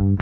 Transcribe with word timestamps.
Hola, 0.00 0.14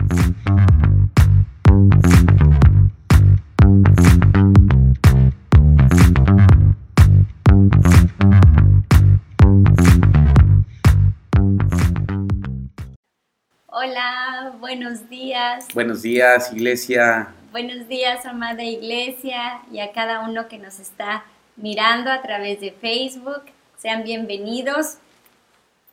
buenos 14.59 15.07
días. 15.07 15.67
Buenos 15.73 16.01
días, 16.01 16.51
iglesia. 16.51 17.29
Buenos 17.53 17.87
días, 17.87 18.25
amada 18.25 18.61
iglesia, 18.63 19.61
y 19.71 19.79
a 19.79 19.93
cada 19.93 20.19
uno 20.27 20.49
que 20.49 20.57
nos 20.57 20.81
está 20.81 21.23
mirando 21.55 22.11
a 22.11 22.21
través 22.21 22.59
de 22.59 22.73
Facebook. 22.73 23.43
Sean 23.77 24.03
bienvenidos. 24.03 24.97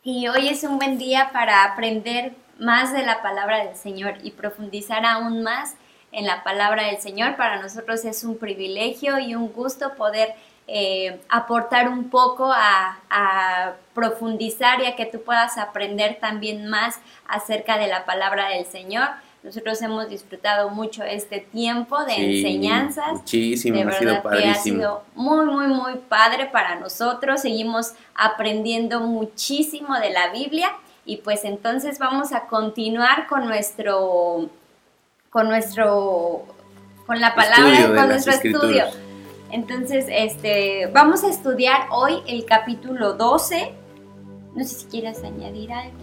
Y 0.03 0.27
hoy 0.27 0.49
es 0.49 0.65
un 0.65 0.79
buen 0.79 0.99
día 0.99 1.31
para 1.33 1.63
aprender 1.63 2.35
más 2.59 2.93
de 2.93 3.05
la 3.05 3.23
palabra 3.23 3.65
del 3.65 3.77
Señor 3.77 4.15
y 4.23 4.31
profundizar 4.31 5.05
aún 5.05 5.43
más 5.43 5.77
en 6.13 6.27
la 6.27 6.43
palabra 6.43 6.87
del 6.87 6.99
Señor. 6.99 7.37
Para 7.37 7.61
nosotros 7.61 8.05
es 8.05 8.25
un 8.25 8.39
privilegio 8.39 9.19
y 9.19 9.35
un 9.35 9.53
gusto 9.53 9.95
poder 9.95 10.35
eh, 10.69 11.21
aportar 11.29 11.89
un 11.89 12.11
poco 12.11 12.51
a, 12.53 12.99
a, 13.11 13.75
profundizar 13.95 14.81
y 14.83 14.87
a 14.87 14.97
que 14.97 15.07
tú 15.07 15.23
puedas 15.23 15.59
aprender 15.59 16.19
también 16.21 16.67
más 16.67 16.99
acerca 17.29 17.79
de 17.79 17.87
la 17.87 18.05
palabra 18.05 18.49
del 18.49 18.67
Señor. 18.67 19.09
Nosotros 19.43 19.81
hemos 19.81 20.09
disfrutado 20.09 20.71
mucho 20.71 21.05
este 21.05 21.39
tiempo 21.39 22.05
de 22.05 22.15
Sí, 22.15 22.37
enseñanzas. 22.39 23.13
Muchísimo, 23.13 23.77
De 23.77 23.83
ha 23.83 23.87
verdad 23.87 24.23
que 24.29 24.49
ha 24.49 24.55
sido 24.55 25.05
muy, 25.15 25.47
muy, 25.47 25.69
muy 25.69 25.95
padre 26.09 26.47
para 26.47 26.75
nosotros. 26.75 27.43
Seguimos 27.43 27.93
aprendiendo 28.15 29.01
muchísimo 29.01 29.99
de 30.01 30.11
la 30.11 30.31
Biblia 30.31 30.73
y 31.07 31.19
pues 31.19 31.45
entonces 31.45 31.99
vamos 31.99 32.33
a 32.33 32.47
continuar 32.47 33.29
con 33.29 33.47
nuestro, 33.47 34.51
con 35.31 35.49
nuestro, 35.49 36.45
con 37.07 37.21
la 37.21 37.35
palabra, 37.35 37.95
con 37.95 38.09
nuestro 38.09 38.33
estudio. 38.35 38.85
Entonces, 39.53 40.07
este, 40.11 40.91
vamos 40.93 41.23
a 41.23 41.29
estudiar 41.29 41.87
hoy 41.93 42.15
el 42.27 42.45
capítulo 42.45 43.13
12. 43.13 43.73
No 44.57 44.65
sé 44.65 44.75
si 44.75 44.87
quieres 44.87 45.23
añadir 45.23 45.73
algo. 45.73 45.97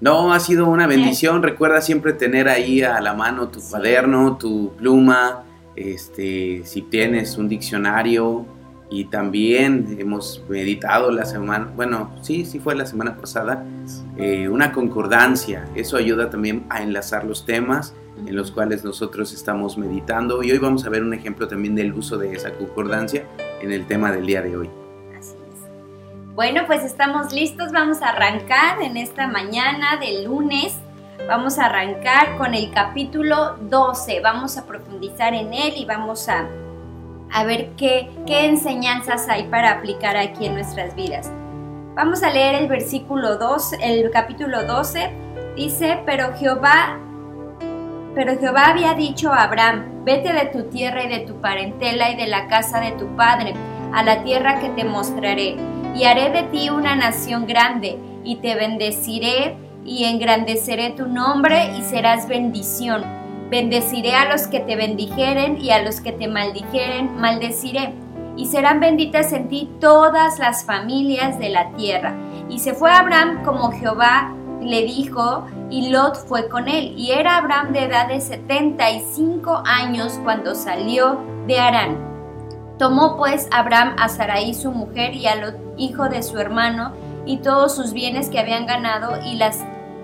No, 0.00 0.32
ha 0.32 0.40
sido 0.40 0.66
una 0.66 0.86
bendición. 0.86 1.42
Recuerda 1.42 1.82
siempre 1.82 2.14
tener 2.14 2.48
ahí 2.48 2.82
a 2.82 2.98
la 3.02 3.12
mano 3.12 3.48
tu 3.48 3.60
Sí. 3.60 3.70
cuaderno, 3.70 4.38
tu 4.38 4.72
pluma, 4.78 5.42
este, 5.76 6.62
si 6.64 6.80
tienes 6.80 7.36
un 7.36 7.50
diccionario 7.50 8.46
y 8.90 9.04
también 9.04 9.96
hemos 10.00 10.42
meditado 10.48 11.12
la 11.12 11.24
semana, 11.24 11.70
bueno, 11.76 12.10
sí, 12.22 12.44
sí 12.44 12.58
fue 12.58 12.74
la 12.74 12.84
semana 12.84 13.16
pasada, 13.16 13.64
eh, 14.16 14.48
una 14.48 14.72
concordancia. 14.72 15.64
Eso 15.76 15.96
ayuda 15.96 16.28
también 16.28 16.66
a 16.68 16.82
enlazar 16.82 17.24
los 17.24 17.46
temas 17.46 17.94
en 18.26 18.34
los 18.36 18.50
cuales 18.50 18.84
nosotros 18.84 19.32
estamos 19.32 19.78
meditando 19.78 20.42
y 20.42 20.50
hoy 20.50 20.58
vamos 20.58 20.84
a 20.84 20.90
ver 20.90 21.02
un 21.02 21.14
ejemplo 21.14 21.48
también 21.48 21.74
del 21.74 21.94
uso 21.94 22.18
de 22.18 22.32
esa 22.32 22.52
concordancia 22.52 23.24
en 23.62 23.72
el 23.72 23.86
tema 23.86 24.10
del 24.10 24.26
día 24.26 24.42
de 24.42 24.56
hoy. 24.56 24.70
Bueno, 26.34 26.62
pues 26.66 26.84
estamos 26.84 27.32
listos. 27.32 27.70
Vamos 27.70 28.02
a 28.02 28.10
arrancar 28.10 28.80
en 28.82 28.96
esta 28.96 29.26
mañana 29.28 29.98
de 29.98 30.24
lunes. 30.24 30.76
Vamos 31.28 31.58
a 31.58 31.66
arrancar 31.66 32.38
con 32.38 32.54
el 32.54 32.72
capítulo 32.72 33.56
12. 33.68 34.20
Vamos 34.20 34.56
a 34.56 34.66
profundizar 34.66 35.34
en 35.34 35.52
él 35.52 35.74
y 35.76 35.84
vamos 35.84 36.28
a, 36.28 36.48
a 37.32 37.44
ver 37.44 37.70
qué, 37.76 38.10
qué 38.26 38.46
enseñanzas 38.46 39.28
hay 39.28 39.44
para 39.44 39.72
aplicar 39.72 40.16
aquí 40.16 40.46
en 40.46 40.54
nuestras 40.54 40.94
vidas. 40.94 41.30
Vamos 41.94 42.22
a 42.22 42.30
leer 42.30 42.54
el 42.54 42.68
versículo 42.68 43.36
2, 43.36 43.74
el 43.80 44.10
capítulo 44.10 44.64
12. 44.64 45.10
Dice, 45.56 46.00
pero 46.06 46.32
Jehová 46.36 46.98
pero 48.14 48.36
Jehová 48.38 48.66
había 48.66 48.94
dicho 48.94 49.32
a 49.32 49.44
Abraham, 49.44 50.04
vete 50.04 50.32
de 50.32 50.46
tu 50.46 50.64
tierra 50.64 51.04
y 51.04 51.08
de 51.08 51.20
tu 51.20 51.40
parentela 51.40 52.10
y 52.10 52.16
de 52.16 52.26
la 52.26 52.48
casa 52.48 52.80
de 52.80 52.92
tu 52.92 53.06
padre, 53.14 53.54
a 53.92 54.02
la 54.02 54.24
tierra 54.24 54.58
que 54.58 54.68
te 54.70 54.84
mostraré, 54.84 55.56
y 55.94 56.04
haré 56.04 56.30
de 56.30 56.42
ti 56.44 56.70
una 56.70 56.96
nación 56.96 57.46
grande, 57.46 57.98
y 58.24 58.36
te 58.36 58.54
bendeciré 58.54 59.56
y 59.84 60.04
engrandeceré 60.04 60.90
tu 60.90 61.06
nombre 61.06 61.72
y 61.78 61.82
serás 61.82 62.28
bendición. 62.28 63.19
Bendeciré 63.50 64.14
a 64.14 64.30
los 64.30 64.46
que 64.46 64.60
te 64.60 64.76
bendijeren 64.76 65.60
y 65.60 65.70
a 65.70 65.82
los 65.82 66.00
que 66.00 66.12
te 66.12 66.28
maldijeren, 66.28 67.16
maldeciré. 67.20 67.94
Y 68.36 68.46
serán 68.46 68.78
benditas 68.78 69.32
en 69.32 69.48
ti 69.48 69.68
todas 69.80 70.38
las 70.38 70.64
familias 70.64 71.38
de 71.38 71.50
la 71.50 71.72
tierra. 71.72 72.14
Y 72.48 72.60
se 72.60 72.74
fue 72.74 72.92
Abraham 72.92 73.42
como 73.44 73.72
Jehová 73.72 74.32
le 74.62 74.82
dijo, 74.82 75.46
y 75.68 75.88
Lot 75.88 76.16
fue 76.16 76.48
con 76.48 76.68
él. 76.68 76.94
Y 76.96 77.10
era 77.10 77.38
Abraham 77.38 77.72
de 77.72 77.84
edad 77.84 78.06
de 78.08 78.20
75 78.20 79.62
años 79.64 80.20
cuando 80.22 80.54
salió 80.54 81.18
de 81.46 81.58
Harán. 81.58 81.96
Tomó 82.78 83.16
pues 83.16 83.48
Abraham 83.50 83.96
a 83.98 84.08
Sarai 84.08 84.54
su 84.54 84.70
mujer 84.70 85.14
y 85.14 85.26
a 85.26 85.34
Lot, 85.34 85.56
hijo 85.76 86.08
de 86.08 86.22
su 86.22 86.38
hermano, 86.38 86.92
y 87.26 87.38
todos 87.38 87.74
sus 87.74 87.92
bienes 87.92 88.30
que 88.30 88.38
habían 88.38 88.66
ganado 88.66 89.18
y 89.26 89.34
las 89.34 89.58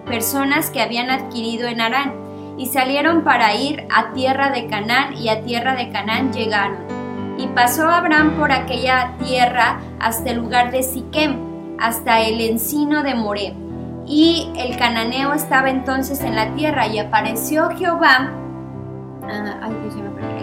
personas 0.05 0.71
que 0.71 0.83
habían 0.83 1.11
adquirido 1.11 1.69
en 1.69 1.81
Harán. 1.81 2.26
Y 2.59 2.67
salieron 2.67 3.23
para 3.23 3.55
ir 3.55 3.87
a 3.95 4.13
tierra 4.13 4.51
de 4.51 4.67
Canaán, 4.67 5.15
y 5.15 5.29
a 5.29 5.43
tierra 5.43 5.75
de 5.75 5.91
Canaán 5.91 6.33
llegaron. 6.33 6.79
Y 7.39 7.49
pasó 7.49 7.89
Abraham 7.89 8.33
por 8.39 8.51
aquella 8.51 9.13
tierra 9.23 9.81
hasta 10.01 10.31
el 10.31 10.39
lugar 10.39 10.71
de 10.71 10.83
Siquem, 10.83 11.37
hasta 11.79 12.21
el 12.21 12.41
encino 12.41 13.03
de 13.03 13.15
Moré. 13.15 13.55
Y 14.07 14.51
el 14.57 14.77
cananeo 14.79 15.33
estaba 15.35 15.69
entonces 15.69 16.21
en 16.21 16.37
la 16.37 16.55
tierra, 16.55 16.87
y 16.87 16.99
apareció 16.99 17.69
Jehová. 17.77 18.31
ah, 19.29 19.61
ay, 19.63 19.77
Dios, 19.83 19.97
me 19.97 20.11
perdí. 20.11 20.37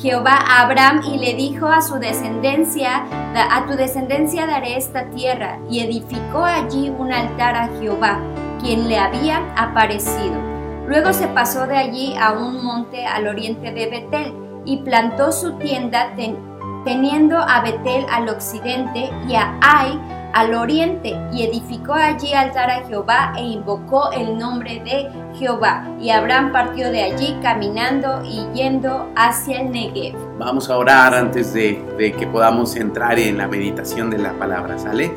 Jehová 0.00 0.38
a 0.48 0.62
Abraham 0.62 1.02
y 1.12 1.18
le 1.18 1.34
dijo 1.34 1.66
a 1.66 1.82
su 1.82 1.96
descendencia, 1.98 3.02
"Da- 3.34 3.56
a 3.56 3.66
tu 3.66 3.74
descendencia 3.74 4.46
daré 4.46 4.76
esta 4.76 5.10
tierra, 5.10 5.58
y 5.68 5.80
edificó 5.80 6.44
allí 6.44 6.92
un 6.96 7.12
altar 7.12 7.56
a 7.56 7.68
Jehová, 7.80 8.18
quien 8.60 8.88
le 8.88 8.96
había 8.98 9.40
aparecido. 9.56 10.57
Luego 10.88 11.12
se 11.12 11.26
pasó 11.28 11.66
de 11.66 11.76
allí 11.76 12.14
a 12.18 12.32
un 12.32 12.64
monte 12.64 13.04
al 13.04 13.28
oriente 13.28 13.70
de 13.72 13.90
Betel, 13.90 14.32
y 14.64 14.78
plantó 14.78 15.32
su 15.32 15.52
tienda 15.58 16.14
ten- 16.16 16.36
teniendo 16.84 17.38
a 17.38 17.60
Betel 17.60 18.06
al 18.10 18.28
occidente 18.28 19.10
y 19.28 19.34
a 19.34 19.58
Ai 19.60 20.00
al 20.34 20.54
oriente, 20.54 21.14
y 21.32 21.42
edificó 21.42 21.94
allí 21.94 22.32
altar 22.34 22.70
a 22.70 22.86
Jehová 22.86 23.32
e 23.36 23.42
invocó 23.42 24.10
el 24.12 24.36
nombre 24.38 24.82
de 24.84 25.08
Jehová. 25.38 25.86
Y 26.00 26.10
Abraham 26.10 26.52
partió 26.52 26.90
de 26.90 27.02
allí 27.02 27.36
caminando 27.42 28.22
y 28.24 28.46
yendo 28.54 29.10
hacia 29.16 29.60
el 29.60 29.70
Negev. 29.70 30.14
Vamos 30.38 30.68
a 30.68 30.76
orar 30.76 31.14
antes 31.14 31.52
de, 31.54 31.82
de 31.98 32.12
que 32.12 32.26
podamos 32.26 32.76
entrar 32.76 33.18
en 33.18 33.38
la 33.38 33.48
meditación 33.48 34.10
de 34.10 34.18
la 34.18 34.32
palabra, 34.32 34.78
¿sale? 34.78 35.14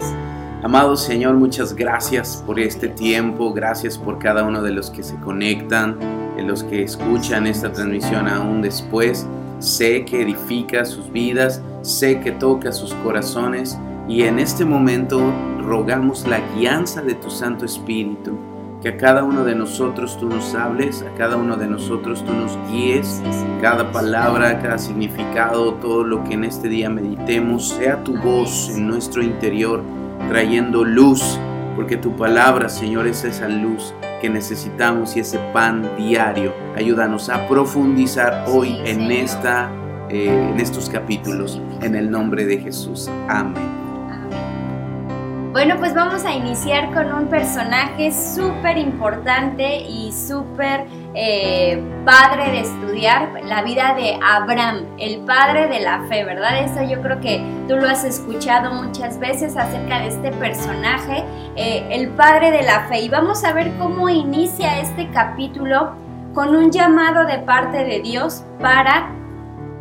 Amado 0.63 0.95
Señor, 0.95 1.38
muchas 1.38 1.73
gracias 1.73 2.44
por 2.45 2.59
este 2.59 2.88
tiempo, 2.88 3.51
gracias 3.51 3.97
por 3.97 4.19
cada 4.19 4.44
uno 4.44 4.61
de 4.61 4.69
los 4.69 4.91
que 4.91 5.01
se 5.01 5.16
conectan, 5.16 5.97
de 6.35 6.44
los 6.44 6.63
que 6.63 6.83
escuchan 6.83 7.47
esta 7.47 7.73
transmisión 7.73 8.27
aún 8.27 8.61
después. 8.61 9.25
Sé 9.57 10.05
que 10.05 10.21
edifica 10.21 10.85
sus 10.85 11.11
vidas, 11.11 11.63
sé 11.81 12.19
que 12.19 12.31
toca 12.31 12.71
sus 12.71 12.94
corazones 12.94 13.79
y 14.07 14.21
en 14.21 14.38
este 14.38 14.63
momento 14.63 15.33
rogamos 15.66 16.27
la 16.27 16.39
guianza 16.55 17.01
de 17.01 17.16
tu 17.16 17.31
Santo 17.31 17.66
Espíritu, 17.66 18.38
que 18.83 18.89
a 18.89 18.97
cada 18.97 19.23
uno 19.23 19.44
de 19.44 19.55
nosotros 19.55 20.16
tú 20.19 20.29
nos 20.29 20.53
hables, 20.53 21.01
a 21.01 21.11
cada 21.17 21.38
uno 21.38 21.57
de 21.57 21.66
nosotros 21.66 22.23
tú 22.23 22.33
nos 22.33 22.55
guíes, 22.71 23.19
cada 23.61 23.91
palabra, 23.91 24.61
cada 24.61 24.77
significado, 24.77 25.73
todo 25.75 26.03
lo 26.03 26.23
que 26.23 26.35
en 26.35 26.44
este 26.44 26.69
día 26.69 26.88
meditemos, 26.88 27.69
sea 27.69 28.03
tu 28.03 28.16
voz 28.17 28.69
en 28.69 28.88
nuestro 28.88 29.23
interior, 29.23 29.81
trayendo 30.27 30.83
luz, 30.83 31.39
porque 31.75 31.97
tu 31.97 32.15
palabra, 32.15 32.69
Señor, 32.69 33.07
es 33.07 33.23
esa 33.23 33.47
luz 33.47 33.93
que 34.21 34.29
necesitamos 34.29 35.15
y 35.17 35.21
ese 35.21 35.39
pan 35.53 35.89
diario. 35.97 36.53
Ayúdanos 36.75 37.29
a 37.29 37.47
profundizar 37.47 38.45
hoy 38.47 38.77
en, 38.85 39.12
esta, 39.12 39.71
eh, 40.09 40.50
en 40.51 40.59
estos 40.59 40.89
capítulos, 40.89 41.62
en 41.81 41.95
el 41.95 42.09
nombre 42.09 42.45
de 42.45 42.59
Jesús. 42.59 43.09
Amén. 43.27 43.81
Bueno, 45.51 45.75
pues 45.79 45.94
vamos 45.94 46.24
a 46.24 46.33
iniciar 46.33 46.94
con 46.94 47.12
un 47.12 47.27
personaje 47.27 48.13
súper 48.13 48.77
importante 48.77 49.81
y 49.81 50.13
súper 50.13 50.85
eh, 51.13 51.81
padre 52.06 52.52
de 52.52 52.60
estudiar, 52.62 53.42
la 53.44 53.63
vida 53.63 53.94
de 53.96 54.18
Abraham, 54.24 54.86
el 54.98 55.19
padre 55.22 55.68
de 55.68 55.81
la 55.81 56.04
fe, 56.08 56.24
¿verdad? 56.24 56.63
Eso 56.63 56.84
yo 56.84 57.02
creo 57.02 57.19
que 57.19 57.44
tú 57.68 57.75
lo 57.75 57.88
has 57.88 58.04
escuchado 58.04 58.74
muchas 58.74 59.19
veces 59.19 59.58
acerca 59.58 60.00
de 60.00 60.08
este 60.08 60.31
personaje, 60.31 61.24
eh, 61.56 61.86
el 61.90 62.10
padre 62.10 62.52
de 62.52 62.63
la 62.63 62.81
fe. 62.88 63.02
Y 63.02 63.10
vamos 63.10 63.44
a 63.44 63.54
ver 63.54 63.72
cómo 63.78 64.08
inicia 64.10 64.80
este 64.80 65.10
capítulo 65.10 65.92
con 66.34 66.56
un 66.56 66.72
llamado 66.72 67.25
de 67.25 67.40
parte 67.40 67.84
de 67.84 68.00
Dios 68.02 68.44
para 68.60 69.12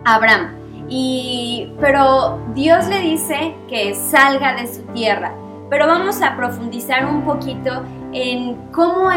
Abraham. 0.05 0.57
Y, 0.89 1.73
pero 1.81 2.41
Dios 2.55 2.89
le 2.89 2.99
dice 3.01 3.55
que 3.69 3.95
salga 3.95 4.55
de 4.55 4.67
su 4.67 4.83
tierra. 4.93 5.33
Pero 5.69 5.87
vamos 5.87 6.21
a 6.21 6.37
profundizar 6.37 7.07
un 7.07 7.23
poquito 7.23 7.85
en 8.13 8.57
cómo, 8.73 9.13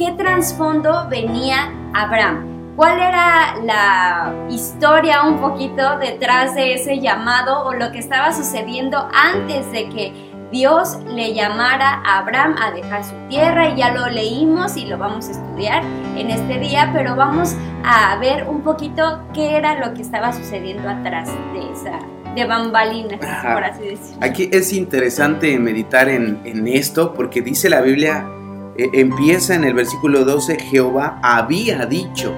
qué 0.00 0.12
trasfondo 0.12 1.08
venía 1.10 1.70
Abraham. 1.92 2.74
¿Cuál 2.74 3.00
era 3.00 3.56
la 3.62 4.32
historia 4.48 5.24
un 5.24 5.42
poquito 5.42 5.98
detrás 5.98 6.54
de 6.54 6.72
ese 6.72 7.00
llamado 7.00 7.66
o 7.66 7.74
lo 7.74 7.92
que 7.92 7.98
estaba 7.98 8.32
sucediendo 8.32 9.06
antes 9.12 9.70
de 9.72 9.90
que 9.90 10.14
Dios 10.50 10.96
le 11.06 11.34
llamara 11.34 12.00
a 12.02 12.20
Abraham 12.20 12.56
a 12.58 12.70
dejar 12.70 13.04
su 13.04 13.14
tierra 13.28 13.68
y 13.68 13.76
ya 13.76 13.92
lo 13.92 14.08
leímos 14.08 14.78
y 14.78 14.86
lo 14.86 14.96
vamos 14.96 15.28
a 15.28 15.32
estudiar 15.32 15.82
en 16.16 16.30
este 16.30 16.58
día, 16.58 16.90
pero 16.94 17.14
vamos 17.14 17.54
a 17.84 18.16
ver 18.16 18.48
un 18.48 18.62
poquito 18.62 19.20
qué 19.34 19.54
era 19.58 19.86
lo 19.86 19.92
que 19.92 20.00
estaba 20.00 20.32
sucediendo 20.32 20.88
atrás 20.88 21.28
de 21.52 21.72
esa 21.74 21.98
de 22.34 22.46
bambalinas, 22.46 23.18
por 23.18 23.64
así 23.64 23.82
decirlo. 23.82 24.16
Aquí 24.22 24.48
es 24.50 24.72
interesante 24.72 25.58
meditar 25.58 26.08
en, 26.08 26.40
en 26.44 26.66
esto 26.68 27.12
porque 27.12 27.42
dice 27.42 27.68
la 27.68 27.82
Biblia, 27.82 28.24
eh, 28.80 28.90
empieza 28.94 29.54
en 29.54 29.64
el 29.64 29.74
versículo 29.74 30.24
12, 30.24 30.58
Jehová 30.58 31.20
había 31.22 31.84
dicho. 31.84 32.32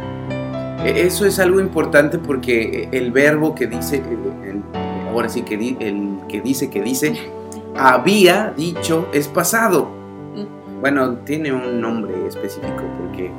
E, 0.84 1.06
eso 1.06 1.24
es 1.24 1.38
algo 1.38 1.60
importante 1.60 2.18
porque 2.18 2.88
el 2.90 3.12
verbo 3.12 3.54
que 3.54 3.68
dice, 3.68 4.02
ahora 5.08 5.28
sí 5.28 5.42
que 5.42 5.54
el 5.54 6.18
que 6.28 6.40
dice 6.40 6.68
que 6.68 6.82
dice, 6.82 7.14
había 7.76 8.52
dicho 8.56 9.06
es 9.12 9.28
pasado. 9.28 9.88
Bueno, 10.80 11.18
tiene 11.18 11.52
un 11.52 11.80
nombre 11.80 12.26
específico 12.26 12.82
porque 12.98 13.30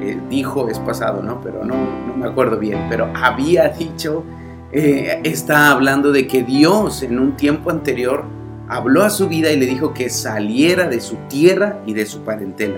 eh, 0.00 0.20
dijo 0.28 0.68
es 0.68 0.80
pasado, 0.80 1.22
¿no? 1.22 1.40
Pero 1.40 1.64
no, 1.64 1.76
no 2.08 2.16
me 2.16 2.26
acuerdo 2.26 2.58
bien. 2.58 2.86
Pero 2.90 3.08
había 3.14 3.68
dicho, 3.68 4.24
eh, 4.72 5.20
está 5.22 5.70
hablando 5.70 6.10
de 6.10 6.26
que 6.26 6.42
Dios 6.42 7.04
en 7.04 7.20
un 7.20 7.36
tiempo 7.36 7.70
anterior 7.70 8.24
habló 8.68 9.02
a 9.02 9.10
su 9.10 9.28
vida 9.28 9.50
y 9.50 9.58
le 9.58 9.66
dijo 9.66 9.94
que 9.94 10.10
saliera 10.10 10.86
de 10.86 11.00
su 11.00 11.16
tierra 11.28 11.80
y 11.86 11.94
de 11.94 12.06
su 12.06 12.20
parentela. 12.20 12.76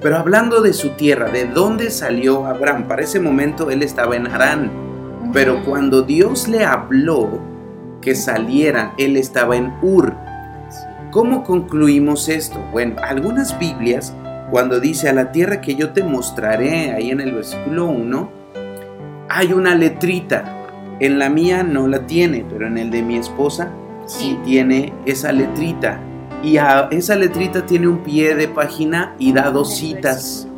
Pero 0.00 0.18
hablando 0.18 0.60
de 0.60 0.72
su 0.74 0.90
tierra, 0.90 1.30
¿de 1.30 1.46
dónde 1.46 1.90
salió 1.90 2.46
Abraham? 2.46 2.86
Para 2.86 3.02
ese 3.02 3.18
momento 3.18 3.70
él 3.70 3.82
estaba 3.82 4.16
en 4.16 4.26
Harán. 4.26 4.70
Pero 5.32 5.64
cuando 5.64 6.02
Dios 6.02 6.48
le 6.48 6.64
habló 6.64 7.40
que 8.02 8.14
saliera, 8.14 8.92
él 8.98 9.16
estaba 9.16 9.56
en 9.56 9.72
Ur. 9.80 10.14
¿Cómo 11.10 11.44
concluimos 11.44 12.28
esto? 12.28 12.58
Bueno, 12.70 12.96
algunas 13.02 13.58
Biblias, 13.58 14.14
cuando 14.50 14.80
dice 14.80 15.08
a 15.08 15.14
la 15.14 15.32
tierra 15.32 15.60
que 15.60 15.74
yo 15.74 15.90
te 15.90 16.02
mostraré, 16.02 16.92
ahí 16.92 17.10
en 17.10 17.20
el 17.20 17.32
versículo 17.32 17.86
1, 17.86 18.30
hay 19.30 19.52
una 19.52 19.74
letrita. 19.74 20.58
En 21.00 21.18
la 21.18 21.30
mía 21.30 21.62
no 21.62 21.88
la 21.88 22.06
tiene, 22.06 22.44
pero 22.48 22.66
en 22.66 22.76
el 22.76 22.90
de 22.90 23.02
mi 23.02 23.16
esposa 23.16 23.72
sí 24.06 24.38
tiene 24.44 24.92
esa 25.06 25.32
letrita. 25.32 26.00
Y 26.42 26.56
a 26.56 26.88
esa 26.90 27.14
letrita 27.14 27.64
tiene 27.66 27.88
un 27.88 27.98
pie 27.98 28.34
de 28.34 28.48
página 28.48 29.14
y 29.18 29.32
da 29.32 29.50
dos 29.50 29.76
citas. 29.76 30.48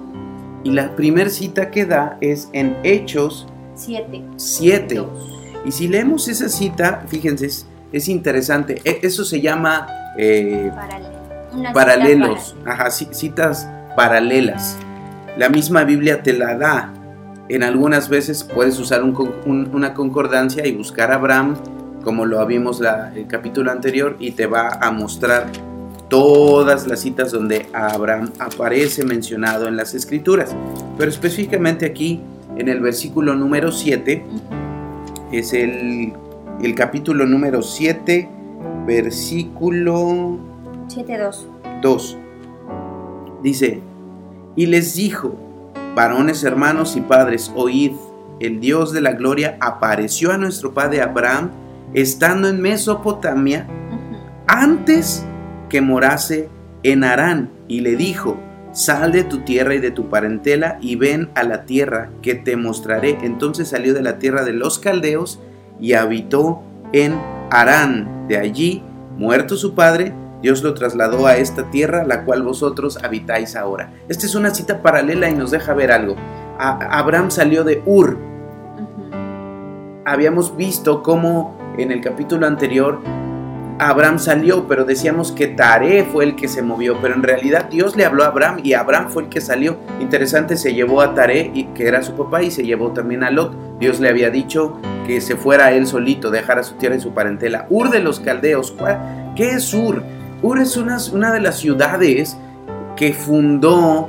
Y 0.63 0.71
la 0.71 0.97
primera 0.97 1.29
cita 1.29 1.71
que 1.71 1.85
da 1.85 2.17
es 2.21 2.49
en 2.53 2.77
Hechos 2.83 3.47
7. 3.75 4.25
7. 4.37 5.05
Y 5.67 5.73
si 5.73 5.89
leemos 5.89 6.29
esa 6.29 6.49
cita, 6.49 7.05
fíjense, 7.07 7.51
es, 7.93 8.09
interesante. 8.09 8.81
E, 8.85 9.01
eso 9.03 9.25
se 9.25 9.41
llama 9.41 9.87
eh, 10.17 10.71
paralelos. 11.75 12.57
Ajá, 12.65 12.91
citas 12.91 13.69
paralelas. 13.95 14.79
La 15.37 15.49
misma 15.49 15.85
Biblia 15.85 16.23
te 16.23 16.33
la 16.33 16.57
da. 16.57 16.93
En 17.49 17.63
algunas 17.63 18.09
veces 18.09 18.43
puedes 18.43 18.79
usar 18.79 19.03
una 19.03 19.93
concordancia 19.93 20.67
y 20.67 20.73
buscar 20.73 21.13
a 21.13 21.17
Abraham 21.17 21.57
como 22.05 22.27
lo 22.27 22.45
vimos 22.47 22.81
la, 22.81 23.13
el 23.15 23.27
capítulo 23.27 23.73
anterior, 23.73 24.17
y 24.19 24.33
te 24.33 24.47
va 24.47 24.79
a 24.81 24.91
mostrar 24.91 25.51
todas 26.09 26.87
las 26.87 27.01
citas 27.01 27.33
donde 27.33 27.67
Abraham 27.73 28.31
aparece 28.39 29.05
mencionado 29.05 29.67
en 29.67 29.77
las 29.77 29.95
escrituras. 29.95 30.55
Pero 30.97 31.11
específicamente 31.11 31.87
aquí, 31.87 32.21
en 32.57 32.69
el 32.69 32.81
versículo 32.81 33.35
número 33.35 33.73
7, 33.73 34.25
es 35.33 35.53
el, 35.53 36.13
el 36.63 36.75
capítulo 36.75 37.27
número 37.27 37.63
7, 37.63 38.29
versículo 38.87 40.39
7.2. 40.89 41.47
2. 41.83 42.19
Dice, 43.43 43.81
y 44.57 44.67
les 44.67 44.95
dijo, 44.95 45.35
varones 45.95 46.45
hermanos 46.45 46.97
y 46.97 47.01
padres, 47.01 47.51
oíd, 47.57 47.93
el 48.41 48.61
Dios 48.61 48.93
de 48.93 49.01
la 49.01 49.13
gloria 49.13 49.57
apareció 49.61 50.33
a 50.33 50.39
nuestro 50.39 50.75
padre 50.75 51.01
Abraham 51.03 51.51
estando 51.95 52.49
en 52.49 52.61
Mesopotamia, 52.61 53.67
antes 54.47 55.25
que 55.69 55.81
morase 55.81 56.49
en 56.83 57.05
Harán, 57.05 57.51
y 57.67 57.81
le 57.81 57.97
dijo, 57.97 58.39
sal 58.73 59.13
de 59.13 59.25
tu 59.25 59.39
tierra 59.39 59.75
y 59.75 59.79
de 59.79 59.93
tu 59.93 60.09
parentela 60.11 60.79
y 60.81 60.97
ven 60.97 61.31
a 61.35 61.45
la 61.45 61.65
tierra 61.65 62.11
que 62.23 62.35
te 62.35 62.57
mostraré. 62.57 63.19
Entonces 63.23 63.69
salió 63.69 63.95
de 63.95 64.03
la 64.03 64.19
tierra 64.19 64.45
de 64.45 64.53
los 64.53 64.79
caldeos 64.79 65.41
y 65.81 65.95
habitó 65.95 66.63
en 66.93 67.19
Harán. 67.51 68.27
De 68.29 68.37
allí, 68.37 68.83
muerto 69.17 69.57
su 69.57 69.75
padre, 69.75 70.13
Dios 70.43 70.63
lo 70.63 70.75
trasladó 70.75 71.27
a 71.27 71.37
esta 71.37 71.71
tierra, 71.71 72.05
la 72.05 72.25
cual 72.25 72.43
vosotros 72.43 72.99
habitáis 73.03 73.57
ahora. 73.57 73.93
Esta 74.09 74.27
es 74.27 74.35
una 74.35 74.55
cita 74.55 74.83
paralela 74.83 75.31
y 75.31 75.35
nos 75.35 75.51
deja 75.51 75.73
ver 75.73 75.93
algo. 75.93 76.17
Abraham 76.59 77.31
salió 77.31 77.65
de 77.65 77.83
Ur. 77.87 78.19
Habíamos 80.05 80.57
visto 80.57 81.03
cómo 81.03 81.57
en 81.79 81.91
el 81.91 82.01
capítulo 82.01 82.47
anterior, 82.47 83.01
Abraham 83.79 84.21
salió, 84.21 84.69
pero 84.69 84.85
decíamos 84.85 85.33
que 85.33 85.49
Taré 85.49 86.05
fue 86.05 86.25
el 86.25 86.37
que 86.37 86.47
se 86.47 86.63
movió, 86.63 86.97
pero 87.03 87.15
en 87.15 87.25
realidad 87.25 87.69
Dios 87.69 87.97
le 87.97 88.05
habló 88.05 88.23
a 88.23 88.29
Abraham 88.29 88.61
y 88.63 88.75
Abraham 88.75 89.09
fue 89.11 89.25
el 89.25 89.29
que 89.29 89.41
salió. 89.41 89.79
Interesante, 90.01 90.57
se 90.57 90.75
llevó 90.75 91.01
a 91.01 91.15
Taré, 91.15 91.53
que 91.75 91.89
era 91.89 92.03
su 92.03 92.15
papá, 92.15 92.43
y 92.43 92.53
se 92.53 92.63
llevó 92.63 92.93
también 92.93 93.25
a 93.25 93.31
Lot. 93.31 93.79
Dios 93.81 93.99
le 93.99 94.09
había 94.09 94.31
dicho 94.31 94.79
que 95.07 95.21
se 95.21 95.35
fuera 95.37 95.73
él 95.73 95.89
solito, 95.89 96.31
dejara 96.31 96.63
su 96.63 96.77
tierra 96.77 96.95
y 96.97 97.01
su 97.01 97.13
parentela. 97.13 97.67
Ur 97.69 97.91
de 97.91 97.99
los 97.99 98.21
caldeos, 98.21 98.77
¿qué 99.35 99.51
es 99.51 99.75
Ur? 99.75 100.05
Ur 100.41 100.61
es 100.61 100.77
una, 100.77 100.99
una 101.13 101.33
de 101.33 101.41
las 101.41 101.59
ciudades 101.59 102.37
que 102.97 103.13
fundó 103.13 104.09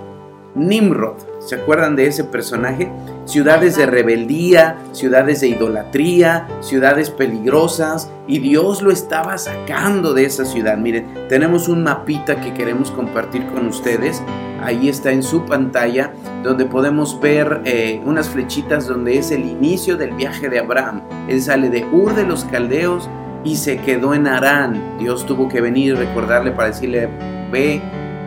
Nimrod. 0.54 1.18
¿Se 1.40 1.56
acuerdan 1.56 1.96
de 1.96 2.06
ese 2.06 2.24
personaje? 2.24 2.92
Ciudades 3.26 3.76
de 3.76 3.86
rebeldía, 3.86 4.78
ciudades 4.92 5.42
de 5.42 5.50
idolatría, 5.50 6.48
ciudades 6.62 7.10
peligrosas, 7.10 8.10
y 8.28 8.40
Dios 8.40 8.82
lo 8.82 8.92
estaba 8.92 9.38
sacando 9.38 10.14
de 10.14 10.26
esa 10.26 10.46
ciudad. 10.46 10.78
Miren, 10.78 11.28
tenemos 11.30 11.68
un 11.68 11.84
mapita 11.84 12.42
que 12.42 12.54
queremos 12.54 12.92
compartir 12.92 13.46
con 13.48 13.68
ustedes. 13.68 14.22
Ahí 14.64 14.90
está 14.90 15.12
en 15.12 15.22
su 15.22 15.46
pantalla, 15.46 16.14
donde 16.44 16.66
podemos 16.66 17.20
ver 17.20 17.62
eh, 17.66 18.02
unas 18.04 18.30
flechitas 18.30 18.88
donde 18.88 19.18
es 19.18 19.32
el 19.32 19.46
inicio 19.46 19.98
del 19.98 20.14
viaje 20.14 20.50
de 20.50 20.60
Abraham. 20.60 21.02
Él 21.28 21.42
sale 21.42 21.70
de 21.70 21.86
Ur 21.86 22.16
de 22.16 22.26
los 22.26 22.46
Caldeos 22.46 23.10
y 23.44 23.58
se 23.58 23.78
quedó 23.78 24.14
en 24.16 24.28
Arán. 24.28 24.98
Dios 24.98 25.26
tuvo 25.26 25.48
que 25.48 25.62
venir 25.62 25.94
y 25.94 25.94
recordarle 25.94 26.52
para 26.52 26.70
decirle, 26.70 27.10
ve 27.52 27.82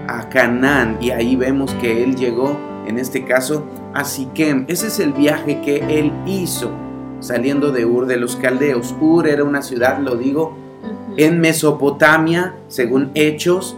a 0.06 0.28
Canaán. 0.28 0.96
Y 1.00 1.10
ahí 1.10 1.34
vemos 1.34 1.74
que 1.74 2.04
él 2.04 2.14
llegó, 2.14 2.56
en 2.88 2.98
este 2.98 3.24
caso, 3.24 3.64
Así 3.94 4.26
que 4.26 4.64
ese 4.68 4.88
es 4.88 5.00
el 5.00 5.12
viaje 5.12 5.60
que 5.60 5.98
él 5.98 6.12
hizo 6.26 6.70
saliendo 7.20 7.72
de 7.72 7.84
Ur 7.84 8.06
de 8.06 8.16
los 8.16 8.36
Caldeos. 8.36 8.94
Ur 9.00 9.26
era 9.26 9.42
una 9.42 9.62
ciudad, 9.62 9.98
lo 9.98 10.14
digo, 10.14 10.56
en 11.16 11.40
Mesopotamia, 11.40 12.54
según 12.68 13.10
Hechos, 13.14 13.76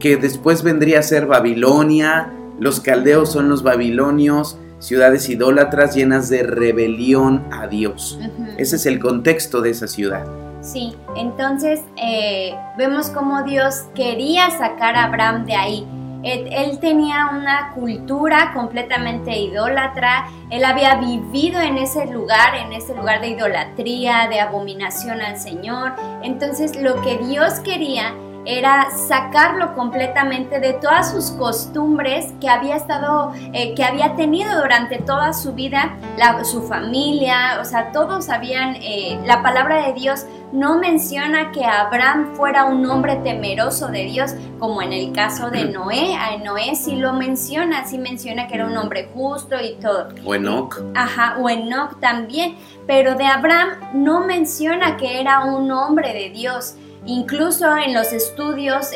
que 0.00 0.16
después 0.16 0.64
vendría 0.64 0.98
a 0.98 1.02
ser 1.02 1.26
Babilonia. 1.26 2.32
Los 2.58 2.80
caldeos 2.80 3.30
son 3.30 3.48
los 3.48 3.62
babilonios, 3.62 4.58
ciudades 4.80 5.28
idólatras 5.28 5.94
llenas 5.94 6.28
de 6.28 6.42
rebelión 6.42 7.44
a 7.52 7.68
Dios. 7.68 8.18
Ese 8.58 8.76
es 8.76 8.86
el 8.86 8.98
contexto 8.98 9.60
de 9.60 9.70
esa 9.70 9.86
ciudad. 9.86 10.26
Sí, 10.60 10.94
entonces 11.16 11.80
eh, 11.96 12.54
vemos 12.76 13.10
cómo 13.10 13.44
Dios 13.44 13.84
quería 13.94 14.50
sacar 14.50 14.96
a 14.96 15.04
Abraham 15.04 15.46
de 15.46 15.54
ahí 15.54 15.86
él, 16.22 16.78
tenía 16.80 17.30
una 17.32 17.72
cultura 17.74 18.52
completamente 18.52 19.36
idólatra, 19.36 20.28
él 20.50 20.64
había 20.64 20.96
vivido 20.96 21.60
en 21.60 21.78
ese 21.78 22.06
lugar, 22.06 22.54
en 22.56 22.72
ese 22.72 22.94
lugar 22.94 23.20
de 23.20 23.28
idolatría, 23.28 24.28
de 24.28 24.40
abominación 24.40 25.20
al 25.20 25.38
Señor. 25.38 25.92
Entonces 26.22 26.80
lo 26.80 27.00
que 27.02 27.18
Dios 27.18 27.60
quería 27.60 28.14
era 28.44 28.90
sacarlo 28.90 29.74
completamente 29.74 30.60
de 30.60 30.72
todas 30.74 31.12
sus 31.12 31.30
costumbres 31.32 32.32
que 32.40 32.48
había 32.48 32.76
estado, 32.76 33.32
eh, 33.52 33.74
que 33.74 33.84
había 33.84 34.16
tenido 34.16 34.60
durante 34.60 34.98
toda 34.98 35.32
su 35.32 35.52
vida, 35.52 35.96
su 36.44 36.62
familia, 36.62 37.58
o 37.60 37.64
sea, 37.64 37.92
todos 37.92 38.26
sabían, 38.26 38.76
eh, 38.76 39.18
la 39.26 39.42
palabra 39.42 39.86
de 39.86 39.92
Dios 39.92 40.24
no 40.52 40.78
menciona 40.78 41.52
que 41.52 41.64
Abraham 41.64 42.34
fuera 42.34 42.64
un 42.64 42.84
hombre 42.86 43.16
temeroso 43.16 43.88
de 43.88 44.04
Dios, 44.04 44.34
como 44.58 44.82
en 44.82 44.92
el 44.92 45.12
caso 45.12 45.50
de 45.50 45.66
Noé. 45.66 46.16
A 46.16 46.36
Noé 46.38 46.74
sí 46.74 46.96
lo 46.96 47.12
menciona, 47.12 47.86
sí 47.86 47.98
menciona 47.98 48.48
que 48.48 48.56
era 48.56 48.66
un 48.66 48.76
hombre 48.76 49.08
justo 49.14 49.56
y 49.60 49.74
todo. 49.80 50.08
O 50.24 50.34
Enoch. 50.34 50.76
Ajá, 50.94 51.36
o 51.38 51.48
Enoch 51.48 52.00
también. 52.00 52.56
Pero 52.86 53.14
de 53.14 53.26
Abraham 53.26 53.70
no 53.94 54.26
menciona 54.26 54.96
que 54.96 55.20
era 55.20 55.44
un 55.44 55.70
hombre 55.70 56.12
de 56.12 56.30
Dios. 56.30 56.74
Incluso 57.06 57.76
en 57.76 57.94
los 57.94 58.12
estudios, 58.12 58.90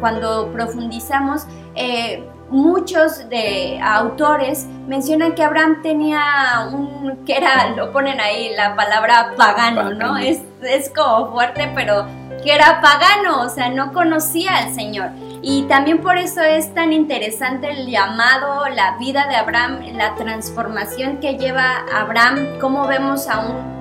cuando 0.00 0.50
profundizamos, 0.52 1.46
eh, 1.74 2.22
muchos 2.50 3.28
de 3.28 3.80
autores 3.82 4.66
mencionan 4.86 5.34
que 5.34 5.42
Abraham 5.42 5.82
tenía 5.82 6.68
un, 6.72 7.24
que 7.26 7.36
era, 7.36 7.70
lo 7.70 7.92
ponen 7.92 8.20
ahí 8.20 8.54
la 8.56 8.76
palabra 8.76 9.34
pagano, 9.36 9.92
¿no? 9.94 10.16
Es, 10.16 10.42
es 10.62 10.90
como 10.90 11.32
fuerte, 11.32 11.70
pero 11.74 12.06
que 12.44 12.54
era 12.54 12.80
pagano, 12.80 13.42
o 13.42 13.48
sea, 13.48 13.70
no 13.70 13.92
conocía 13.92 14.56
al 14.56 14.74
Señor. 14.74 15.10
Y 15.42 15.62
también 15.64 16.00
por 16.00 16.16
eso 16.16 16.40
es 16.40 16.72
tan 16.74 16.92
interesante 16.92 17.70
el 17.70 17.86
llamado, 17.86 18.68
la 18.68 18.96
vida 18.98 19.26
de 19.26 19.36
Abraham, 19.36 19.80
la 19.94 20.14
transformación 20.14 21.18
que 21.18 21.36
lleva 21.36 21.84
Abraham, 21.92 22.58
cómo 22.60 22.86
vemos 22.86 23.28
a 23.28 23.40
un 23.40 23.73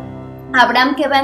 Abraham 0.53 0.95
que 0.95 1.07
va, 1.07 1.21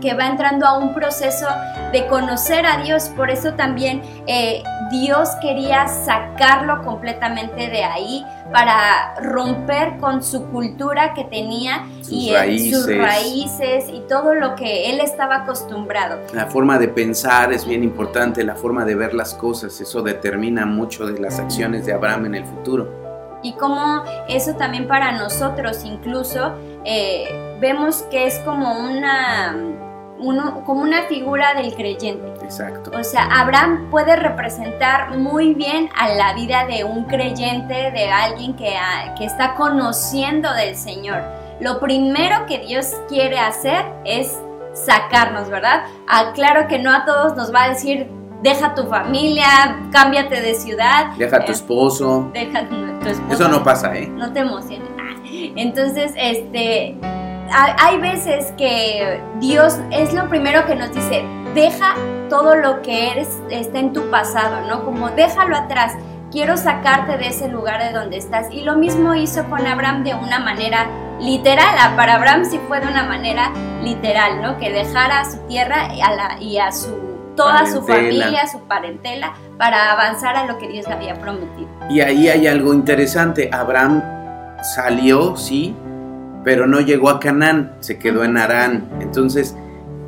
que 0.00 0.14
va 0.14 0.26
entrando 0.26 0.66
a 0.66 0.78
un 0.78 0.94
proceso 0.94 1.46
de 1.92 2.06
conocer 2.06 2.64
a 2.64 2.82
Dios, 2.82 3.10
por 3.10 3.30
eso 3.30 3.52
también 3.54 4.02
eh, 4.26 4.62
Dios 4.90 5.28
quería 5.40 5.86
sacarlo 5.86 6.82
completamente 6.82 7.68
de 7.68 7.84
ahí 7.84 8.24
para 8.52 9.14
romper 9.22 9.98
con 9.98 10.22
su 10.22 10.46
cultura 10.46 11.14
que 11.14 11.24
tenía 11.24 11.86
y 12.08 12.72
sus 12.72 12.86
raíces 12.96 13.84
y 13.88 14.00
todo 14.08 14.34
lo 14.34 14.56
que 14.56 14.90
él 14.90 15.00
estaba 15.00 15.42
acostumbrado. 15.42 16.18
La 16.32 16.46
forma 16.46 16.78
de 16.78 16.88
pensar 16.88 17.52
es 17.52 17.66
bien 17.66 17.84
importante, 17.84 18.42
la 18.42 18.56
forma 18.56 18.84
de 18.84 18.96
ver 18.96 19.14
las 19.14 19.34
cosas, 19.34 19.80
eso 19.80 20.02
determina 20.02 20.66
mucho 20.66 21.06
de 21.06 21.20
las 21.20 21.38
acciones 21.38 21.86
de 21.86 21.92
Abraham 21.92 22.26
en 22.26 22.34
el 22.36 22.46
futuro. 22.46 23.38
Y 23.42 23.52
como 23.54 24.02
eso 24.28 24.54
también 24.56 24.88
para 24.88 25.12
nosotros 25.12 25.84
incluso 25.84 26.54
eh, 26.84 27.49
vemos 27.60 28.02
que 28.10 28.26
es 28.26 28.38
como 28.40 28.72
una, 28.72 29.54
como 30.64 30.82
una 30.82 31.02
figura 31.02 31.54
del 31.54 31.74
creyente. 31.74 32.26
Exacto. 32.42 32.90
O 32.98 33.04
sea, 33.04 33.28
Abraham 33.30 33.88
puede 33.90 34.16
representar 34.16 35.16
muy 35.18 35.54
bien 35.54 35.88
a 35.96 36.08
la 36.08 36.34
vida 36.34 36.66
de 36.66 36.84
un 36.84 37.04
creyente, 37.04 37.90
de 37.92 38.10
alguien 38.10 38.56
que, 38.56 38.74
que 39.16 39.24
está 39.24 39.54
conociendo 39.54 40.52
del 40.54 40.74
Señor. 40.74 41.22
Lo 41.60 41.78
primero 41.78 42.46
que 42.46 42.58
Dios 42.58 42.92
quiere 43.08 43.38
hacer 43.38 43.84
es 44.04 44.40
sacarnos, 44.72 45.48
¿verdad? 45.48 45.84
Ah, 46.08 46.32
claro 46.34 46.66
que 46.66 46.78
no 46.78 46.92
a 46.92 47.04
todos 47.04 47.36
nos 47.36 47.54
va 47.54 47.64
a 47.64 47.68
decir, 47.68 48.08
deja 48.42 48.74
tu 48.74 48.86
familia, 48.86 49.78
cámbiate 49.92 50.40
de 50.40 50.54
ciudad. 50.54 51.12
Deja 51.18 51.44
tu 51.44 51.52
eh, 51.52 51.54
esposo. 51.54 52.30
Deja 52.32 52.66
tu 52.66 52.74
esposo. 53.06 53.34
Eso 53.34 53.48
no 53.48 53.62
pasa, 53.62 53.94
¿eh? 53.96 54.08
No 54.08 54.32
te 54.32 54.40
emociones. 54.40 54.88
Entonces, 55.56 56.12
este, 56.16 56.96
hay 57.52 57.98
veces 57.98 58.52
que 58.56 59.20
Dios 59.40 59.78
es 59.90 60.12
lo 60.12 60.28
primero 60.28 60.66
que 60.66 60.74
nos 60.74 60.94
dice, 60.94 61.24
deja 61.54 61.94
todo 62.28 62.54
lo 62.54 62.82
que 62.82 63.10
eres, 63.10 63.28
está 63.50 63.78
en 63.78 63.92
tu 63.92 64.10
pasado, 64.10 64.66
¿no? 64.68 64.84
Como 64.84 65.10
déjalo 65.10 65.56
atrás, 65.56 65.94
quiero 66.30 66.56
sacarte 66.56 67.18
de 67.18 67.28
ese 67.28 67.48
lugar 67.48 67.82
de 67.82 67.92
donde 67.92 68.16
estás. 68.16 68.46
Y 68.52 68.62
lo 68.62 68.76
mismo 68.76 69.14
hizo 69.14 69.44
con 69.48 69.66
Abraham 69.66 70.04
de 70.04 70.14
una 70.14 70.38
manera 70.38 70.86
literal, 71.20 71.96
para 71.96 72.14
Abraham 72.14 72.44
sí 72.44 72.58
fue 72.68 72.80
de 72.80 72.86
una 72.86 73.04
manera 73.04 73.50
literal, 73.82 74.40
¿no? 74.40 74.58
Que 74.58 74.70
dejara 74.72 75.20
a 75.20 75.30
su 75.30 75.38
tierra 75.48 75.94
y 75.94 76.00
a, 76.00 76.10
la, 76.12 76.36
y 76.40 76.58
a 76.58 76.72
su 76.72 77.10
toda 77.36 77.66
su 77.66 77.82
familia, 77.82 78.46
su 78.46 78.60
parentela, 78.60 79.32
para 79.56 79.92
avanzar 79.92 80.36
a 80.36 80.46
lo 80.46 80.58
que 80.58 80.68
Dios 80.68 80.86
le 80.88 80.94
había 80.94 81.14
prometido. 81.14 81.68
Y 81.88 82.00
ahí 82.00 82.28
hay 82.28 82.46
algo 82.46 82.74
interesante, 82.74 83.48
Abraham 83.52 84.02
salió, 84.74 85.36
sí, 85.36 85.74
pero 86.44 86.66
no 86.66 86.80
llegó 86.80 87.10
a 87.10 87.20
Canaán, 87.20 87.76
se 87.80 87.98
quedó 87.98 88.24
en 88.24 88.36
Arán. 88.36 88.88
Entonces, 89.00 89.54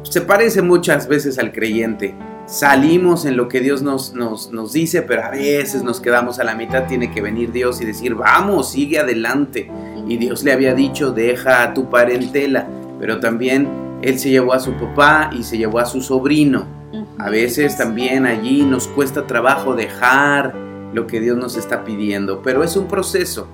se 0.03 0.21
parece 0.21 0.63
muchas 0.63 1.09
veces 1.09 1.39
al 1.39 1.53
creyente. 1.53 2.15
Salimos 2.47 3.25
en 3.25 3.37
lo 3.37 3.49
que 3.49 3.61
Dios 3.61 3.83
nos, 3.83 4.15
nos, 4.15 4.53
nos, 4.53 4.73
dice, 4.73 5.03
pero 5.03 5.25
a 5.25 5.31
veces 5.31 5.83
nos 5.83 6.01
quedamos 6.01 6.39
a 6.39 6.45
la 6.45 6.55
mitad. 6.55 6.87
Tiene 6.87 7.11
que 7.11 7.23
venir 7.23 7.53
Dios 7.53 7.81
y 7.81 7.85
decir, 7.85 8.15
vamos, 8.15 8.73
sigue 8.73 8.99
adelante. 8.99 9.71
Y 10.09 10.17
Dios 10.17 10.43
le 10.43 10.53
había 10.53 10.75
dicho, 10.75 11.13
deja 11.13 11.63
a 11.63 11.75
tu 11.75 11.89
parentela. 11.89 12.67
Pero 12.99 13.21
también 13.21 13.69
Él 14.03 14.19
se 14.19 14.31
llevó 14.31 14.55
a 14.55 14.61
su 14.61 14.73
papá 14.73 15.31
y 15.33 15.45
se 15.45 15.59
llevó 15.59 15.79
a 15.79 15.87
su 15.87 16.01
sobrino. 16.01 16.67
A 17.19 17.31
veces 17.31 17.77
también 17.77 18.27
allí 18.27 18.65
nos 18.65 18.89
cuesta 18.89 19.27
trabajo 19.27 19.75
dejar 19.75 20.55
lo 20.93 21.07
que 21.07 21.21
Dios 21.21 21.39
nos 21.39 21.57
está 21.57 21.85
pidiendo, 21.85 22.43
pero 22.43 22.65
es 22.65 22.77
un 22.77 22.87
proceso 22.87 23.49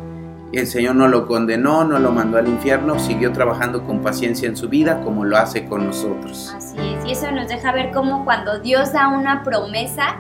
el 0.53 0.67
Señor 0.67 0.97
no 0.97 1.09
lo 1.09 1.27
condenó, 1.27 1.85
no 1.85 1.99
lo 1.99 2.11
mandó 2.11 2.39
al 2.39 2.49
infierno, 2.49 2.99
siguió 2.99 3.33
trabajando 3.33 3.85
con 3.85 4.01
paciencia 4.01 4.49
en 4.49 4.57
su 4.57 4.69
vida 4.69 5.01
como 5.03 5.25
lo 5.25 5.37
hace 5.37 5.67
con 5.67 5.87
nosotros. 5.87 6.55
Así 6.57 6.77
es, 6.79 7.05
y 7.05 7.13
eso 7.13 7.31
nos 7.31 7.49
deja 7.49 7.73
ver 7.73 7.91
cómo 7.93 8.25
cuando 8.25 8.59
Dios 8.59 8.93
da 8.93 9.09
una 9.09 9.43
promesa, 9.43 10.17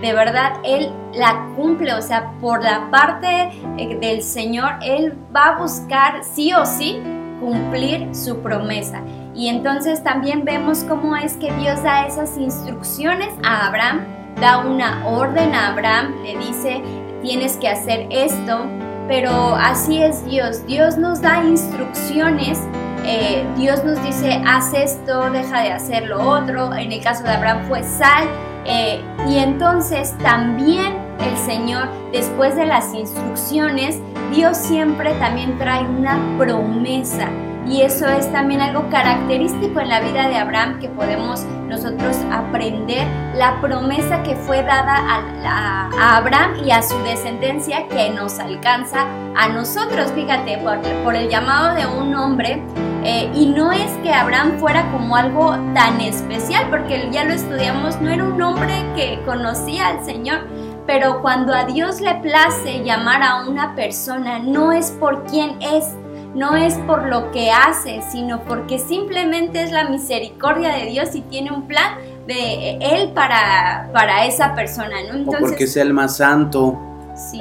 de 0.00 0.12
verdad 0.12 0.54
Él 0.64 0.90
la 1.14 1.48
cumple, 1.56 1.94
o 1.94 2.02
sea, 2.02 2.32
por 2.40 2.62
la 2.62 2.90
parte 2.90 3.50
eh, 3.76 3.98
del 4.00 4.22
Señor, 4.22 4.72
Él 4.82 5.14
va 5.34 5.50
a 5.50 5.58
buscar 5.58 6.24
sí 6.24 6.52
o 6.54 6.64
sí 6.64 7.00
cumplir 7.40 8.14
su 8.14 8.38
promesa. 8.38 9.02
Y 9.34 9.48
entonces 9.48 10.02
también 10.02 10.44
vemos 10.44 10.84
cómo 10.84 11.16
es 11.16 11.36
que 11.36 11.52
Dios 11.54 11.82
da 11.82 12.06
esas 12.06 12.36
instrucciones 12.36 13.28
a 13.44 13.66
Abraham, 13.66 14.00
da 14.40 14.58
una 14.58 15.06
orden 15.06 15.54
a 15.54 15.68
Abraham, 15.68 16.14
le 16.22 16.36
dice, 16.38 16.82
tienes 17.22 17.56
que 17.56 17.68
hacer 17.68 18.06
esto, 18.10 18.66
pero 19.08 19.54
así 19.56 20.02
es 20.02 20.24
Dios. 20.24 20.66
Dios 20.66 20.96
nos 20.96 21.20
da 21.20 21.42
instrucciones. 21.44 22.58
Eh, 23.04 23.44
Dios 23.56 23.84
nos 23.84 24.02
dice, 24.02 24.40
haz 24.46 24.72
esto, 24.74 25.30
deja 25.30 25.60
de 25.62 25.72
hacer 25.72 26.06
lo 26.06 26.20
otro. 26.20 26.72
En 26.74 26.92
el 26.92 27.02
caso 27.02 27.22
de 27.24 27.30
Abraham 27.30 27.64
fue 27.68 27.82
sal. 27.82 28.28
Eh, 28.64 29.00
y 29.28 29.38
entonces 29.38 30.16
también 30.18 30.96
el 31.20 31.36
Señor, 31.36 31.88
después 32.12 32.54
de 32.56 32.66
las 32.66 32.94
instrucciones, 32.94 33.98
Dios 34.34 34.56
siempre 34.56 35.12
también 35.14 35.58
trae 35.58 35.84
una 35.84 36.18
promesa. 36.38 37.28
Y 37.66 37.82
eso 37.82 38.06
es 38.08 38.30
también 38.32 38.60
algo 38.60 38.88
característico 38.90 39.80
en 39.80 39.88
la 39.88 40.00
vida 40.00 40.28
de 40.28 40.36
Abraham 40.36 40.78
que 40.80 40.88
podemos 40.88 41.44
nosotros 41.68 42.16
aprender 42.30 43.06
la 43.34 43.60
promesa 43.60 44.22
que 44.22 44.36
fue 44.36 44.62
dada 44.62 44.96
a, 44.98 46.16
Abraham 46.16 46.64
y 46.64 46.70
a 46.70 46.82
su 46.82 46.98
descendencia 46.98 47.86
que 47.88 48.10
nos 48.10 48.38
alcanza 48.38 49.06
a 49.36 49.48
nosotros. 49.48 50.12
Fíjate, 50.12 50.58
por, 51.04 51.14
el 51.14 51.28
llamado 51.28 51.74
de 51.74 51.86
un 51.86 52.14
hombre. 52.14 52.62
Eh, 53.04 53.30
y 53.34 53.46
no 53.46 53.72
es 53.72 53.90
que 54.04 54.12
Abraham 54.12 54.58
fuera 54.58 54.88
como 54.92 55.16
algo 55.16 55.56
tan 55.74 56.00
especial, 56.00 56.68
porque 56.70 57.08
ya 57.10 57.24
lo 57.24 57.32
estudiamos, 57.32 58.00
no 58.00 58.10
era 58.10 58.22
un 58.22 58.40
hombre 58.40 58.74
que 58.94 59.20
conocía 59.26 59.88
al 59.88 60.04
Señor, 60.04 60.46
pero 60.86 61.20
cuando 61.20 61.52
a 61.52 61.64
Dios 61.64 62.00
le 62.00 62.14
place 62.16 62.84
llamar 62.84 63.22
a 63.24 63.44
una 63.44 63.74
persona, 63.74 64.38
no 64.38 64.70
es 64.70 64.92
por 64.92 65.24
quién 65.24 65.60
es, 65.60 65.96
no 66.34 66.56
es 66.56 66.74
por 66.86 67.08
lo 67.08 67.30
que 67.30 67.50
hace, 67.50 68.00
sino 68.10 68.42
porque 68.44 68.78
simplemente 68.78 69.62
es 69.62 69.72
la 69.72 69.88
misericordia 69.88 70.74
de 70.74 70.86
Dios 70.86 71.14
y 71.14 71.20
tiene 71.22 71.50
un 71.52 71.66
plan 71.66 71.98
de 72.26 72.78
Él 72.80 73.10
para, 73.14 73.90
para 73.92 74.26
esa 74.26 74.54
persona, 74.54 74.96
¿no? 75.12 75.30
o 75.30 75.34
porque 75.40 75.66
sea 75.66 75.82
el 75.82 75.92
más 75.92 76.16
santo. 76.16 76.78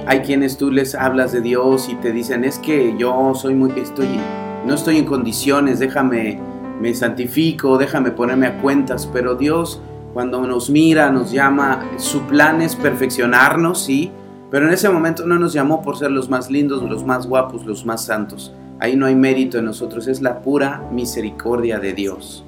Hay 0.06 0.20
quienes 0.20 0.58
tú 0.58 0.70
les 0.70 0.96
hablas 0.96 1.32
de 1.32 1.40
Dios 1.42 1.88
y 1.88 1.96
te 1.96 2.12
dicen, 2.12 2.44
es 2.44 2.60
que 2.60 2.96
yo 2.98 3.34
soy 3.36 3.56
muy, 3.56 3.72
estoy, 3.80 4.20
no 4.66 4.74
estoy 4.74 4.98
en 4.98 5.06
condiciones, 5.06 5.80
déjame, 5.80 6.40
me 6.82 6.94
santifico, 6.94 7.78
déjame 7.78 8.12
ponerme 8.12 8.48
a 8.48 8.58
cuentas, 8.58 9.08
pero 9.12 9.36
Dios 9.36 9.82
cuando 10.14 10.46
nos 10.46 10.70
mira, 10.70 11.10
nos 11.10 11.32
llama, 11.32 11.86
su 11.98 12.22
plan 12.24 12.62
es 12.62 12.76
perfeccionarnos, 12.76 13.84
sí, 13.84 14.12
pero 14.50 14.68
en 14.68 14.74
ese 14.74 14.90
momento 14.90 15.26
no 15.26 15.40
nos 15.40 15.54
llamó 15.54 15.82
por 15.82 15.98
ser 15.98 16.12
los 16.12 16.30
más 16.30 16.52
lindos, 16.52 16.84
los 16.84 17.06
más 17.06 17.28
guapos, 17.28 17.66
los 17.66 17.86
más 17.86 18.04
santos. 18.04 18.54
Ahí 18.82 18.96
no 18.96 19.06
hay 19.06 19.14
mérito 19.14 19.60
en 19.60 19.66
nosotros, 19.66 20.08
es 20.08 20.24
la 20.24 20.42
pura 20.42 20.82
misericordia 20.92 21.78
de 21.78 21.94
Dios. 21.94 22.44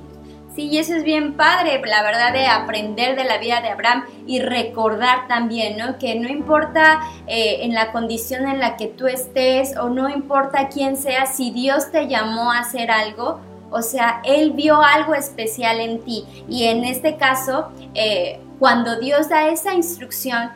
Sí, 0.56 0.64
y 0.64 0.80
eso 0.80 0.96
es 0.96 1.04
bien 1.04 1.34
padre, 1.34 1.80
la 1.86 2.02
verdad, 2.02 2.34
de 2.34 2.48
aprender 2.48 3.16
de 3.16 3.24
la 3.24 3.38
vida 3.38 3.62
de 3.62 3.70
Abraham 3.70 4.06
y 4.26 4.40
recordar 4.40 5.28
también, 5.28 5.78
¿no? 5.78 6.00
Que 6.00 6.16
no 6.16 6.28
importa 6.28 7.02
eh, 7.28 7.60
en 7.62 7.76
la 7.76 7.92
condición 7.92 8.48
en 8.48 8.60
la 8.60 8.78
que 8.78 8.88
tú 8.88 9.06
estés 9.06 9.78
o 9.78 9.90
no 9.90 10.10
importa 10.10 10.70
quién 10.70 10.98
sea, 10.98 11.28
si 11.28 11.52
Dios 11.52 11.92
te 11.92 12.08
llamó 12.08 12.52
a 12.52 12.62
hacer 12.62 12.90
algo, 12.90 13.40
o 13.70 13.84
sea, 13.84 14.20
Él 14.26 14.54
vio 14.54 14.82
algo 14.82 15.14
especial 15.14 15.80
en 15.80 16.02
ti. 16.04 16.26
Y 16.50 16.64
en 16.64 16.84
este 16.84 17.16
caso, 17.16 17.70
eh, 17.94 18.40
cuando 18.58 19.00
Dios 19.00 19.30
da 19.30 19.50
esa 19.50 19.76
instrucción, 19.76 20.50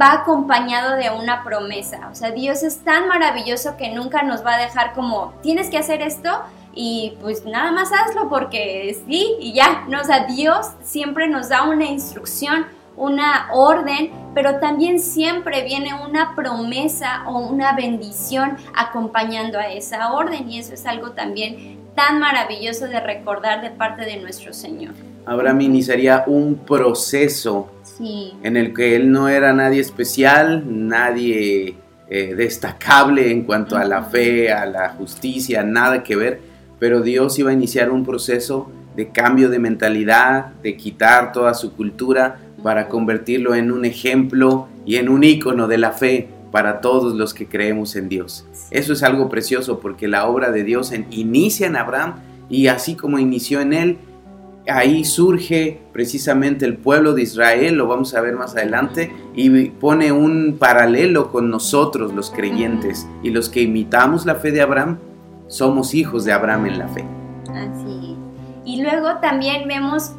va 0.00 0.12
acompañado 0.12 0.96
de 0.96 1.10
una 1.10 1.44
promesa. 1.44 2.08
O 2.10 2.14
sea, 2.14 2.30
Dios 2.30 2.62
es 2.62 2.78
tan 2.78 3.08
maravilloso 3.08 3.76
que 3.76 3.90
nunca 3.90 4.22
nos 4.22 4.44
va 4.44 4.54
a 4.54 4.58
dejar 4.58 4.92
como, 4.92 5.34
tienes 5.42 5.70
que 5.70 5.78
hacer 5.78 6.02
esto 6.02 6.30
y 6.74 7.16
pues 7.20 7.44
nada 7.44 7.70
más 7.70 7.90
hazlo 7.92 8.28
porque 8.28 8.96
sí 9.06 9.36
y 9.38 9.52
ya. 9.52 9.84
No, 9.88 10.00
o 10.00 10.04
sea, 10.04 10.26
Dios 10.26 10.66
siempre 10.82 11.28
nos 11.28 11.48
da 11.48 11.62
una 11.62 11.84
instrucción, 11.84 12.66
una 12.96 13.48
orden, 13.52 14.10
pero 14.34 14.58
también 14.58 14.98
siempre 15.00 15.62
viene 15.62 15.90
una 15.94 16.34
promesa 16.34 17.24
o 17.26 17.38
una 17.38 17.74
bendición 17.74 18.56
acompañando 18.74 19.58
a 19.58 19.68
esa 19.68 20.12
orden 20.12 20.50
y 20.50 20.58
eso 20.58 20.74
es 20.74 20.86
algo 20.86 21.10
también 21.10 21.78
tan 21.94 22.18
maravilloso 22.18 22.86
de 22.86 22.98
recordar 22.98 23.62
de 23.62 23.70
parte 23.70 24.04
de 24.04 24.16
nuestro 24.16 24.52
Señor. 24.52 24.94
Abraham 25.26 25.60
iniciaría 25.62 26.24
un 26.26 26.56
proceso 26.56 27.70
en 28.00 28.56
el 28.56 28.74
que 28.74 28.96
él 28.96 29.10
no 29.10 29.28
era 29.28 29.52
nadie 29.52 29.80
especial, 29.80 30.64
nadie 30.66 31.74
eh, 32.08 32.34
destacable 32.34 33.30
en 33.30 33.42
cuanto 33.42 33.76
a 33.76 33.84
la 33.84 34.04
fe, 34.04 34.52
a 34.52 34.66
la 34.66 34.90
justicia, 34.90 35.62
nada 35.62 36.02
que 36.02 36.16
ver, 36.16 36.40
pero 36.78 37.00
Dios 37.00 37.38
iba 37.38 37.50
a 37.50 37.54
iniciar 37.54 37.90
un 37.90 38.04
proceso 38.04 38.70
de 38.96 39.08
cambio 39.08 39.48
de 39.48 39.58
mentalidad, 39.58 40.46
de 40.62 40.76
quitar 40.76 41.32
toda 41.32 41.54
su 41.54 41.74
cultura 41.74 42.38
para 42.62 42.88
convertirlo 42.88 43.54
en 43.54 43.72
un 43.72 43.84
ejemplo 43.84 44.68
y 44.86 44.96
en 44.96 45.08
un 45.08 45.24
icono 45.24 45.66
de 45.66 45.78
la 45.78 45.92
fe 45.92 46.28
para 46.50 46.80
todos 46.80 47.14
los 47.14 47.34
que 47.34 47.46
creemos 47.46 47.96
en 47.96 48.08
Dios. 48.08 48.46
Eso 48.70 48.92
es 48.92 49.02
algo 49.02 49.28
precioso 49.28 49.80
porque 49.80 50.06
la 50.06 50.26
obra 50.26 50.52
de 50.52 50.62
Dios 50.62 50.92
inicia 51.10 51.66
en 51.66 51.76
Abraham 51.76 52.14
y 52.48 52.68
así 52.68 52.94
como 52.94 53.18
inició 53.18 53.60
en 53.60 53.72
él, 53.72 53.98
ahí 54.68 55.04
surge 55.04 55.80
precisamente 55.92 56.64
el 56.64 56.76
pueblo 56.76 57.12
de 57.12 57.22
Israel, 57.22 57.74
lo 57.74 57.86
vamos 57.86 58.14
a 58.14 58.20
ver 58.20 58.34
más 58.34 58.56
adelante, 58.56 59.14
y 59.34 59.70
pone 59.70 60.12
un 60.12 60.56
paralelo 60.58 61.30
con 61.30 61.50
nosotros 61.50 62.14
los 62.14 62.30
creyentes 62.30 63.06
y 63.22 63.30
los 63.30 63.48
que 63.48 63.62
imitamos 63.62 64.26
la 64.26 64.36
fe 64.36 64.50
de 64.50 64.62
Abraham, 64.62 64.98
somos 65.48 65.94
hijos 65.94 66.24
de 66.24 66.32
Abraham 66.32 66.66
en 66.66 66.78
la 66.78 66.88
fe. 66.88 67.04
Así 67.50 68.16
Y 68.64 68.82
luego 68.82 69.18
también 69.20 69.68
vemos, 69.68 70.12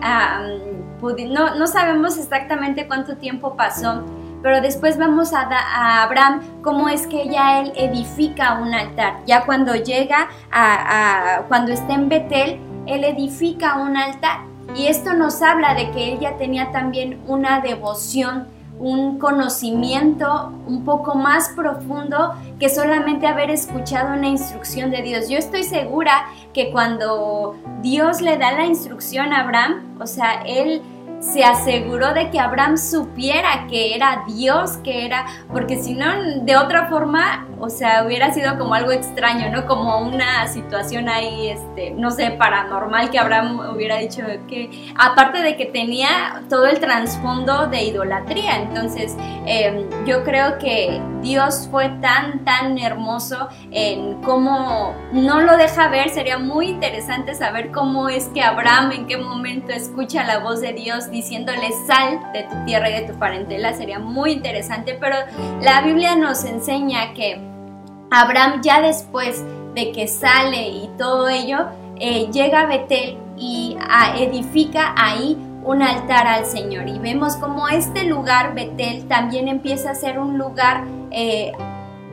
no, 0.00 1.54
no 1.56 1.66
sabemos 1.66 2.16
exactamente 2.16 2.86
cuánto 2.86 3.16
tiempo 3.16 3.56
pasó, 3.56 4.04
pero 4.42 4.60
después 4.60 4.96
vemos 4.98 5.32
a, 5.32 6.02
Abraham 6.02 6.40
cómo 6.62 6.88
es 6.88 7.06
que 7.06 7.28
ya 7.28 7.60
él 7.60 7.72
edifica 7.74 8.60
un 8.60 8.72
altar. 8.72 9.18
Ya 9.26 9.44
cuando 9.44 9.74
llega 9.74 10.28
a, 10.52 11.42
cuando 11.48 11.72
está 11.72 11.94
en 11.94 12.08
Betel, 12.08 12.60
él 12.88 13.04
edifica 13.04 13.76
un 13.76 13.96
altar. 13.96 14.40
Y 14.74 14.86
esto 14.86 15.14
nos 15.14 15.40
habla 15.42 15.74
de 15.74 15.90
que 15.90 16.12
él 16.12 16.18
ya 16.20 16.36
tenía 16.36 16.70
también 16.72 17.20
una 17.26 17.60
devoción, 17.60 18.48
un 18.78 19.18
conocimiento 19.18 20.52
un 20.66 20.84
poco 20.84 21.14
más 21.14 21.48
profundo 21.50 22.34
que 22.60 22.68
solamente 22.68 23.26
haber 23.26 23.50
escuchado 23.50 24.14
una 24.14 24.28
instrucción 24.28 24.90
de 24.90 25.02
Dios. 25.02 25.28
Yo 25.28 25.38
estoy 25.38 25.64
segura 25.64 26.26
que 26.52 26.70
cuando 26.70 27.56
Dios 27.82 28.20
le 28.20 28.36
da 28.36 28.52
la 28.52 28.66
instrucción 28.66 29.32
a 29.32 29.40
Abraham, 29.40 29.96
o 30.00 30.06
sea, 30.06 30.42
él 30.46 30.82
se 31.20 31.42
aseguró 31.42 32.14
de 32.14 32.30
que 32.30 32.38
Abraham 32.38 32.76
supiera 32.76 33.66
que 33.68 33.94
era 33.94 34.24
Dios, 34.28 34.76
que 34.78 35.04
era, 35.04 35.26
porque 35.52 35.82
si 35.82 35.94
no, 35.94 36.06
de 36.42 36.56
otra 36.56 36.88
forma, 36.88 37.46
o 37.60 37.68
sea, 37.70 38.04
hubiera 38.04 38.32
sido 38.32 38.58
como 38.58 38.74
algo 38.74 38.92
extraño, 38.92 39.50
¿no? 39.50 39.66
Como 39.66 39.98
una 39.98 40.46
situación 40.48 41.08
ahí, 41.08 41.48
este, 41.48 41.90
no 41.90 42.10
sé, 42.10 42.30
paranormal 42.32 43.10
que 43.10 43.18
Abraham 43.18 43.60
hubiera 43.74 43.96
dicho 43.98 44.22
que, 44.48 44.92
aparte 44.96 45.42
de 45.42 45.56
que 45.56 45.66
tenía 45.66 46.42
todo 46.48 46.66
el 46.66 46.78
trasfondo 46.80 47.66
de 47.66 47.84
idolatría, 47.84 48.56
entonces 48.56 49.16
em, 49.46 49.88
yo 50.06 50.24
creo 50.24 50.58
que 50.58 51.00
Dios 51.22 51.68
fue 51.70 51.88
tan, 52.00 52.44
tan 52.44 52.78
hermoso 52.78 53.48
en 53.70 54.22
cómo 54.22 54.94
no 55.12 55.40
lo 55.40 55.56
deja 55.56 55.88
ver, 55.88 56.10
sería 56.10 56.38
muy 56.38 56.68
interesante 56.68 57.34
saber 57.34 57.72
cómo 57.72 58.08
es 58.08 58.28
que 58.28 58.42
Abraham 58.42 58.92
en 58.92 59.06
qué 59.06 59.16
momento 59.16 59.72
escucha 59.72 60.24
la 60.24 60.38
voz 60.38 60.60
de 60.60 60.72
Dios 60.72 61.10
diciéndole 61.10 61.70
sal 61.86 62.20
de 62.32 62.44
tu 62.44 62.64
tierra 62.64 62.90
y 62.90 63.00
de 63.00 63.12
tu 63.12 63.18
parentela, 63.18 63.72
sería 63.74 63.98
muy 63.98 64.32
interesante, 64.32 64.96
pero 65.00 65.16
la 65.60 65.80
Biblia 65.82 66.14
nos 66.14 66.44
enseña 66.44 67.14
que 67.14 67.47
Abraham 68.10 68.60
ya 68.62 68.80
después 68.80 69.44
de 69.74 69.92
que 69.92 70.08
sale 70.08 70.68
y 70.68 70.90
todo 70.98 71.28
ello, 71.28 71.66
eh, 71.96 72.28
llega 72.32 72.62
a 72.62 72.66
Betel 72.66 73.18
y 73.36 73.76
edifica 74.18 74.94
ahí 74.96 75.36
un 75.64 75.82
altar 75.82 76.26
al 76.26 76.46
Señor. 76.46 76.88
Y 76.88 76.98
vemos 76.98 77.36
como 77.36 77.68
este 77.68 78.04
lugar, 78.04 78.54
Betel, 78.54 79.06
también 79.06 79.48
empieza 79.48 79.90
a 79.90 79.94
ser 79.94 80.18
un 80.18 80.38
lugar, 80.38 80.84
eh, 81.10 81.52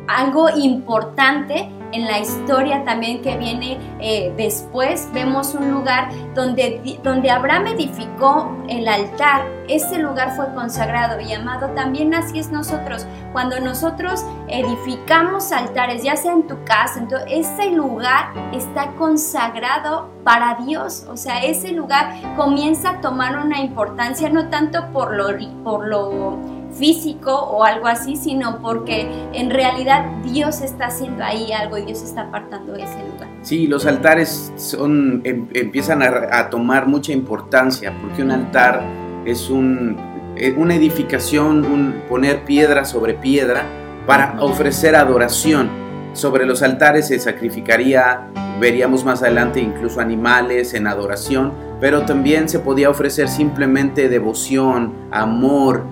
algo 0.08 0.50
importante 0.50 1.70
en 1.96 2.06
la 2.06 2.20
historia 2.20 2.84
también 2.84 3.22
que 3.22 3.38
viene 3.38 3.77
eh, 4.01 4.34
después, 4.36 5.10
vemos 5.14 5.55
un 5.55 5.72
lugar 5.72 6.10
donde, 6.34 7.00
donde 7.03 7.31
Abraham 7.31 7.68
edificó 7.68 8.55
el 8.68 8.88
altar. 8.88 9.46
Ese 9.70 9.98
lugar 9.98 10.36
fue 10.36 10.53
consagrado 10.53 11.20
y 11.22 11.34
amado. 11.34 11.70
También 11.70 12.14
así 12.14 12.38
es 12.38 12.51
nosotros. 12.51 13.08
Cuando 13.31 13.60
nosotros 13.60 14.25
edificamos 14.48 15.51
altares, 15.51 16.03
ya 16.03 16.16
sea 16.18 16.34
en 16.34 16.48
tu 16.48 16.64
casa, 16.66 17.00
entonces 17.00 17.29
ese 17.31 17.72
lugar 17.72 18.34
está 18.51 18.92
consagrado 18.98 20.10
para 20.24 20.55
Dios. 20.66 21.05
O 21.10 21.16
sea, 21.16 21.44
ese 21.44 21.72
lugar 21.72 22.14
comienza 22.36 22.90
a 22.92 23.01
tomar 23.01 23.38
una 23.38 23.60
importancia 23.60 24.29
no 24.29 24.50
tanto 24.50 24.92
por 24.92 25.14
lo, 25.16 25.27
por 25.64 25.88
lo 25.88 26.54
físico 26.77 27.33
o 27.33 27.64
algo 27.64 27.88
así, 27.88 28.16
sino 28.16 28.59
porque 28.61 29.09
en 29.33 29.50
realidad 29.50 30.05
Dios 30.24 30.61
está 30.61 30.88
haciendo 30.88 31.24
ahí 31.24 31.51
algo 31.51 31.77
y 31.77 31.85
Dios 31.85 32.01
está 32.03 32.22
apartando 32.22 32.75
ese 32.75 33.00
lugar. 33.11 33.29
Sí, 33.42 33.68
los 33.68 33.85
altares 33.85 34.51
son, 34.55 35.22
em, 35.24 35.48
empiezan 35.53 36.01
a, 36.01 36.50
tomar 36.50 36.88
mucha 36.88 37.11
importancia 37.11 37.94
porque 38.01 38.24
un 38.24 38.31
altar 38.31 38.81
es 39.25 39.50
un, 39.50 39.98
eh, 40.35 40.53
una 40.57 40.75
edificación, 40.75 41.66
un 41.66 42.01
poner 42.09 42.44
piedra 42.44 42.85
sobre 42.85 43.14
piedra 43.14 43.64
para 44.05 44.35
ofrecer 44.42 44.96
adoración. 44.96 45.70
Sobre 46.14 46.46
los 46.46 46.61
altares 46.61 47.07
se 47.07 47.20
sacrificaría, 47.20 48.27
veríamos 48.59 49.03
más 49.03 49.22
adelante 49.22 49.59
incluso 49.59 50.00
animales 50.00 50.74
en 50.74 50.88
adoración, 50.88 51.51
pero 51.79 52.03
también 52.03 52.48
se 52.48 52.59
podía 52.59 52.90
ofrecer 52.90 53.27
simplemente 53.27 54.07
devoción, 54.07 54.94
amor, 55.11 55.83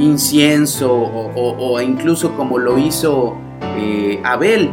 incienso 0.00 0.92
o, 0.92 1.80
incluso 1.80 2.34
como 2.36 2.58
lo 2.58 2.78
hizo 2.78 3.36
eh, 3.78 4.20
Abel, 4.24 4.70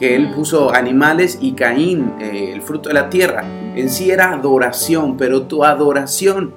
que 0.00 0.16
él 0.16 0.32
puso 0.34 0.74
animales 0.74 1.38
y 1.40 1.52
Caín, 1.52 2.14
eh, 2.18 2.50
el 2.52 2.62
fruto 2.62 2.88
de 2.88 2.94
la 2.94 3.08
tierra. 3.08 3.44
En 3.76 3.88
sí 3.90 4.10
era 4.10 4.32
adoración, 4.32 5.16
pero 5.16 5.42
tu 5.42 5.64
adoración 5.64 6.54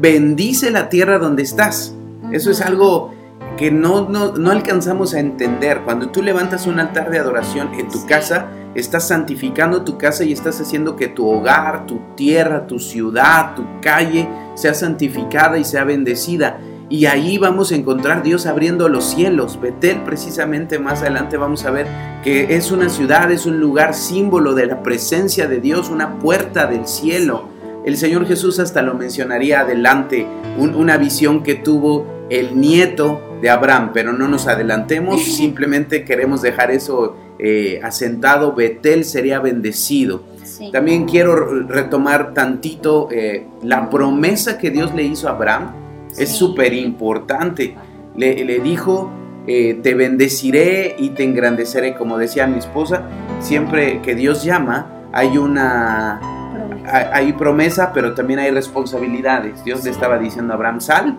bendice 0.00 0.70
la 0.70 0.88
tierra 0.88 1.18
donde 1.18 1.42
estás. 1.42 1.94
Eso 2.32 2.50
es 2.50 2.60
algo 2.60 3.12
que 3.56 3.70
no, 3.70 4.08
no, 4.08 4.50
alcanzamos 4.50 5.14
a 5.14 5.20
entender. 5.20 5.82
Cuando 5.84 6.08
tú 6.08 6.22
levantas 6.22 6.66
un 6.66 6.78
altar 6.78 7.10
de 7.10 7.18
adoración 7.18 7.70
en 7.74 7.88
tu 7.88 8.04
casa, 8.06 8.48
estás 8.74 9.08
santificando 9.08 9.82
tu 9.82 9.96
casa 9.96 10.24
y 10.24 10.32
estás 10.32 10.60
haciendo 10.60 10.96
que 10.96 11.08
tu 11.08 11.26
hogar, 11.28 11.86
tu 11.86 12.00
tierra, 12.16 12.66
tu 12.66 12.78
ciudad, 12.78 13.54
tu 13.54 13.64
calle 13.80 14.28
sea 14.54 14.74
santificada 14.74 15.58
y 15.58 15.64
sea 15.64 15.84
bendecida. 15.84 16.58
Y 16.88 17.06
ahí 17.06 17.36
vamos 17.36 17.72
a 17.72 17.74
encontrar 17.74 18.22
Dios 18.22 18.46
abriendo 18.46 18.88
los 18.88 19.04
cielos. 19.04 19.60
Betel 19.60 20.02
precisamente 20.04 20.78
más 20.78 21.02
adelante 21.02 21.36
vamos 21.36 21.64
a 21.64 21.72
ver 21.72 21.86
que 22.22 22.54
es 22.56 22.70
una 22.70 22.88
ciudad, 22.88 23.30
es 23.32 23.44
un 23.44 23.58
lugar 23.58 23.92
símbolo 23.92 24.54
de 24.54 24.66
la 24.66 24.82
presencia 24.82 25.48
de 25.48 25.60
Dios, 25.60 25.90
una 25.90 26.20
puerta 26.20 26.66
del 26.66 26.86
cielo. 26.86 27.48
El 27.84 27.96
Señor 27.96 28.26
Jesús 28.26 28.60
hasta 28.60 28.82
lo 28.82 28.94
mencionaría 28.94 29.60
adelante, 29.60 30.26
una 30.58 30.96
visión 30.96 31.42
que 31.42 31.56
tuvo 31.56 32.06
el 32.30 32.60
nieto 32.60 33.20
de 33.40 33.50
Abraham, 33.50 33.90
pero 33.92 34.12
no 34.12 34.28
nos 34.28 34.46
adelantemos, 34.46 35.24
simplemente 35.36 36.04
queremos 36.04 36.40
dejar 36.40 36.70
eso 36.70 37.16
eh, 37.40 37.80
asentado. 37.82 38.54
Betel 38.54 39.04
sería 39.04 39.40
bendecido. 39.40 40.22
También 40.72 41.04
quiero 41.04 41.64
retomar 41.64 42.32
tantito 42.32 43.08
eh, 43.10 43.46
la 43.62 43.90
promesa 43.90 44.56
que 44.56 44.70
Dios 44.70 44.94
le 44.94 45.02
hizo 45.02 45.28
a 45.28 45.32
Abraham 45.32 45.85
es 46.18 46.36
súper 46.36 46.72
importante. 46.72 47.76
Le, 48.16 48.60
dijo, 48.60 49.10
eh, 49.46 49.78
te 49.82 49.94
bendeciré 49.94 50.96
y 50.98 51.10
te 51.10 51.24
engrandeceré, 51.24 51.94
como 51.94 52.18
decía 52.18 52.46
mi 52.46 52.58
esposa, 52.58 53.02
siempre 53.40 54.00
que 54.02 54.14
Dios 54.14 54.42
llama 54.44 55.08
hay 55.12 55.38
una... 55.38 56.20
Hay, 56.88 57.32
promesa, 57.32 57.90
pero 57.92 58.14
también 58.14 58.38
hay 58.38 58.52
responsabilidades. 58.52 59.64
Dios 59.64 59.82
le 59.84 59.90
estaba 59.90 60.18
diciendo 60.18 60.52
a 60.52 60.56
Abraham, 60.56 60.80
sal, 60.80 61.16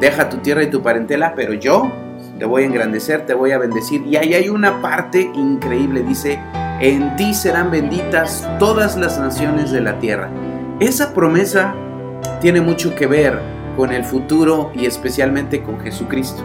deja 0.00 0.28
tu 0.28 0.36
tierra 0.36 0.62
y 0.62 0.70
tu 0.70 0.80
parentela, 0.80 1.34
pero 1.34 1.54
yo 1.54 1.90
te 2.38 2.44
voy 2.44 2.62
a 2.62 2.66
engrandecer, 2.66 3.26
te 3.26 3.34
voy 3.34 3.50
a 3.50 3.58
bendecir. 3.58 4.06
Y 4.06 4.14
ahí 4.14 4.34
hay 4.34 4.48
una 4.48 4.80
parte 4.80 5.28
increíble, 5.34 6.04
dice, 6.04 6.38
en 6.80 7.16
ti 7.16 7.34
serán 7.34 7.72
benditas 7.72 8.48
todas 8.60 8.96
las 8.96 9.18
naciones 9.18 9.72
de 9.72 9.80
la 9.80 9.98
tierra. 9.98 10.30
Esa 10.78 11.12
promesa 11.12 11.74
tiene 12.40 12.60
mucho 12.60 12.94
que 12.94 13.08
ver 13.08 13.55
con 13.76 13.92
el 13.92 14.04
futuro 14.04 14.72
y 14.74 14.86
especialmente 14.86 15.62
con 15.62 15.78
Jesucristo. 15.80 16.42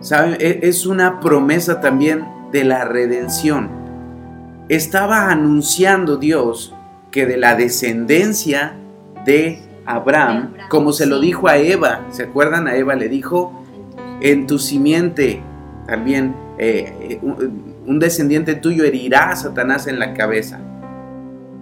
¿Saben? 0.00 0.36
E, 0.40 0.60
es 0.62 0.86
una 0.86 1.20
promesa 1.20 1.80
también 1.80 2.26
de 2.50 2.64
la 2.64 2.84
redención. 2.84 3.70
Estaba 4.68 5.30
anunciando 5.30 6.16
Dios 6.16 6.74
que 7.10 7.26
de 7.26 7.36
la 7.36 7.54
descendencia 7.54 8.74
de 9.24 9.60
Abraham, 9.86 10.54
como 10.68 10.92
se 10.92 11.06
lo 11.06 11.20
dijo 11.20 11.48
a 11.48 11.58
Eva, 11.58 12.06
¿se 12.10 12.24
acuerdan? 12.24 12.66
A 12.66 12.76
Eva 12.76 12.94
le 12.94 13.08
dijo, 13.08 13.62
en 14.20 14.46
tu 14.46 14.58
simiente 14.58 15.42
también 15.86 16.34
eh, 16.58 17.20
un 17.86 17.98
descendiente 17.98 18.54
tuyo 18.54 18.84
herirá 18.84 19.30
a 19.30 19.36
Satanás 19.36 19.86
en 19.86 19.98
la 19.98 20.14
cabeza. 20.14 20.60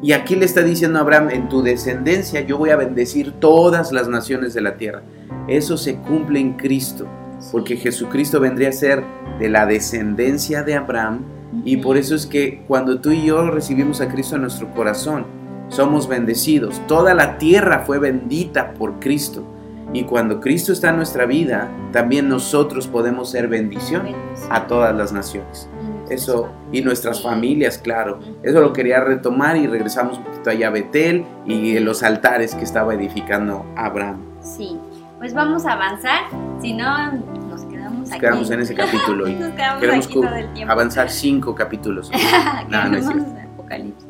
Y 0.02 0.12
aquí 0.12 0.34
le 0.34 0.44
está 0.44 0.62
diciendo 0.62 0.98
a 0.98 1.02
Abraham, 1.02 1.30
en 1.30 1.48
tu 1.48 1.62
descendencia 1.62 2.40
yo 2.40 2.58
voy 2.58 2.70
a 2.70 2.76
bendecir 2.76 3.32
todas 3.38 3.92
las 3.92 4.08
naciones 4.08 4.52
de 4.52 4.60
la 4.60 4.76
tierra. 4.76 5.02
Eso 5.46 5.76
se 5.76 5.96
cumple 5.96 6.40
en 6.40 6.54
Cristo, 6.54 7.06
porque 7.52 7.76
Jesucristo 7.76 8.40
vendría 8.40 8.70
a 8.70 8.72
ser 8.72 9.04
de 9.38 9.48
la 9.48 9.64
descendencia 9.64 10.64
de 10.64 10.74
Abraham 10.74 11.24
y 11.64 11.76
por 11.76 11.96
eso 11.96 12.16
es 12.16 12.26
que 12.26 12.64
cuando 12.66 13.00
tú 13.00 13.12
y 13.12 13.26
yo 13.26 13.48
recibimos 13.50 14.00
a 14.00 14.08
Cristo 14.08 14.34
en 14.34 14.42
nuestro 14.42 14.72
corazón, 14.74 15.24
somos 15.68 16.08
bendecidos. 16.08 16.80
Toda 16.88 17.14
la 17.14 17.38
tierra 17.38 17.84
fue 17.86 17.98
bendita 17.98 18.74
por 18.74 18.98
Cristo. 18.98 19.44
Y 19.92 20.04
cuando 20.04 20.40
Cristo 20.40 20.72
está 20.72 20.90
en 20.90 20.96
nuestra 20.96 21.26
vida, 21.26 21.70
también 21.92 22.28
nosotros 22.28 22.88
podemos 22.88 23.30
ser 23.30 23.46
bendición 23.48 24.02
a 24.50 24.66
todas 24.66 24.96
las 24.96 25.12
naciones. 25.12 25.68
Eso, 26.12 26.48
y 26.72 26.82
nuestras 26.82 27.22
familias, 27.22 27.78
claro. 27.78 28.18
Eso 28.42 28.60
lo 28.60 28.72
quería 28.72 29.00
retomar 29.00 29.56
y 29.56 29.66
regresamos 29.66 30.18
un 30.18 30.24
poquito 30.24 30.50
allá 30.50 30.68
a 30.68 30.70
Betel 30.70 31.24
y 31.46 31.78
los 31.80 32.02
altares 32.02 32.54
que 32.54 32.64
estaba 32.64 32.94
edificando 32.94 33.64
Abraham. 33.76 34.18
Sí, 34.40 34.76
pues 35.18 35.32
vamos 35.34 35.64
a 35.66 35.72
avanzar, 35.72 36.20
si 36.60 36.72
no 36.74 37.12
nos 37.48 37.62
quedamos 37.64 37.98
Nos 38.00 38.10
aquí. 38.10 38.20
quedamos 38.20 38.50
en 38.50 38.60
ese 38.60 38.74
capítulo 38.74 39.28
y 39.28 39.34
Nos 39.36 39.50
quedamos 39.52 39.80
queremos 39.80 40.06
aquí 40.06 40.14
cu- 40.14 40.22
todo 40.22 40.34
el 40.34 40.52
tiempo. 40.52 40.72
avanzar 40.72 41.10
cinco 41.10 41.54
capítulos. 41.54 42.10
No, 42.68 42.88
no 42.88 42.96
es. 42.96 43.06
Apocalipsis. 43.06 44.06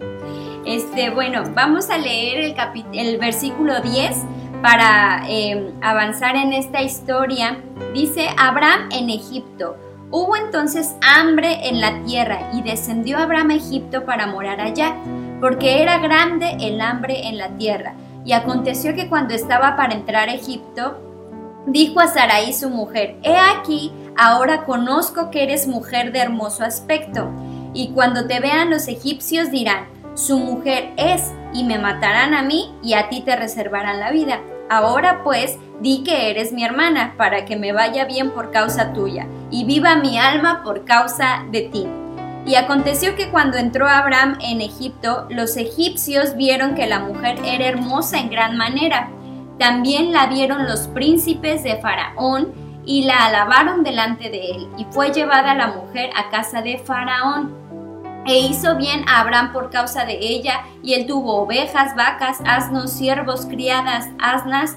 Este, 0.65 1.11
bueno, 1.11 1.43
vamos 1.55 1.91
a 1.91 1.99
leer 1.99 2.45
el, 2.45 2.55
capi- 2.55 2.87
el 2.93 3.19
versículo 3.19 3.81
10 3.81 4.17
para 4.63 5.25
eh, 5.29 5.73
avanzar 5.83 6.37
en 6.37 6.53
esta 6.53 6.83
historia. 6.83 7.59
Dice, 7.93 8.29
Abraham 8.39 8.89
en 8.93 9.11
Egipto. 9.11 9.77
Hubo 10.15 10.37
entonces 10.37 10.95
hambre 11.01 11.69
en 11.69 11.81
la 11.81 12.05
tierra 12.05 12.51
y 12.53 12.61
descendió 12.61 13.17
Abraham 13.17 13.49
a 13.49 13.55
Egipto 13.55 14.05
para 14.05 14.27
morar 14.27 14.61
allá, 14.61 14.95
porque 15.41 15.83
era 15.83 16.01
grande 16.01 16.55
el 16.61 16.83
hambre 16.83 17.29
en 17.29 17.39
la 17.39 17.57
tierra. 17.57 17.95
Y 18.23 18.33
aconteció 18.33 18.95
que 18.95 19.09
cuando 19.09 19.33
estaba 19.33 19.75
para 19.75 19.95
entrar 19.95 20.29
a 20.29 20.35
Egipto, 20.35 20.99
dijo 21.67 21.99
a 21.99 22.09
Sarai 22.09 22.53
su 22.53 22.69
mujer, 22.69 23.17
He 23.23 23.39
aquí, 23.39 23.91
ahora 24.19 24.67
conozco 24.67 25.31
que 25.31 25.45
eres 25.45 25.67
mujer 25.67 26.13
de 26.13 26.19
hermoso 26.19 26.63
aspecto, 26.63 27.31
y 27.73 27.93
cuando 27.93 28.27
te 28.27 28.39
vean 28.39 28.69
los 28.69 28.89
egipcios 28.89 29.51
dirán, 29.51 29.87
su 30.13 30.39
mujer 30.39 30.93
es, 30.99 31.33
y 31.55 31.65
me 31.65 31.79
matarán 31.79 32.35
a 32.35 32.43
mí, 32.43 32.75
y 32.83 32.93
a 32.93 33.09
ti 33.09 33.23
te 33.23 33.35
reservarán 33.35 33.99
la 33.99 34.11
vida. 34.11 34.41
Ahora 34.69 35.23
pues, 35.25 35.57
di 35.81 36.05
que 36.05 36.31
eres 36.31 36.53
mi 36.53 36.65
hermana, 36.65 37.15
para 37.17 37.47
que 37.47 37.57
me 37.57 37.73
vaya 37.73 38.05
bien 38.05 38.31
por 38.33 38.51
causa 38.51 38.93
tuya, 38.93 39.27
y 39.53 39.65
viva 39.65 39.95
mi 39.97 40.19
alma 40.19 40.63
por 40.65 40.85
causa 40.85 41.45
de 41.53 41.63
ti. 41.63 41.87
Y 42.45 42.57
aconteció 42.57 43.15
que 43.15 43.31
cuando 43.31 43.57
entró 43.57 43.87
Abraham 43.87 44.39
en 44.41 44.61
Egipto, 44.61 45.27
los 45.31 45.57
egipcios 45.57 46.35
vieron 46.35 46.75
que 46.75 46.89
la 46.89 46.99
mujer 46.99 47.39
era 47.45 47.67
hermosa 47.67 48.19
en 48.19 48.31
gran 48.31 48.57
manera. 48.57 49.11
También 49.59 50.11
la 50.11 50.27
vieron 50.27 50.67
los 50.67 50.89
príncipes 50.89 51.63
de 51.63 51.77
Faraón 51.77 52.53
y 52.85 53.05
la 53.05 53.27
alabaron 53.27 53.85
delante 53.85 54.29
de 54.29 54.51
él. 54.51 54.69
Y 54.77 54.87
fue 54.91 55.13
llevada 55.13 55.55
la 55.55 55.69
mujer 55.69 56.11
a 56.17 56.31
casa 56.31 56.63
de 56.63 56.79
Faraón. 56.79 57.55
E 58.27 58.39
hizo 58.39 58.77
bien 58.77 59.05
a 59.09 59.21
Abraham 59.21 59.53
por 59.53 59.71
causa 59.71 60.05
de 60.05 60.19
ella, 60.21 60.65
y 60.83 60.95
él 60.95 61.07
tuvo 61.07 61.43
ovejas, 61.43 61.95
vacas, 61.97 62.41
asnos, 62.45 62.93
siervos, 62.93 63.47
criadas, 63.47 64.09
asnas 64.21 64.77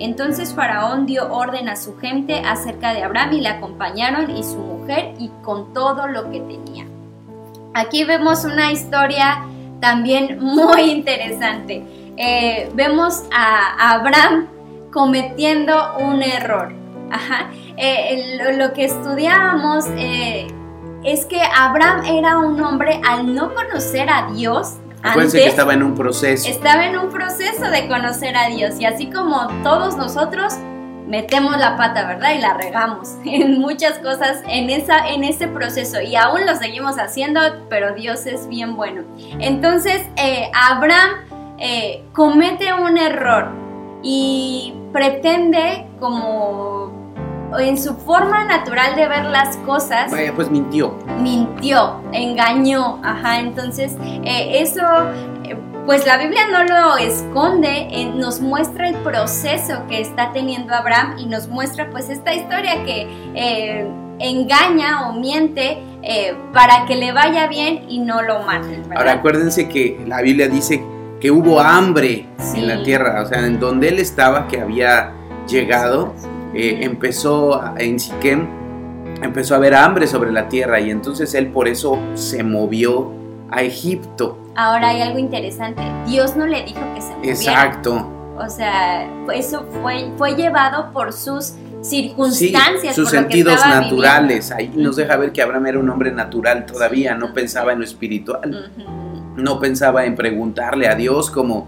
Entonces 0.00 0.54
Faraón 0.54 1.06
dio 1.06 1.32
orden 1.32 1.68
a 1.68 1.76
su 1.76 1.96
gente 1.98 2.40
acerca 2.44 2.94
de 2.94 3.02
Abraham 3.02 3.34
y 3.34 3.40
le 3.42 3.48
acompañaron 3.48 4.34
y 4.34 4.42
su 4.42 4.56
mujer 4.56 5.14
y 5.18 5.30
con 5.42 5.72
todo 5.72 6.08
lo 6.08 6.30
que 6.30 6.40
tenía. 6.40 6.86
Aquí 7.74 8.04
vemos 8.04 8.44
una 8.44 8.72
historia 8.72 9.44
también 9.80 10.38
muy 10.40 10.82
interesante. 10.90 11.84
Eh, 12.16 12.70
vemos 12.74 13.22
a 13.32 13.94
Abraham 13.94 14.46
cometiendo 14.92 15.96
un 15.98 16.22
error. 16.22 16.72
Ajá. 17.10 17.50
Eh, 17.76 18.38
lo, 18.38 18.52
lo, 18.52 18.72
que 18.72 18.84
estudiábamos 18.84 19.86
eh, 19.96 20.46
es 21.04 21.24
que 21.26 21.40
Abraham 21.40 22.04
era 22.04 22.38
un 22.38 22.60
hombre 22.60 23.00
al 23.06 23.34
no 23.34 23.54
conocer 23.54 24.08
a 24.10 24.30
Dios. 24.32 24.76
Acuérdense 25.02 25.38
antes, 25.38 25.42
que 25.42 25.48
estaba 25.48 25.74
en 25.74 25.82
un 25.82 25.94
proceso. 25.94 26.48
Estaba 26.48 26.86
en 26.86 26.98
un 26.98 27.10
proceso 27.10 27.70
de 27.70 27.88
conocer 27.88 28.36
a 28.36 28.48
Dios 28.48 28.78
y 28.80 28.84
así 28.84 29.10
como 29.10 29.48
todos 29.62 29.96
nosotros 29.96 30.54
metemos 31.06 31.58
la 31.58 31.76
pata, 31.76 32.06
¿verdad? 32.06 32.34
Y 32.36 32.40
la 32.40 32.54
regamos 32.54 33.16
en 33.24 33.58
muchas 33.58 33.98
cosas 33.98 34.42
en, 34.46 34.70
esa, 34.70 35.08
en 35.08 35.24
ese 35.24 35.48
proceso 35.48 36.00
y 36.00 36.16
aún 36.16 36.46
lo 36.46 36.54
seguimos 36.54 36.98
haciendo, 36.98 37.40
pero 37.68 37.94
Dios 37.94 38.26
es 38.26 38.46
bien 38.48 38.76
bueno. 38.76 39.02
Entonces, 39.40 40.02
eh, 40.16 40.50
Abraham 40.54 41.10
eh, 41.58 42.04
comete 42.12 42.72
un 42.72 42.96
error 42.96 43.48
y 44.02 44.74
pretende 44.92 45.86
como 45.98 46.99
en 47.58 47.76
su 47.78 47.94
forma 47.96 48.44
natural 48.44 48.94
de 48.96 49.08
ver 49.08 49.24
las 49.24 49.56
cosas. 49.58 50.10
Vaya, 50.10 50.32
pues 50.34 50.50
mintió. 50.50 50.94
Mintió, 51.20 52.00
engañó, 52.12 53.00
ajá. 53.02 53.40
Entonces, 53.40 53.96
eh, 54.24 54.60
eso, 54.62 54.82
eh, 55.44 55.56
pues 55.86 56.06
la 56.06 56.16
Biblia 56.18 56.42
no 56.50 56.64
lo 56.64 56.96
esconde, 56.98 57.88
eh, 57.90 58.12
nos 58.14 58.40
muestra 58.40 58.88
el 58.88 58.94
proceso 58.96 59.86
que 59.88 60.00
está 60.00 60.32
teniendo 60.32 60.74
Abraham 60.74 61.16
y 61.18 61.26
nos 61.26 61.48
muestra 61.48 61.90
pues 61.90 62.08
esta 62.08 62.34
historia 62.34 62.84
que 62.84 63.08
engaña 64.18 65.08
o 65.08 65.14
miente 65.14 65.82
para 66.52 66.86
que 66.86 66.96
le 66.96 67.12
vaya 67.12 67.46
bien 67.46 67.84
y 67.88 67.98
no 67.98 68.22
lo 68.22 68.40
maten. 68.40 68.82
¿verdad? 68.82 68.96
Ahora 68.98 69.12
acuérdense 69.14 69.68
que 69.68 70.00
la 70.06 70.20
Biblia 70.22 70.48
dice 70.48 70.82
que 71.20 71.30
hubo 71.30 71.60
hambre 71.60 72.26
Sí. 72.38 72.60
en 72.60 72.68
la 72.68 72.82
tierra, 72.82 73.22
o 73.22 73.26
sea, 73.26 73.44
en 73.46 73.58
donde 73.60 73.88
él 73.88 73.98
estaba, 73.98 74.46
que 74.48 74.60
había 74.60 75.12
llegado, 75.46 76.14
eh, 76.54 76.78
empezó 76.82 77.54
a- 77.60 77.74
en 77.78 77.98
Siquem, 78.00 78.46
empezó 79.22 79.54
a 79.54 79.56
haber 79.58 79.74
hambre 79.74 80.06
sobre 80.06 80.32
la 80.32 80.48
tierra 80.48 80.80
y 80.80 80.90
entonces 80.90 81.34
él 81.34 81.48
por 81.48 81.68
eso 81.68 81.98
se 82.14 82.42
movió 82.42 83.10
a 83.50 83.62
Egipto. 83.62 84.38
Ahora 84.56 84.88
hay 84.90 85.00
algo 85.02 85.18
interesante, 85.18 85.82
Dios 86.06 86.36
no 86.36 86.46
le 86.46 86.62
dijo 86.64 86.80
que 86.94 87.00
se 87.00 87.10
moviera. 87.14 87.32
Exacto. 87.32 88.10
O 88.38 88.48
sea, 88.48 89.06
eso 89.34 89.66
fue, 89.82 90.10
fue 90.16 90.34
llevado 90.34 90.92
por 90.92 91.12
sus 91.12 91.54
Sí, 91.82 92.02
circunstancias. 92.08 92.94
sus 92.94 93.08
sentidos 93.08 93.58
naturales. 93.66 94.50
Ahí 94.52 94.70
nos 94.74 94.96
deja 94.96 95.16
ver 95.16 95.32
que 95.32 95.40
Abraham 95.42 95.66
era 95.66 95.78
un 95.78 95.88
hombre 95.88 96.12
natural 96.12 96.66
todavía, 96.66 97.14
no 97.14 97.32
pensaba 97.32 97.72
en 97.72 97.78
lo 97.78 97.84
espiritual. 97.84 98.70
no 99.36 99.58
pensaba 99.60 100.04
en 100.04 100.14
preguntarle 100.16 100.86
a 100.88 100.94
Dios 100.94 101.30
como 101.30 101.66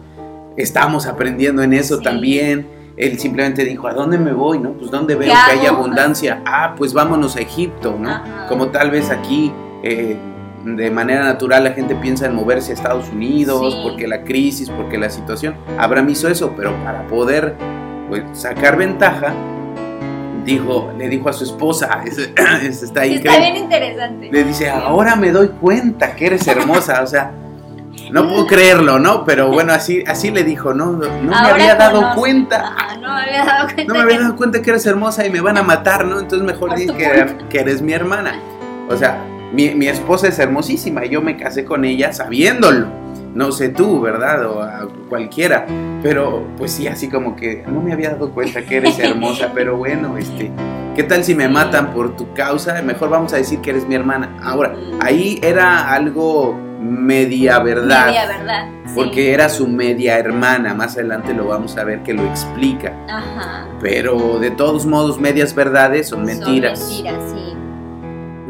estamos 0.58 1.06
aprendiendo 1.06 1.62
en 1.62 1.72
eso 1.72 1.96
Sí. 1.98 2.02
también. 2.04 2.66
Él 2.96 3.18
simplemente 3.18 3.64
dijo, 3.64 3.88
¿a 3.88 3.94
dónde 3.94 4.18
me 4.18 4.32
voy? 4.32 4.58
¿No? 4.58 4.72
Pues 4.72 4.90
¿dónde 4.90 5.14
veo 5.14 5.28
¿Qué 5.32 5.52
que 5.54 5.60
hay 5.60 5.66
abundancia? 5.66 6.42
Ah, 6.44 6.74
pues 6.76 6.92
vámonos 6.92 7.36
a 7.36 7.40
Egipto, 7.40 7.96
¿no? 7.98 8.10
Ajá. 8.10 8.46
Como 8.48 8.68
tal 8.68 8.90
vez 8.90 9.10
aquí 9.10 9.52
eh, 9.82 10.16
de 10.64 10.90
manera 10.90 11.24
natural 11.24 11.64
la 11.64 11.72
gente 11.72 11.94
piensa 11.96 12.26
en 12.26 12.34
moverse 12.34 12.70
a 12.70 12.74
Estados 12.74 13.08
Unidos 13.10 13.74
Sí. 13.74 13.80
porque 13.82 14.06
la 14.06 14.22
crisis, 14.24 14.68
porque 14.70 14.98
la 14.98 15.08
situación. 15.10 15.54
Abraham 15.78 16.10
hizo 16.10 16.28
eso, 16.28 16.52
pero 16.56 16.72
para 16.84 17.06
poder 17.06 17.54
pues, 18.08 18.22
sacar 18.34 18.76
ventaja, 18.76 19.32
dijo, 20.44 20.92
le 20.98 21.08
dijo 21.08 21.28
a 21.28 21.32
su 21.32 21.44
esposa, 21.44 22.02
es- 22.04 22.18
es- 22.18 22.30
está 22.82 23.06
increíble. 23.06 23.30
está 23.30 23.38
bien 23.40 23.56
interesante. 23.56 24.28
Le 24.30 24.44
dice, 24.44 24.68
ahora 24.70 25.16
me 25.16 25.30
doy 25.30 25.48
cuenta 25.48 26.14
que 26.14 26.26
eres 26.26 26.46
hermosa, 26.46 27.02
o 27.02 27.06
sea, 27.06 27.32
no 28.12 28.28
puedo 28.28 28.46
creerlo, 28.46 28.98
¿no? 28.98 29.24
Pero 29.24 29.48
bueno, 29.48 29.72
así, 29.72 30.04
así 30.06 30.30
le 30.30 30.44
dijo, 30.44 30.74
no, 30.74 30.92
no 30.92 31.08
me 31.08 31.34
Ahora 31.34 31.54
había 31.54 31.74
dado 31.74 32.14
cuenta, 32.14 32.60
Ajá, 32.76 32.96
no 32.96 33.14
me 33.14 33.20
había 33.22 33.44
dado 33.44 33.64
cuenta. 33.66 33.84
no 33.84 33.94
me 33.94 34.00
había 34.00 34.16
que- 34.16 34.22
dado 34.22 34.36
cuenta 34.36 34.62
que 34.62 34.70
eres 34.70 34.86
hermosa 34.86 35.26
y 35.26 35.30
me 35.30 35.40
van 35.40 35.56
a 35.58 35.62
matar, 35.62 36.04
¿no? 36.04 36.20
Entonces 36.20 36.46
mejor 36.46 36.74
di 36.76 36.86
que, 36.86 37.36
que 37.48 37.60
eres 37.60 37.80
mi 37.82 37.92
hermana. 37.92 38.34
O 38.88 38.96
sea, 38.96 39.18
mi, 39.52 39.70
mi 39.74 39.88
esposa 39.88 40.28
es 40.28 40.38
hermosísima 40.38 41.04
y 41.04 41.10
yo 41.10 41.22
me 41.22 41.36
casé 41.36 41.64
con 41.64 41.84
ella 41.84 42.12
sabiéndolo. 42.12 42.86
No 43.34 43.50
sé 43.50 43.70
tú, 43.70 44.00
¿verdad? 44.00 44.44
O 44.46 44.62
a 44.62 44.86
cualquiera. 45.08 45.66
Pero 46.02 46.46
pues 46.58 46.72
sí, 46.72 46.86
así 46.86 47.08
como 47.08 47.34
que 47.34 47.64
no 47.66 47.80
me 47.80 47.92
había 47.94 48.10
dado 48.10 48.30
cuenta 48.30 48.60
que 48.62 48.76
eres 48.76 48.98
hermosa, 48.98 49.50
pero 49.54 49.76
bueno, 49.78 50.18
este, 50.18 50.50
¿qué 50.94 51.02
tal 51.02 51.24
si 51.24 51.34
me 51.34 51.48
matan 51.48 51.92
por 51.92 52.14
tu 52.14 52.34
causa? 52.34 52.80
Mejor 52.82 53.08
vamos 53.08 53.32
a 53.32 53.36
decir 53.36 53.60
que 53.60 53.70
eres 53.70 53.86
mi 53.88 53.94
hermana. 53.94 54.36
Ahora, 54.42 54.74
ahí 55.00 55.40
era 55.42 55.92
algo 55.94 56.58
media 56.82 57.58
verdad. 57.60 58.06
Media 58.06 58.26
verdad. 58.26 58.66
sí. 58.86 58.92
Porque 58.94 59.32
era 59.32 59.48
su 59.48 59.68
media 59.68 60.18
hermana, 60.18 60.74
más 60.74 60.94
adelante 60.94 61.32
lo 61.34 61.46
vamos 61.48 61.76
a 61.78 61.84
ver 61.84 62.02
que 62.02 62.12
lo 62.12 62.24
explica. 62.26 62.92
Ajá. 63.08 63.66
Pero 63.80 64.38
de 64.38 64.50
todos 64.50 64.84
modos, 64.86 65.18
medias 65.20 65.54
verdades 65.54 66.08
son 66.08 66.24
mentiras. 66.24 66.78
Son 66.78 66.88
mentiras, 67.04 67.22
sí. 67.32 67.54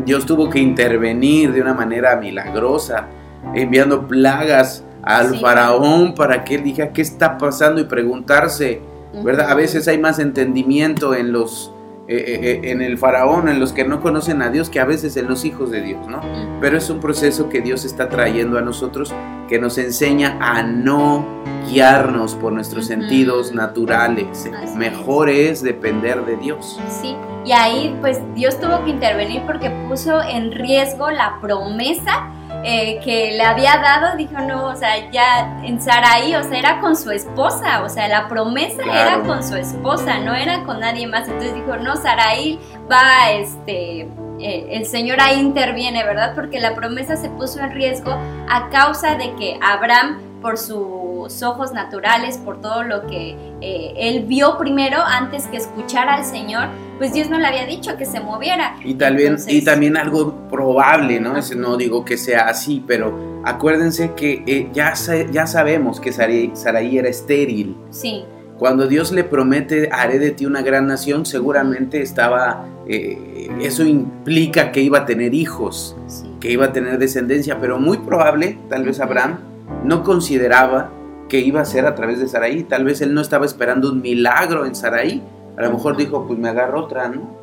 Dios 0.05 0.27
tuvo 0.27 0.49
que 0.51 0.59
intervenir 0.59 1.53
de 1.53 1.61
una 1.61 1.75
manera 1.75 2.17
milagrosa, 2.17 3.07
enviando 3.55 4.07
plagas 4.09 4.85
al 5.03 5.33
Sí. 5.35 5.39
faraón 5.41 6.15
para 6.15 6.45
que 6.45 6.55
él 6.57 6.65
dijera 6.65 6.93
qué 6.93 7.03
está 7.03 7.37
pasando 7.39 7.81
y 7.81 7.85
preguntarse, 7.85 8.81
¿verdad? 9.23 9.51
A 9.51 9.55
veces 9.55 9.87
hay 9.89 9.99
más 9.99 10.19
entendimiento 10.19 11.15
en 11.15 11.33
los 11.33 11.73
eh, 12.13 12.25
eh, 12.27 12.41
eh, 12.43 12.71
en 12.71 12.83
el 12.83 12.99
faraón, 12.99 13.49
en 13.49 13.59
los 13.59 13.73
que 13.73 13.85
no 13.85 14.03
conocen 14.03 14.43
a 14.43 14.51
Dios, 14.51 14.69
que 14.69 14.81
a 14.81 14.85
veces 14.85 15.17
en 15.17 15.29
los 15.29 15.47
hijos 15.47 15.71
de 15.71 15.81
Dios, 15.81 16.07
¿no? 16.07 16.21
Pero 16.61 16.77
es 16.77 16.91
un 16.91 17.01
proceso 17.01 17.49
que 17.49 17.63
Dios 17.63 17.87
está 17.87 18.11
trayendo 18.11 18.59
a 18.59 18.61
nosotros 18.61 19.15
que 19.49 19.59
nos 19.59 19.79
enseña 19.79 20.37
a 20.39 20.63
no 20.63 21.25
guiarnos 21.71 22.35
por 22.35 22.53
nuestros 22.53 22.87
sentidos 22.87 23.53
naturales. 23.55 24.51
Así 24.55 24.77
Mejor 24.77 25.31
es 25.31 25.63
depender 25.63 26.27
de 26.27 26.37
Dios. 26.37 26.79
Sí, 27.01 27.17
y 27.47 27.53
ahí 27.53 27.97
pues 28.03 28.21
Dios 28.35 28.61
tuvo 28.61 28.85
que 28.85 28.91
intervenir 28.91 29.41
porque 29.47 29.71
puso 29.89 30.23
en 30.23 30.53
riesgo 30.53 31.11
la 31.11 31.39
promesa 31.41 32.31
eh, 32.65 33.01
que 33.03 33.33
le 33.33 33.43
había 33.43 33.77
dado, 33.79 34.17
dijo 34.17 34.39
no, 34.41 34.67
o 34.67 34.77
sea, 34.77 35.11
ya 35.11 35.61
en 35.65 35.81
Saraí, 35.81 36.35
o 36.37 36.43
sea, 36.45 36.59
era 36.59 36.81
con 36.81 36.97
su 36.97 37.11
esposa, 37.11 37.83
o 37.83 37.89
sea, 37.89 38.09
la 38.09 38.29
promesa 38.29 38.83
Claro. 38.83 38.99
era 39.01 39.21
con 39.27 39.43
su 39.43 39.57
esposa, 39.57 40.19
no 40.19 40.35
era 40.35 40.63
con 40.65 40.81
nadie 40.81 41.07
más, 41.07 41.27
entonces 41.29 41.55
dijo, 41.55 41.77
no, 41.77 41.97
Saraí 41.97 42.59
va, 42.91 43.31
este, 43.33 44.09
eh, 44.41 44.67
el 44.71 44.87
Señor 44.87 45.21
ahí 45.21 45.41
interviene, 45.41 46.05
¿verdad? 46.05 46.35
Porque 46.35 46.61
la 46.61 46.75
promesa 46.75 47.17
se 47.17 47.29
puso 47.31 47.61
en 47.61 47.73
riesgo 47.73 48.13
a 48.49 48.69
causa 48.71 49.15
de 49.17 49.35
que 49.37 49.59
Abraham, 49.63 50.21
por 50.41 50.59
sus 50.59 51.43
ojos 51.45 51.73
naturales, 51.73 52.39
por 52.39 52.61
todo 52.61 52.83
lo 52.83 53.07
que 53.07 53.37
eh, 53.61 53.95
él 53.97 54.25
vio 54.25 54.59
primero 54.59 54.99
antes 55.01 55.47
que 55.47 55.57
escuchara 55.57 56.15
al 56.15 56.25
Señor, 56.25 56.69
pues 57.03 57.15
Dios 57.15 57.29
no 57.29 57.41
le 57.41 57.49
había 57.49 57.67
dicho 57.67 57.97
que 57.97 58.07
se 58.07 58.21
moviera. 58.21 58.77
Y 58.85 58.95
también, 58.95 59.31
Entonces- 59.31 59.53
y 59.55 59.65
también 59.65 59.97
algo 59.97 60.49
probable, 60.49 61.19
¿no? 61.19 61.37
Es- 61.37 61.57
no 61.57 61.77
digo 61.77 62.05
que 62.05 62.17
sea 62.17 62.43
así, 62.47 62.85
pero 62.87 63.41
acuérdense 63.45 64.13
que 64.15 64.45
eh, 64.47 64.69
ya, 64.73 64.95
ya 65.33 65.49
sabemos 65.49 65.99
que 65.99 66.13
Sarai, 66.13 66.53
Sarai 66.55 66.97
era 66.99 67.09
estéril. 67.09 67.77
Sí, 67.91 68.25
Cuando 68.57 68.87
Dios 68.87 69.11
le 69.11 69.25
promete, 69.25 69.89
haré 69.91 70.21
de 70.21 70.31
ti 70.31 70.47
una 70.47 70.63
gran 70.63 70.87
nación, 70.87 71.27
seguramente 71.27 72.01
estaba, 72.03 72.65
eh, 72.87 73.49
eso 73.61 73.83
implica 73.85 74.71
que 74.71 74.83
iba 74.83 74.99
a 74.99 75.05
tener 75.05 75.35
hijos, 75.35 75.97
sí. 76.07 76.31
que 76.39 76.53
iba 76.53 76.67
a 76.67 76.73
tener 76.73 76.99
descendencia, 76.99 77.59
pero 77.61 77.81
muy 77.81 77.99
probable, 77.99 78.61
tal 78.69 78.85
vez. 78.85 79.01
Abraham 79.01 79.41
no 79.83 80.05
consideraba 80.05 80.93
que 81.29 81.41
iba 81.41 81.61
a 81.61 81.65
ser 81.65 81.85
a 81.87 81.97
través 81.97 82.21
de 82.21 82.29
Sarai, 82.29 82.63
tal 82.63 82.85
vez 82.85 83.01
él 83.01 83.13
no 83.13 83.21
estaba 83.23 83.45
esperando 83.47 83.91
un 83.91 84.01
milagro 84.01 84.65
en 84.67 84.77
Sarai, 84.77 85.21
a 85.57 85.63
lo 85.63 85.73
mejor 85.73 85.97
dijo, 85.97 86.27
pues 86.27 86.39
me 86.39 86.49
agarro 86.49 86.81
otra, 86.85 87.09
¿no? 87.09 87.37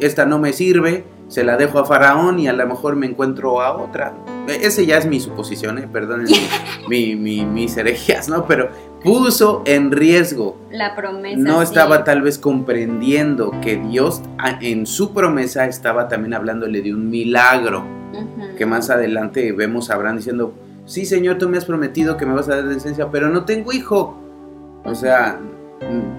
Esta 0.00 0.24
no 0.26 0.38
me 0.38 0.52
sirve, 0.52 1.04
se 1.28 1.44
la 1.44 1.56
dejo 1.56 1.78
a 1.78 1.84
Faraón 1.84 2.38
y 2.38 2.48
a 2.48 2.52
lo 2.52 2.66
mejor 2.66 2.96
me 2.96 3.06
encuentro 3.06 3.60
a 3.60 3.76
otra. 3.76 4.14
E- 4.48 4.66
Ese 4.66 4.86
ya 4.86 4.96
es 4.98 5.06
mi 5.06 5.20
suposición, 5.20 5.78
¿eh? 5.78 5.88
perdonen 5.92 6.26
mi, 6.88 7.14
mi- 7.16 7.44
mis 7.44 7.76
herejías, 7.76 8.28
¿no? 8.28 8.46
Pero 8.46 8.68
puso 9.04 9.62
en 9.66 9.90
riesgo. 9.92 10.56
La 10.70 10.94
promesa. 10.96 11.38
No 11.38 11.58
sí. 11.58 11.64
estaba 11.64 12.04
tal 12.04 12.22
vez 12.22 12.38
comprendiendo 12.38 13.52
que 13.60 13.76
Dios 13.76 14.22
en 14.60 14.86
su 14.86 15.12
promesa 15.12 15.66
estaba 15.66 16.08
también 16.08 16.34
hablándole 16.34 16.80
de 16.82 16.94
un 16.94 17.10
milagro. 17.10 17.84
Que 18.56 18.66
más 18.66 18.90
adelante 18.90 19.52
vemos 19.52 19.90
a 19.90 19.94
Abraham 19.94 20.16
diciendo, 20.16 20.52
sí 20.84 21.04
Señor, 21.06 21.38
tú 21.38 21.48
me 21.48 21.56
has 21.58 21.64
prometido 21.64 22.16
que 22.16 22.26
me 22.26 22.34
vas 22.34 22.48
a 22.48 22.56
dar 22.56 22.64
descendencia, 22.64 23.08
pero 23.10 23.28
no 23.28 23.44
tengo 23.44 23.72
hijo. 23.72 24.16
O 24.84 24.94
sea, 24.94 25.38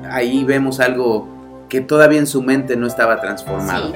ahí 0.10 0.44
vemos 0.44 0.80
algo 0.80 1.28
que 1.70 1.82
todavía 1.82 2.20
en 2.20 2.28
su 2.28 2.42
mente 2.42 2.76
no 2.76 2.88
estaba 2.88 3.20
transformado. 3.22 3.94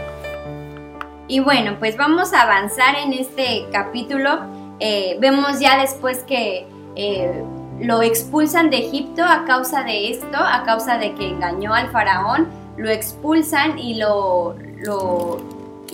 Y 1.28 1.39
bueno, 1.39 1.78
pues 1.80 1.97
vamos 1.97 2.34
a 2.34 2.41
avanzar 2.41 2.95
en 2.95 3.13
este 3.13 3.65
capítulo. 3.71 4.39
Eh, 4.80 5.17
vemos 5.19 5.60
ya 5.60 5.80
después 5.80 6.19
que 6.23 6.67
eh, 6.95 7.43
lo 7.80 8.01
expulsan 8.01 8.69
de 8.69 8.78
Egipto 8.78 9.23
a 9.23 9.43
causa 9.45 9.84
de 9.84 10.12
esto, 10.12 10.38
a 10.38 10.63
causa 10.63 10.97
de 10.97 11.13
que 11.15 11.28
engañó 11.28 11.73
al 11.73 11.89
faraón, 11.89 12.47
lo 12.78 12.89
expulsan 12.89 13.80
y 13.80 13.95
lo, 13.95 14.56
lo, 14.78 15.39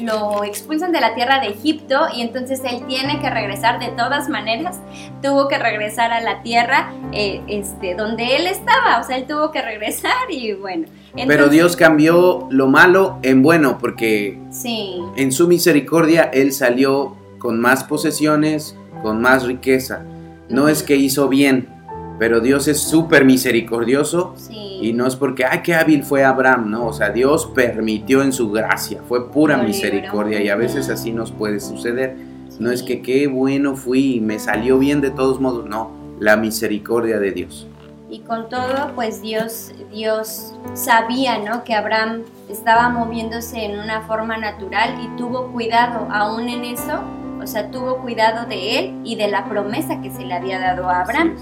lo 0.02 0.44
expulsan 0.44 0.92
de 0.92 1.00
la 1.02 1.16
tierra 1.16 1.40
de 1.40 1.48
Egipto 1.48 2.08
y 2.16 2.22
entonces 2.22 2.62
él 2.64 2.86
tiene 2.88 3.20
que 3.22 3.30
regresar 3.30 3.80
de 3.80 3.90
todas 3.90 4.30
maneras, 4.30 4.80
tuvo 5.22 5.48
que 5.48 5.58
regresar 5.58 6.12
a 6.12 6.22
la 6.22 6.42
tierra 6.44 6.92
eh, 7.12 7.42
este, 7.48 7.96
donde 7.96 8.36
él 8.36 8.48
estaba, 8.48 9.00
o 9.00 9.04
sea, 9.04 9.18
él 9.18 9.26
tuvo 9.28 9.52
que 9.52 9.62
regresar 9.62 10.30
y 10.30 10.54
bueno. 10.54 10.88
Pero 11.28 11.50
Dios 11.50 11.76
cambió 11.76 12.48
lo 12.50 12.68
malo 12.68 13.20
en 13.22 13.42
bueno, 13.42 13.78
porque 13.78 14.40
Sí. 14.50 14.98
en 15.18 15.32
su 15.32 15.48
misericordia 15.48 16.30
Él 16.34 16.54
salió 16.54 17.18
con 17.38 17.60
más 17.60 17.84
posesiones, 17.84 18.78
con 19.02 19.22
más 19.22 19.44
riqueza. 19.44 20.04
No 20.50 20.68
es 20.68 20.84
que 20.84 20.96
hizo 20.96 21.28
bien, 21.28 21.68
pero 22.22 22.40
Dios 22.40 22.68
es 22.68 22.80
súper 22.80 23.26
misericordioso 23.26 24.36
Sí. 24.36 24.78
y 24.80 24.94
no 24.94 25.08
es 25.08 25.16
porque, 25.16 25.44
ay, 25.44 25.62
qué 25.64 25.74
hábil 25.74 26.04
fue 26.04 26.24
Abraham, 26.24 26.70
¿no? 26.70 26.86
O 26.86 26.94
sea, 26.94 27.10
Dios 27.10 27.48
permitió 27.48 28.22
en 28.22 28.32
su 28.32 28.52
gracia, 28.52 29.02
fue 29.10 29.32
pura 29.32 29.58
Lo 29.58 29.64
misericordia 29.64 30.40
y 30.40 30.48
a 30.50 30.56
veces 30.56 30.88
así 30.90 31.12
nos 31.14 31.32
puede 31.32 31.60
suceder. 31.60 32.16
No 32.60 32.70
es 32.70 32.82
Sí. 32.82 32.86
que 32.86 33.02
qué 33.02 33.26
bueno 33.26 33.76
fui 33.76 34.18
y 34.18 34.22
me 34.22 34.38
salió 34.38 34.78
bien 34.78 35.02
de 35.02 35.10
todos 35.10 35.40
modos, 35.42 35.66
no, 35.68 35.90
la 36.20 36.38
misericordia 36.38 37.18
de 37.20 37.32
Dios. 37.32 37.66
Y 38.08 38.20
con 38.20 38.50
todo, 38.50 38.92
pues 38.94 39.24
Dios, 39.24 39.72
Dios 39.92 40.54
sabía, 40.76 41.40
¿no? 41.40 41.64
Que 41.64 41.74
Abraham 41.74 42.22
estaba 42.52 42.88
moviéndose 42.90 43.66
en 43.66 43.80
una 43.80 44.02
forma 44.02 44.38
natural 44.38 44.94
y 45.04 45.08
tuvo 45.18 45.48
cuidado 45.48 46.08
aún 46.12 46.50
en 46.50 46.66
eso, 46.66 47.00
o 47.42 47.48
sea, 47.48 47.72
tuvo 47.72 47.98
cuidado 47.98 48.46
de 48.48 48.78
él 48.78 48.94
y 49.04 49.16
de 49.16 49.28
la 49.28 49.46
promesa 49.46 50.00
que 50.04 50.12
se 50.12 50.24
le 50.24 50.36
había 50.36 50.60
dado 50.60 50.88
a 50.88 51.02
Abraham. 51.02 51.36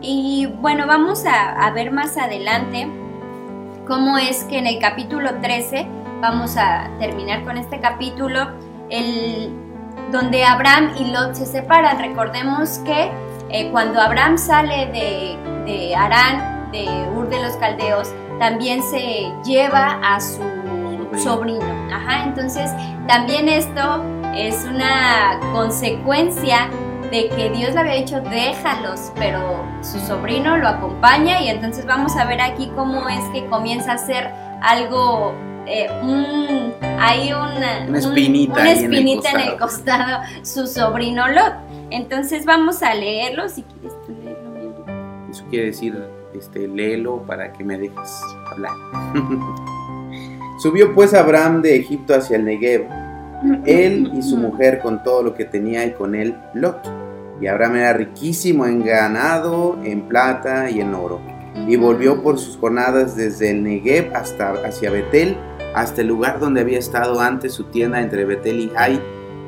Y 0.00 0.46
bueno, 0.60 0.86
vamos 0.86 1.24
a, 1.24 1.66
a 1.66 1.70
ver 1.72 1.90
más 1.90 2.16
adelante 2.16 2.88
cómo 3.86 4.18
es 4.18 4.44
que 4.44 4.58
en 4.58 4.66
el 4.66 4.78
capítulo 4.78 5.30
13, 5.40 5.86
vamos 6.20 6.56
a 6.56 6.90
terminar 6.98 7.44
con 7.44 7.56
este 7.56 7.80
capítulo, 7.80 8.48
el, 8.90 9.52
donde 10.12 10.44
Abraham 10.44 10.92
y 10.98 11.12
Lot 11.12 11.34
se 11.34 11.46
separan. 11.46 11.98
Recordemos 11.98 12.78
que 12.78 13.10
eh, 13.50 13.70
cuando 13.70 14.00
Abraham 14.00 14.38
sale 14.38 14.86
de, 14.86 15.72
de 15.72 15.94
Arán, 15.94 16.70
de 16.72 16.86
Ur 17.14 17.28
de 17.28 17.42
los 17.42 17.56
Caldeos, 17.56 18.12
también 18.38 18.82
se 18.82 19.32
lleva 19.44 20.00
a 20.02 20.20
su 20.20 20.42
sobrino. 21.18 21.64
Ajá, 21.92 22.24
entonces 22.24 22.70
también 23.06 23.48
esto 23.48 24.04
es 24.34 24.64
una 24.64 25.38
consecuencia 25.52 26.68
de 27.10 27.28
que 27.28 27.50
Dios 27.50 27.74
le 27.74 27.80
había 27.80 27.94
dicho 27.94 28.20
déjalos, 28.20 29.12
pero 29.16 29.64
su 29.82 29.98
sobrino 30.00 30.56
lo 30.56 30.68
acompaña 30.68 31.40
y 31.40 31.48
entonces 31.48 31.86
vamos 31.86 32.16
a 32.16 32.24
ver 32.24 32.40
aquí 32.40 32.70
cómo 32.74 33.08
es 33.08 33.24
que 33.32 33.46
comienza 33.46 33.92
a 33.92 33.98
ser 33.98 34.30
algo, 34.62 35.34
eh, 35.66 35.88
un, 36.02 36.72
hay 36.98 37.32
una, 37.32 37.86
Una 37.88 37.98
espinita 37.98 38.52
una 38.54 38.62
ahí 38.62 38.70
en 38.70 38.76
el 38.78 38.94
espinita 38.94 39.30
en 39.30 39.40
el, 39.40 39.58
costado. 39.58 40.22
su 40.42 40.66
sobrino 40.66 41.28
Lot. 41.28 41.54
Entonces 41.90 42.44
vamos 42.44 42.82
a 42.82 42.94
leerlo, 42.94 43.48
si 43.48 43.62
quieres 43.62 43.92
tú 44.06 44.12
leerlo. 44.22 44.84
Eso 45.30 45.44
quiere 45.50 45.66
decir, 45.66 45.96
este, 46.34 46.66
léelo 46.66 47.22
para 47.22 47.52
que 47.52 47.64
me 47.64 47.78
dejes 47.78 48.20
hablar. 48.50 48.72
Subió 50.58 50.94
pues 50.94 51.12
Abraham 51.12 51.60
de 51.60 51.76
Egipto 51.76 52.14
hacia 52.14 52.36
el 52.36 52.44
Negev, 52.46 52.88
él 53.64 54.10
y 54.14 54.22
su 54.22 54.36
mujer 54.36 54.80
con 54.80 55.02
todo 55.02 55.22
lo 55.22 55.34
que 55.34 55.44
tenía 55.44 55.84
y 55.84 55.92
con 55.92 56.14
él 56.14 56.36
Lot. 56.54 56.78
Y 57.40 57.46
Abraham 57.46 57.76
era 57.76 57.92
riquísimo 57.92 58.66
en 58.66 58.84
ganado, 58.84 59.78
en 59.84 60.08
plata 60.08 60.70
y 60.70 60.80
en 60.80 60.94
oro. 60.94 61.20
Y 61.66 61.76
volvió 61.76 62.22
por 62.22 62.38
sus 62.38 62.56
jornadas 62.56 63.16
desde 63.16 63.50
el 63.50 63.62
Negev 63.62 64.14
hasta 64.14 64.52
hacia 64.64 64.90
Betel, 64.90 65.36
hasta 65.74 66.00
el 66.00 66.08
lugar 66.08 66.38
donde 66.38 66.62
había 66.62 66.78
estado 66.78 67.20
antes 67.20 67.52
su 67.52 67.64
tienda 67.64 68.00
entre 68.00 68.24
Betel 68.24 68.60
y 68.60 68.68
Jai, 68.68 69.00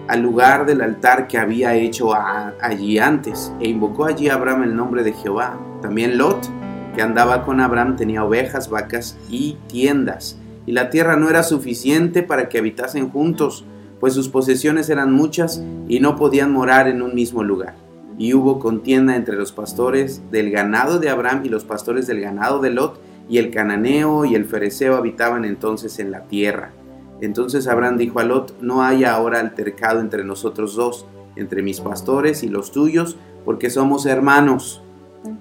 al 0.08 0.22
lugar 0.22 0.66
del 0.66 0.80
altar 0.80 1.26
que 1.26 1.38
había 1.38 1.74
hecho 1.74 2.12
allí 2.60 2.98
antes, 2.98 3.52
e 3.60 3.68
invocó 3.68 4.06
allí 4.06 4.28
a 4.28 4.34
Abraham 4.34 4.64
el 4.64 4.76
nombre 4.76 5.02
de 5.02 5.12
Jehová. 5.12 5.58
También 5.80 6.18
Lot, 6.18 6.48
que 6.94 7.02
andaba 7.02 7.44
con 7.44 7.60
Abraham, 7.60 7.96
tenía 7.96 8.24
ovejas, 8.24 8.68
vacas 8.68 9.18
y 9.30 9.56
tiendas, 9.68 10.38
y 10.66 10.72
la 10.72 10.90
tierra 10.90 11.16
no 11.16 11.30
era 11.30 11.42
suficiente 11.42 12.22
para 12.22 12.48
que 12.48 12.58
habitasen 12.58 13.10
juntos, 13.10 13.64
pues 14.00 14.14
sus 14.14 14.28
posesiones 14.28 14.90
eran 14.90 15.12
muchas 15.12 15.62
y 15.88 16.00
no 16.00 16.16
podían 16.16 16.52
morar 16.52 16.88
en 16.88 17.02
un 17.02 17.14
mismo 17.14 17.42
lugar. 17.42 17.74
Y 18.18 18.34
hubo 18.34 18.58
contienda 18.58 19.16
entre 19.16 19.36
los 19.36 19.52
pastores 19.52 20.22
del 20.30 20.50
ganado 20.50 20.98
de 20.98 21.08
Abraham 21.08 21.42
y 21.44 21.48
los 21.48 21.64
pastores 21.64 22.06
del 22.06 22.20
ganado 22.20 22.60
de 22.60 22.70
Lot, 22.70 23.00
y 23.28 23.38
el 23.38 23.50
cananeo 23.50 24.24
y 24.24 24.34
el 24.34 24.46
fereceo 24.46 24.96
habitaban 24.96 25.44
entonces 25.44 25.98
en 25.98 26.10
la 26.10 26.24
tierra. 26.24 26.72
Entonces 27.20 27.66
Abraham 27.66 27.98
dijo 27.98 28.20
a 28.20 28.24
Lot, 28.24 28.60
no 28.60 28.82
haya 28.82 29.12
ahora 29.12 29.40
altercado 29.40 30.00
entre 30.00 30.24
nosotros 30.24 30.74
dos, 30.74 31.06
entre 31.36 31.62
mis 31.62 31.80
pastores 31.80 32.42
y 32.42 32.48
los 32.48 32.72
tuyos, 32.72 33.16
porque 33.44 33.70
somos 33.70 34.06
hermanos. 34.06 34.82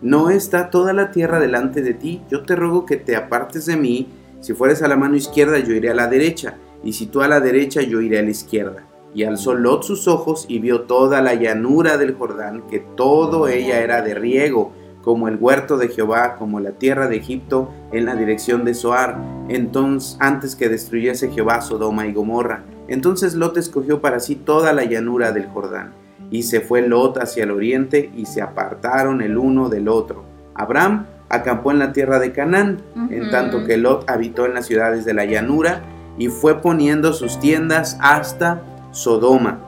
¿No 0.01 0.29
está 0.29 0.69
toda 0.69 0.91
la 0.93 1.11
tierra 1.11 1.39
delante 1.39 1.81
de 1.81 1.93
ti? 1.93 2.21
Yo 2.29 2.43
te 2.43 2.55
ruego 2.55 2.85
que 2.85 2.97
te 2.97 3.15
apartes 3.15 3.65
de 3.65 3.77
mí. 3.77 4.07
Si 4.41 4.53
fueres 4.53 4.81
a 4.81 4.87
la 4.87 4.97
mano 4.97 5.15
izquierda, 5.15 5.59
yo 5.59 5.73
iré 5.73 5.89
a 5.89 5.95
la 5.95 6.07
derecha, 6.07 6.55
y 6.83 6.93
si 6.93 7.07
tú 7.07 7.21
a 7.21 7.27
la 7.27 7.39
derecha, 7.39 7.81
yo 7.81 8.01
iré 8.01 8.19
a 8.19 8.23
la 8.23 8.31
izquierda. 8.31 8.85
Y 9.13 9.23
alzó 9.23 9.53
Lot 9.53 9.83
sus 9.83 10.07
ojos 10.07 10.45
y 10.47 10.59
vio 10.59 10.81
toda 10.81 11.21
la 11.21 11.33
llanura 11.33 11.97
del 11.97 12.13
Jordán, 12.13 12.63
que 12.69 12.79
todo 12.79 13.47
ella 13.47 13.81
era 13.81 14.01
de 14.01 14.13
riego, 14.13 14.71
como 15.07 15.29
el 15.29 15.37
huerto 15.39 15.77
de 15.77 15.87
Jehová, 15.87 16.35
como 16.35 16.59
la 16.59 16.71
tierra 16.71 17.07
de 17.07 17.15
Egipto, 17.15 17.69
en 17.93 18.05
la 18.05 18.15
dirección 18.15 18.65
de 18.65 18.73
Zoar, 18.73 19.17
entonces 19.47 20.17
antes 20.19 20.55
que 20.57 20.67
destruyese 20.67 21.31
Jehová 21.31 21.61
Sodoma 21.61 22.07
y 22.07 22.13
Gomorra. 22.13 22.65
Entonces 22.89 23.33
Lot 23.33 23.55
escogió 23.55 24.01
para 24.01 24.19
sí 24.19 24.35
toda 24.35 24.73
la 24.73 24.83
llanura 24.83 25.31
del 25.31 25.47
Jordán, 25.47 25.93
y 26.29 26.43
se 26.43 26.59
fue 26.59 26.85
Lot 26.85 27.19
hacia 27.19 27.45
el 27.45 27.51
oriente, 27.51 28.11
y 28.17 28.25
se 28.25 28.41
apartaron 28.41 29.21
el 29.21 29.37
uno 29.37 29.69
del 29.69 29.87
otro. 29.87 30.25
Abraham 30.53 31.05
acampó 31.29 31.71
en 31.71 31.79
la 31.79 31.93
tierra 31.93 32.19
de 32.19 32.33
Canaán, 32.33 32.81
en 33.09 33.31
tanto 33.31 33.63
que 33.65 33.77
Lot 33.77 34.09
habitó 34.09 34.45
en 34.45 34.55
las 34.55 34.65
ciudades 34.65 35.05
de 35.05 35.13
la 35.13 35.23
llanura, 35.23 35.83
y 36.17 36.29
fue 36.29 36.61
poniendo 36.61 37.13
sus 37.13 37.39
tiendas 37.39 37.97
hasta 38.01 38.61
Sodoma. 38.91 39.59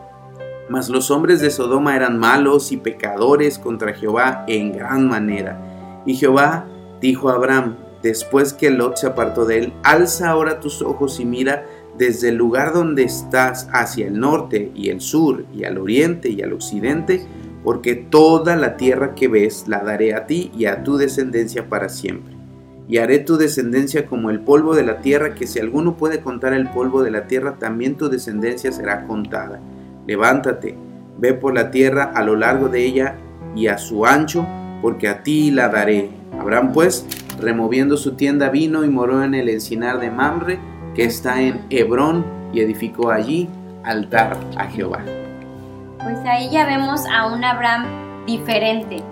Mas 0.70 0.90
los 0.90 1.10
hombres 1.12 1.42
de 1.42 1.50
Sodoma 1.50 1.96
eran 1.96 2.18
malos 2.18 2.72
y 2.72 2.78
pecadores 2.78 3.58
contra 3.58 3.94
Jehová 3.94 4.46
en 4.48 4.72
gran 4.72 5.08
manera. 5.08 5.60
Y 6.06 6.16
Jehová 6.16 6.66
dijo 7.02 7.30
a 7.30 7.34
Abraham, 7.34 7.78
después 8.04 8.54
que 8.54 8.70
Lot 8.70 8.98
se 8.98 9.08
apartó 9.08 9.46
de 9.46 9.60
él, 9.60 9.74
alza 9.84 10.30
ahora 10.30 10.60
tus 10.60 10.82
ojos 10.82 11.20
y 11.20 11.26
mira 11.26 11.66
desde 11.98 12.30
el 12.30 12.36
lugar 12.36 12.74
donde 12.74 13.04
estás 13.04 13.68
hacia 13.74 14.08
el 14.08 14.20
norte 14.20 14.72
y 14.74 14.90
el 14.90 15.02
sur 15.02 15.46
y 15.54 15.66
al 15.66 15.78
oriente 15.78 16.30
y 16.30 16.42
al 16.42 16.54
occidente, 16.54 17.26
porque 17.64 17.96
toda 17.96 18.56
la 18.56 18.78
tierra 18.78 19.16
que 19.16 19.28
ves 19.28 19.66
la 19.68 19.84
daré 19.84 20.16
a 20.16 20.26
ti 20.26 20.50
y 20.58 20.66
a 20.66 20.84
tu 20.84 20.98
descendencia 20.98 21.68
para 21.68 21.90
siempre. 21.90 22.39
Y 22.90 22.98
haré 22.98 23.20
tu 23.20 23.38
descendencia 23.38 24.08
como 24.08 24.32
el 24.32 24.40
polvo 24.40 24.76
de 24.76 24.84
la 24.84 24.98
tierra, 24.98 25.36
que 25.36 25.46
si 25.46 25.60
alguno 25.60 25.96
puede 25.96 26.22
contar 26.22 26.54
el 26.54 26.70
polvo 26.70 27.04
de 27.04 27.12
la 27.12 27.28
tierra, 27.28 27.56
también 27.60 27.96
tu 27.96 28.10
descendencia 28.10 28.72
será 28.72 29.06
contada. 29.06 29.60
Levántate, 30.08 30.76
ve 31.20 31.36
por 31.36 31.54
la 31.54 31.70
tierra 31.70 32.12
a 32.16 32.24
lo 32.24 32.36
largo 32.36 32.68
de 32.68 32.84
ella 32.84 33.16
y 33.56 33.68
a 33.68 33.78
su 33.78 34.08
ancho, 34.08 34.44
porque 34.82 35.08
a 35.08 35.22
ti 35.22 35.52
la 35.52 35.70
daré. 35.70 36.10
Abraham 36.40 36.72
pues, 36.74 37.06
removiendo 37.40 37.96
su 37.96 38.14
tienda, 38.14 38.50
vino 38.50 38.84
y 38.84 38.90
moró 38.90 39.24
en 39.24 39.36
el 39.36 39.50
encinar 39.50 40.00
de 40.00 40.10
Mamre, 40.10 40.60
que 40.96 41.04
está 41.06 41.40
en 41.40 41.62
Hebrón 41.70 42.26
y 42.52 42.62
edificó 42.62 43.12
allí 43.12 43.48
altar 43.84 44.36
a 44.58 44.66
Jehová. 44.66 45.04
Pues 46.02 46.18
ahí 46.26 46.50
ya 46.50 46.66
vemos 46.66 47.02
a 47.06 47.28
un 47.28 47.44
Abraham 47.44 48.26
diferente. 48.26 49.04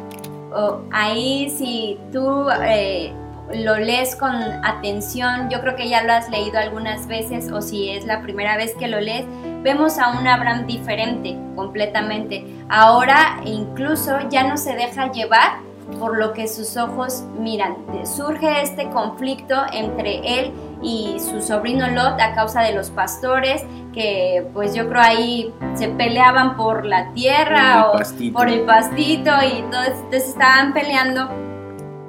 ahí 0.91 1.49
si 1.49 1.99
tú 2.11 2.47
eh, 2.65 3.13
lo 3.53 3.77
lees 3.77 4.15
con 4.15 4.33
atención, 4.33 5.49
yo 5.49 5.61
creo 5.61 5.75
que 5.75 5.89
ya 5.89 6.03
lo 6.03 6.13
has 6.13 6.29
leído 6.29 6.59
algunas 6.59 7.07
veces 7.07 7.51
o 7.51 7.61
si 7.61 7.89
es 7.89 8.05
la 8.05 8.21
primera 8.21 8.57
vez 8.57 8.73
que 8.75 8.87
lo 8.87 8.99
lees, 8.99 9.25
vemos 9.63 9.97
a 9.99 10.11
un 10.19 10.27
Abraham 10.27 10.67
diferente 10.67 11.37
completamente. 11.55 12.45
Ahora 12.69 13.39
incluso 13.45 14.17
ya 14.29 14.43
no 14.43 14.57
se 14.57 14.75
deja 14.75 15.11
llevar 15.11 15.67
por 15.99 16.17
lo 16.17 16.33
que 16.33 16.47
sus 16.47 16.75
ojos 16.75 17.23
miran. 17.39 17.77
Surge 18.03 18.61
este 18.61 18.89
conflicto 18.89 19.55
entre 19.71 20.39
él 20.39 20.51
y 20.81 21.17
su 21.19 21.41
sobrino 21.41 21.87
Lot 21.87 22.19
a 22.19 22.35
causa 22.35 22.61
de 22.61 22.73
los 22.73 22.89
pastores 22.89 23.63
que 23.93 24.45
pues 24.53 24.75
yo 24.75 24.87
creo 24.89 25.01
ahí 25.01 25.53
se 25.75 25.87
peleaban 25.87 26.55
por 26.55 26.85
la 26.85 27.11
tierra 27.13 27.89
o 27.89 27.99
por 28.33 28.49
el 28.49 28.61
pastito 28.61 29.31
y 29.41 29.59
entonces 29.59 30.27
estaban 30.27 30.73
peleando 30.73 31.46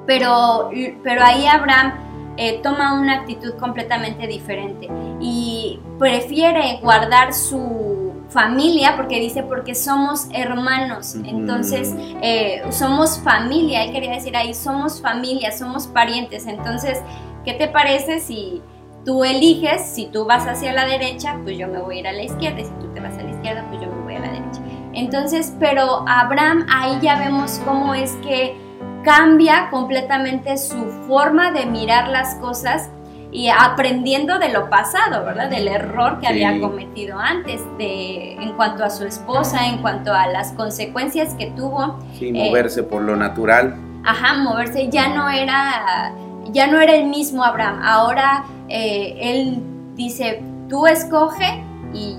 pero, 0.09 0.71
pero 1.03 1.23
ahí 1.23 1.45
Abraham 1.45 2.33
eh, 2.35 2.61
toma 2.63 2.99
una 2.99 3.13
actitud 3.13 3.53
completamente 3.59 4.25
diferente 4.25 4.89
y 5.21 5.79
prefiere 5.99 6.79
guardar 6.81 7.31
su 7.31 8.13
familia, 8.29 8.95
porque 8.97 9.19
dice, 9.19 9.43
porque 9.43 9.75
somos 9.75 10.25
hermanos, 10.33 11.13
entonces 11.13 11.93
eh, 12.23 12.63
somos 12.71 13.19
familia, 13.19 13.83
él 13.83 13.91
quería 13.91 14.13
decir 14.13 14.35
ahí, 14.35 14.55
somos 14.55 14.99
familia, 14.99 15.51
somos 15.51 15.85
parientes, 15.85 16.47
entonces, 16.47 16.97
¿qué 17.45 17.53
te 17.53 17.67
parece 17.67 18.19
si 18.19 18.63
tú 19.05 19.23
eliges, 19.23 19.85
si 19.93 20.07
tú 20.07 20.25
vas 20.25 20.47
hacia 20.47 20.73
la 20.73 20.85
derecha, 20.85 21.37
pues 21.43 21.55
yo 21.55 21.67
me 21.67 21.79
voy 21.81 21.97
a 21.97 21.99
ir 21.99 22.07
a 22.07 22.13
la 22.13 22.23
izquierda, 22.23 22.61
y 22.61 22.65
si 22.65 22.71
tú 22.81 22.87
te 22.95 22.99
vas 22.99 23.15
a 23.15 23.21
la 23.21 23.29
izquierda, 23.29 23.63
pues 23.69 23.79
yo 23.79 23.87
me 23.87 24.01
voy 24.01 24.15
a 24.15 24.19
la 24.21 24.31
derecha. 24.31 24.61
Entonces, 24.93 25.53
pero 25.59 26.03
Abraham, 26.07 26.65
ahí 26.67 26.97
ya 26.99 27.19
vemos 27.19 27.61
cómo 27.63 27.93
es 27.93 28.13
que 28.23 28.68
cambia 29.03 29.69
completamente 29.69 30.57
su 30.57 30.85
forma 31.07 31.51
de 31.51 31.65
mirar 31.65 32.09
las 32.09 32.35
cosas 32.35 32.89
y 33.31 33.49
aprendiendo 33.49 34.39
de 34.39 34.49
lo 34.49 34.69
pasado, 34.69 35.23
¿verdad? 35.23 35.49
Del 35.49 35.67
error 35.67 36.19
que 36.19 36.27
había 36.27 36.59
cometido 36.59 37.19
antes, 37.19 37.61
de, 37.77 38.33
en 38.33 38.53
cuanto 38.53 38.83
a 38.83 38.89
su 38.89 39.05
esposa, 39.05 39.67
en 39.67 39.81
cuanto 39.81 40.13
a 40.13 40.27
las 40.27 40.51
consecuencias 40.53 41.35
que 41.35 41.47
tuvo. 41.51 41.99
Sí, 42.17 42.31
moverse 42.31 42.81
por 42.81 43.03
lo 43.03 43.15
natural. 43.15 43.75
Ajá, 44.03 44.33
moverse 44.35 44.89
ya 44.89 45.09
no 45.09 45.29
era, 45.29 46.11
ya 46.51 46.67
no 46.67 46.81
era 46.81 46.95
el 46.95 47.05
mismo 47.07 47.43
Abraham. 47.43 47.81
Ahora 47.83 48.45
eh, 48.67 49.15
él 49.21 49.61
dice, 49.95 50.41
tú 50.67 50.87
escoge 50.87 51.63
y, 51.93 52.17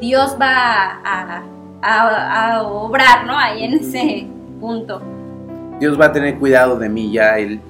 Dios 0.00 0.36
va 0.40 1.00
a, 1.02 1.42
a, 1.80 2.62
obrar, 2.62 3.26
¿no? 3.26 3.38
Ahí 3.38 3.64
en 3.64 3.74
ese 3.74 4.26
punto. 4.60 5.00
Dios 5.82 6.00
va 6.00 6.04
a 6.04 6.12
tener 6.12 6.38
cuidado 6.38 6.78
de 6.78 6.88
mí 6.88 7.10
ya, 7.10 7.40
él, 7.40 7.60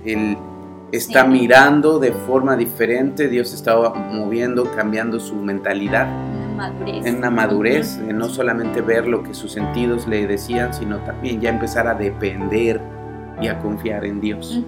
está 0.92 1.25
mirando 1.25 1.98
de 1.98 2.12
forma 2.12 2.57
diferente, 2.57 3.27
Dios 3.27 3.55
estaba 3.55 3.94
moviendo, 3.94 4.70
cambiando 4.77 5.18
su 5.18 5.35
mentalidad. 5.35 6.09
En 6.87 7.16
una 7.16 7.31
madurez, 7.31 7.98
en 8.07 8.18
no 8.18 8.29
solamente 8.29 8.83
ver 8.83 9.07
lo 9.07 9.22
que 9.22 9.33
sus 9.33 9.53
sentidos 9.53 10.07
le 10.07 10.27
decían, 10.27 10.75
sino 10.75 10.98
también 10.98 11.40
ya 11.40 11.48
empezar 11.48 11.87
a 11.87 11.94
depender 11.94 12.83
y 13.40 13.48
a 13.48 13.59
confiar 13.61 14.05
en 14.05 14.20
Dios. 14.20 14.62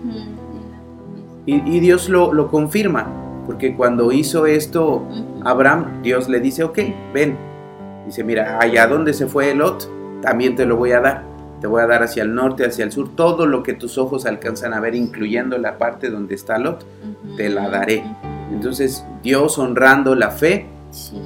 y, 1.44 1.80
Dios 1.80 2.08
lo, 2.08 2.48
confirma, 2.48 3.08
porque 3.44 3.76
cuando 3.76 4.10
hizo 4.10 4.46
esto 4.46 5.06
Abraham, 5.44 6.00
Dios 6.02 6.30
le 6.30 6.40
dice, 6.40 6.64
ok, 6.64 6.78
ven. 7.12 7.36
Dice, 8.06 8.24
mira, 8.24 8.58
allá 8.58 8.86
donde 8.86 9.12
se 9.12 9.26
fue 9.26 9.54
Lot, 9.54 9.86
también 10.22 10.56
te 10.56 10.64
lo 10.64 10.78
voy 10.78 10.92
a 10.92 11.00
dar 11.00 11.33
te 11.64 11.68
voy 11.68 11.80
a 11.80 11.86
dar 11.86 12.02
hacia 12.02 12.24
el 12.24 12.34
norte, 12.34 12.66
hacia 12.66 12.84
el 12.84 12.92
sur, 12.92 13.16
todo 13.16 13.46
lo 13.46 13.62
que 13.62 13.72
tus 13.72 13.96
ojos 13.96 14.26
alcanzan 14.26 14.74
a 14.74 14.80
ver, 14.80 14.94
incluyendo 14.94 15.56
la 15.56 15.78
parte 15.78 16.10
donde 16.10 16.34
está 16.34 16.58
Lot, 16.58 16.84
te 17.38 17.48
la 17.48 17.70
daré. 17.70 18.04
Entonces 18.52 19.02
Dios 19.22 19.56
honrando 19.56 20.14
la 20.14 20.30
fe 20.30 20.66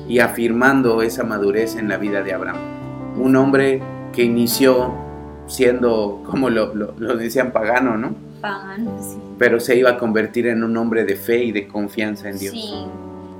y 0.06 0.20
afirmando 0.20 1.02
esa 1.02 1.24
madurez 1.24 1.74
en 1.74 1.88
la 1.88 1.96
vida 1.96 2.22
de 2.22 2.34
Abraham. 2.34 2.58
Un 3.16 3.34
hombre 3.34 3.82
que 4.12 4.22
inició 4.22 4.94
siendo, 5.48 6.22
como 6.24 6.50
lo, 6.50 6.68
decían, 7.16 7.50
pagano, 7.50 7.96
¿no? 7.96 8.14
Pagano, 8.40 8.96
sí. 9.02 9.18
Pero 9.40 9.58
se 9.58 9.74
iba 9.74 9.90
a 9.90 9.98
convertir 9.98 10.46
en 10.46 10.62
un 10.62 10.76
hombre 10.76 11.02
de 11.02 11.16
fe 11.16 11.42
y 11.42 11.50
de 11.50 11.66
confianza 11.66 12.28
en 12.28 12.38
Dios. 12.38 12.52
Sí, 12.52 12.86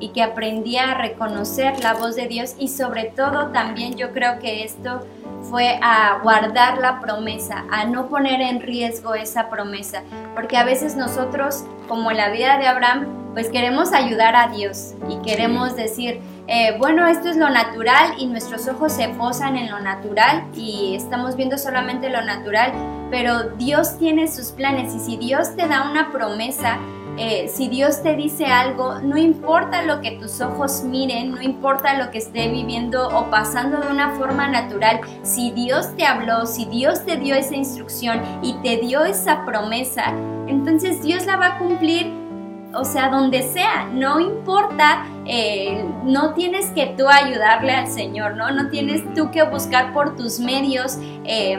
y 0.00 0.08
que 0.08 0.22
aprendía 0.24 0.90
a 0.90 1.00
reconocer 1.00 1.78
la 1.80 1.94
voz 1.94 2.16
de 2.16 2.26
Dios 2.26 2.56
y 2.58 2.66
sobre 2.66 3.12
todo 3.14 3.52
también 3.52 3.96
yo 3.96 4.10
creo 4.10 4.40
que 4.40 4.64
esto 4.64 5.06
fue 5.42 5.78
a 5.82 6.18
guardar 6.22 6.78
la 6.78 7.00
promesa, 7.00 7.64
a 7.70 7.84
no 7.84 8.08
poner 8.08 8.40
en 8.40 8.60
riesgo 8.60 9.14
esa 9.14 9.48
promesa, 9.50 10.02
porque 10.34 10.56
a 10.56 10.64
veces 10.64 10.96
nosotros, 10.96 11.64
como 11.88 12.10
en 12.10 12.16
la 12.16 12.30
vida 12.30 12.58
de 12.58 12.66
Abraham, 12.66 13.06
pues 13.34 13.50
queremos 13.50 13.92
ayudar 13.92 14.34
a 14.34 14.48
Dios 14.48 14.94
y 15.08 15.18
queremos 15.18 15.76
decir, 15.76 16.20
eh, 16.48 16.76
bueno, 16.78 17.06
esto 17.06 17.28
es 17.28 17.36
lo 17.36 17.50
natural 17.50 18.14
y 18.18 18.26
nuestros 18.26 18.66
ojos 18.68 18.92
se 18.92 19.08
posan 19.10 19.56
en 19.56 19.70
lo 19.70 19.80
natural 19.80 20.44
y 20.54 20.94
estamos 20.96 21.36
viendo 21.36 21.58
solamente 21.58 22.08
lo 22.08 22.22
natural, 22.22 22.72
pero 23.10 23.50
Dios 23.50 23.98
tiene 23.98 24.28
sus 24.28 24.52
planes 24.52 24.94
y 24.94 24.98
si 24.98 25.16
Dios 25.18 25.54
te 25.56 25.68
da 25.68 25.90
una 25.90 26.10
promesa, 26.10 26.78
eh, 27.18 27.48
si 27.48 27.68
Dios 27.68 28.02
te 28.02 28.14
dice 28.14 28.46
algo, 28.46 29.00
no 29.00 29.16
importa 29.16 29.82
lo 29.82 30.00
que 30.00 30.12
tus 30.12 30.40
ojos 30.40 30.82
miren, 30.84 31.32
no 31.32 31.42
importa 31.42 31.98
lo 31.98 32.10
que 32.10 32.18
esté 32.18 32.48
viviendo 32.48 33.08
o 33.08 33.30
pasando 33.30 33.80
de 33.80 33.88
una 33.88 34.10
forma 34.12 34.48
natural, 34.48 35.00
si 35.22 35.50
Dios 35.50 35.94
te 35.96 36.06
habló, 36.06 36.46
si 36.46 36.64
Dios 36.66 37.04
te 37.04 37.16
dio 37.16 37.34
esa 37.34 37.56
instrucción 37.56 38.22
y 38.42 38.54
te 38.62 38.76
dio 38.76 39.04
esa 39.04 39.44
promesa, 39.44 40.14
entonces 40.46 41.02
Dios 41.02 41.26
la 41.26 41.36
va 41.36 41.46
a 41.46 41.58
cumplir 41.58 42.28
o 42.74 42.84
sea, 42.84 43.08
donde 43.08 43.42
sea, 43.42 43.88
no 43.92 44.20
importa, 44.20 45.06
eh, 45.24 45.84
no 46.04 46.34
tienes 46.34 46.66
que 46.72 46.94
tú 46.98 47.08
ayudarle 47.08 47.72
al 47.72 47.88
Señor, 47.88 48.36
¿no? 48.36 48.50
No 48.50 48.68
tienes 48.68 49.02
tú 49.14 49.30
que 49.30 49.42
buscar 49.42 49.92
por 49.92 50.16
tus 50.16 50.38
medios 50.38 50.98
eh, 51.24 51.58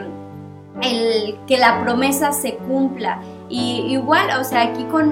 el 0.81 1.37
que 1.47 1.57
la 1.57 1.81
promesa 1.81 2.31
se 2.31 2.55
cumpla. 2.55 3.21
Y 3.49 3.87
igual, 3.91 4.39
o 4.39 4.43
sea, 4.43 4.61
aquí 4.61 4.83
con, 4.85 5.11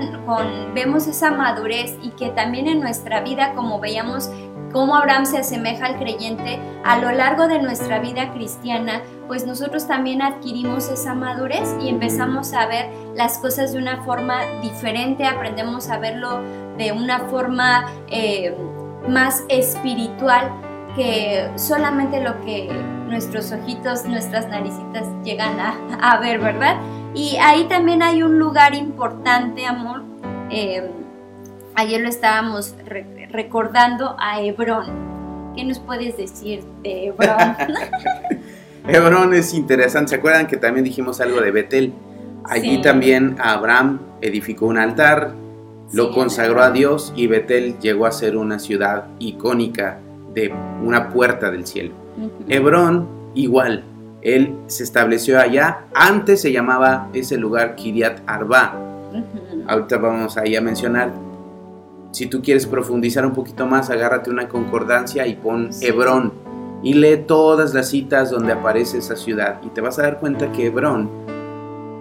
vemos 0.73 1.07
esa 1.07 1.31
madurez 1.31 1.97
y 2.03 2.09
que 2.11 2.29
también 2.29 2.67
en 2.67 2.79
nuestra 2.79 3.21
vida, 3.21 3.53
como 3.53 3.79
veíamos, 3.79 4.29
cómo 4.71 4.95
Abraham 4.95 5.25
se 5.25 5.39
asemeja 5.39 5.87
al 5.87 5.97
creyente, 5.97 6.59
a 6.85 6.99
lo 6.99 7.11
largo 7.11 7.47
de 7.47 7.59
nuestra 7.61 7.99
vida 7.99 8.31
cristiana, 8.33 9.01
pues 9.27 9.45
nosotros 9.45 9.87
también 9.87 10.21
adquirimos 10.21 10.89
esa 10.89 11.15
madurez 11.15 11.75
y 11.81 11.89
empezamos 11.89 12.53
a 12.53 12.67
ver 12.67 12.89
las 13.15 13.39
cosas 13.39 13.73
de 13.73 13.79
una 13.79 14.03
forma 14.03 14.43
diferente, 14.61 15.25
aprendemos 15.25 15.89
a 15.89 15.97
verlo 15.97 16.41
de 16.77 16.91
una 16.91 17.21
forma 17.21 17.87
eh, 18.07 18.55
más 19.07 19.43
espiritual 19.49 20.51
que 20.95 21.49
solamente 21.55 22.21
lo 22.21 22.39
que 22.41 22.69
nuestros 23.07 23.51
ojitos, 23.51 24.05
nuestras 24.05 24.47
naricitas 24.47 25.07
llegan 25.23 25.57
a, 25.59 26.17
ver, 26.17 26.39
¿verdad? 26.39 26.75
Y 27.13 27.37
ahí 27.37 27.65
también 27.65 28.01
hay 28.03 28.23
un 28.23 28.39
lugar 28.39 28.75
importante, 28.75 29.65
amor. 29.65 30.03
Eh, 30.49 30.89
ayer 31.75 32.01
lo 32.01 32.09
estábamos 32.09 32.75
recordando 33.31 34.15
a 34.19 34.41
Hebrón. 34.41 35.53
¿Qué 35.55 35.63
nos 35.63 35.79
puedes 35.79 36.17
decir 36.17 36.63
de 36.83 37.07
Hebrón? 37.07 37.55
Hebrón 38.87 39.33
es 39.33 39.53
interesante. 39.53 40.09
¿Se 40.11 40.15
acuerdan 40.15 40.47
que 40.47 40.57
también 40.57 40.83
dijimos 40.83 41.19
algo 41.19 41.41
de 41.41 41.51
Betel? 41.51 41.93
Allí 42.45 42.81
también 42.81 43.35
Abraham 43.39 43.99
edificó 44.21 44.67
un 44.67 44.77
altar, 44.77 45.33
lo 45.91 46.11
consagró 46.11 46.61
a 46.61 46.71
Dios 46.71 47.11
y 47.15 47.27
Betel 47.27 47.77
llegó 47.79 48.05
a 48.05 48.11
ser 48.11 48.37
una 48.37 48.57
ciudad 48.59 49.07
icónica 49.19 49.99
de 50.33 50.53
una 50.81 51.09
puerta 51.09 51.51
del 51.51 51.67
cielo. 51.67 51.93
Hebrón 52.47 53.07
igual, 53.33 53.83
él 54.21 54.55
se 54.67 54.83
estableció 54.83 55.39
allá. 55.39 55.85
Antes 55.93 56.41
se 56.41 56.51
llamaba 56.51 57.09
ese 57.13 57.37
lugar 57.37 57.75
Kiriat 57.75 58.21
Arba. 58.25 58.75
Ahorita 59.67 59.97
vamos 59.97 60.37
ahí 60.37 60.55
a 60.55 60.61
mencionar 60.61 61.11
si 62.17 62.25
tú 62.25 62.41
quieres 62.41 62.65
profundizar 62.65 63.25
un 63.25 63.33
poquito 63.33 63.67
más, 63.67 63.89
agárrate 63.89 64.31
una 64.31 64.47
concordancia 64.47 65.27
y 65.27 65.35
pon 65.35 65.69
Hebrón 65.81 66.33
y 66.81 66.93
lee 66.93 67.23
todas 67.27 67.73
las 67.73 67.89
citas 67.89 68.31
donde 68.31 68.53
aparece 68.53 68.99
esa 68.99 69.15
ciudad 69.15 69.59
y 69.63 69.67
te 69.67 69.81
vas 69.81 69.99
a 69.99 70.03
dar 70.03 70.19
cuenta 70.19 70.51
que 70.51 70.67
Hebrón 70.67 71.09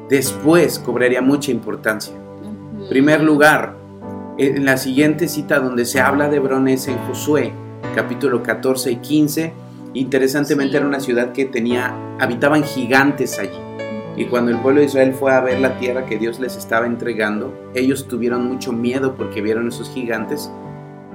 después 0.09 0.79
cobraría 0.79 1.21
mucha 1.21 1.51
importancia. 1.51 2.15
Primer 2.89 3.23
lugar, 3.23 3.77
en 4.39 4.65
la 4.65 4.77
siguiente 4.77 5.29
cita 5.29 5.59
donde 5.61 5.85
se 5.85 6.01
habla 6.01 6.29
de 6.31 6.37
Hebrón 6.37 6.69
es 6.69 6.89
en 6.89 6.99
Josué, 7.07 7.53
capítulo 7.95 8.43
14 8.43 8.93
y 8.93 8.97
15. 8.97 9.53
Interesantemente 9.97 10.77
era 10.77 10.87
una 10.87 11.01
ciudad 11.01 11.33
que 11.33 11.47
tenía, 11.47 11.95
habitaban 12.21 12.63
gigantes 12.63 13.39
allí. 13.39 13.59
Y 14.15 14.27
cuando 14.27 14.51
el 14.51 14.59
pueblo 14.59 14.81
de 14.81 14.87
Israel 14.89 15.15
fue 15.15 15.33
a 15.33 15.41
ver 15.41 15.59
la 15.59 15.79
tierra 15.79 16.05
que 16.05 16.19
Dios 16.19 16.39
les 16.39 16.55
estaba 16.55 16.85
entregando, 16.85 17.71
ellos 17.75 18.07
tuvieron 18.07 18.47
mucho 18.47 18.73
miedo 18.73 19.15
porque 19.17 19.41
vieron 19.41 19.69
esos 19.69 19.91
gigantes 19.91 20.51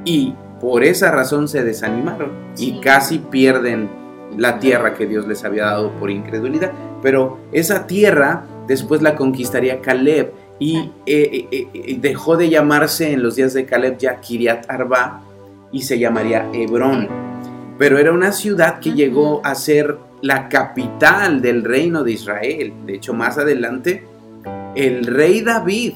y 0.04 0.34
por 0.60 0.84
esa 0.84 1.12
razón 1.12 1.48
se 1.48 1.64
desanimaron 1.64 2.32
y 2.58 2.80
casi 2.80 3.20
pierden 3.20 3.88
la 4.36 4.58
tierra 4.58 4.96
que 4.96 5.06
Dios 5.06 5.28
les 5.28 5.44
había 5.44 5.66
dado 5.66 5.92
por 6.00 6.10
incredulidad. 6.10 6.72
Pero 7.04 7.38
esa 7.52 7.86
tierra 7.86 8.46
después 8.66 9.04
la 9.04 9.16
conquistaría 9.16 9.80
Caleb 9.82 10.34
y 10.58 10.92
eh, 11.06 11.48
eh, 11.52 11.68
eh, 11.72 11.98
dejó 12.00 12.36
de 12.36 12.50
llamarse 12.50 13.14
en 13.14 13.22
los 13.22 13.36
días 13.36 13.54
de 13.54 13.66
Caleb 13.66 14.00
ya 14.00 14.20
Kiriat 14.20 14.68
Arba 14.72 15.22
y 15.72 15.84
se 15.84 16.00
llamaría 16.00 16.50
Hebrón. 16.52 17.31
Pero 17.78 17.98
era 17.98 18.12
una 18.12 18.32
ciudad 18.32 18.80
que 18.80 18.94
llegó 18.94 19.42
a 19.44 19.56
ser 19.56 19.98
la 20.22 20.50
capital 20.50 21.42
del 21.42 21.64
reino 21.64 22.04
de 22.04 22.12
Israel. 22.12 22.74
De 22.86 22.96
hecho, 22.96 23.14
más 23.14 23.38
adelante, 23.38 24.06
el 24.76 25.06
rey 25.06 25.42
David 25.42 25.94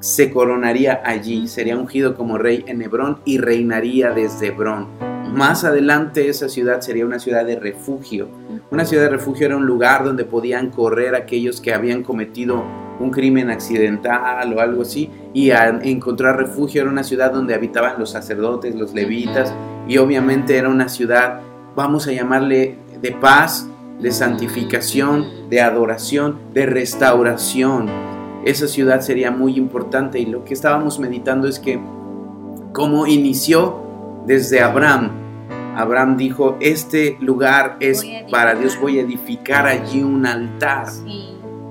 se 0.00 0.30
coronaría 0.30 1.02
allí, 1.04 1.48
sería 1.48 1.76
ungido 1.76 2.14
como 2.14 2.38
rey 2.38 2.64
en 2.66 2.82
Hebrón 2.82 3.18
y 3.24 3.38
reinaría 3.38 4.10
desde 4.10 4.48
Hebrón. 4.48 4.88
Más 5.32 5.64
adelante 5.64 6.28
esa 6.28 6.48
ciudad 6.48 6.80
sería 6.80 7.04
una 7.04 7.18
ciudad 7.18 7.44
de 7.44 7.58
refugio. 7.58 8.28
Una 8.70 8.84
ciudad 8.84 9.04
de 9.04 9.10
refugio 9.10 9.46
era 9.46 9.56
un 9.56 9.66
lugar 9.66 10.04
donde 10.04 10.24
podían 10.24 10.70
correr 10.70 11.14
aquellos 11.14 11.60
que 11.60 11.72
habían 11.74 12.02
cometido 12.02 12.64
un 12.98 13.10
crimen 13.10 13.50
accidental 13.50 14.52
o 14.52 14.60
algo 14.60 14.82
así 14.82 15.10
y 15.34 15.50
a 15.50 15.68
encontrar 15.82 16.36
refugio 16.36 16.82
era 16.82 16.90
una 16.90 17.04
ciudad 17.04 17.32
donde 17.32 17.54
habitaban 17.54 17.98
los 17.98 18.10
sacerdotes, 18.10 18.74
los 18.74 18.94
levitas 18.94 19.52
y 19.88 19.98
obviamente 19.98 20.56
era 20.56 20.68
una 20.68 20.88
ciudad, 20.88 21.40
vamos 21.74 22.06
a 22.08 22.12
llamarle 22.12 22.78
de 23.00 23.12
paz, 23.12 23.68
de 24.00 24.10
santificación, 24.10 25.48
de 25.48 25.60
adoración, 25.60 26.38
de 26.52 26.66
restauración. 26.66 27.88
Esa 28.44 28.68
ciudad 28.68 29.00
sería 29.00 29.30
muy 29.30 29.56
importante 29.56 30.18
y 30.18 30.26
lo 30.26 30.44
que 30.44 30.54
estábamos 30.54 30.98
meditando 30.98 31.48
es 31.48 31.58
que 31.58 31.80
como 32.72 33.06
inició 33.06 33.82
desde 34.26 34.60
Abraham, 34.60 35.10
Abraham 35.76 36.16
dijo, 36.16 36.56
este 36.60 37.18
lugar 37.20 37.76
es 37.80 38.04
para 38.30 38.54
Dios, 38.54 38.78
voy 38.80 38.98
a 38.98 39.02
edificar 39.02 39.66
allí 39.66 40.02
un 40.02 40.24
altar. 40.24 40.86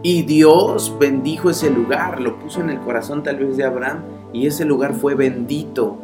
Y 0.03 0.21
Dios 0.21 0.95
bendijo 0.99 1.49
ese 1.49 1.71
lugar, 1.71 2.21
lo 2.21 2.37
puso 2.37 2.61
en 2.61 2.69
el 2.69 2.79
corazón 2.79 3.23
tal 3.23 3.37
vez 3.37 3.57
de 3.57 3.63
Abraham 3.63 4.03
y 4.31 4.45
ese 4.45 4.63
lugar 4.63 4.93
fue 4.93 5.15
bendito. 5.15 5.97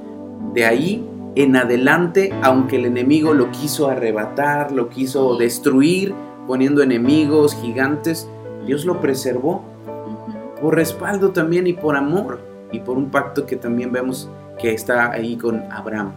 De 0.53 0.65
ahí 0.65 1.07
en 1.35 1.55
adelante, 1.55 2.33
aunque 2.41 2.75
el 2.75 2.85
enemigo 2.85 3.33
lo 3.33 3.51
quiso 3.51 3.89
arrebatar, 3.89 4.71
lo 4.71 4.89
quiso 4.89 5.37
destruir, 5.37 6.13
poniendo 6.47 6.81
enemigos 6.83 7.55
gigantes, 7.61 8.29
Dios 8.65 8.85
lo 8.85 8.99
preservó. 8.99 9.63
Por 10.61 10.75
respaldo 10.75 11.31
también 11.31 11.67
y 11.67 11.73
por 11.73 11.95
amor 11.95 12.41
y 12.71 12.79
por 12.79 12.97
un 12.97 13.09
pacto 13.09 13.45
que 13.45 13.55
también 13.55 13.91
vemos 13.91 14.29
que 14.59 14.73
está 14.73 15.11
ahí 15.11 15.37
con 15.37 15.63
Abraham. 15.71 16.13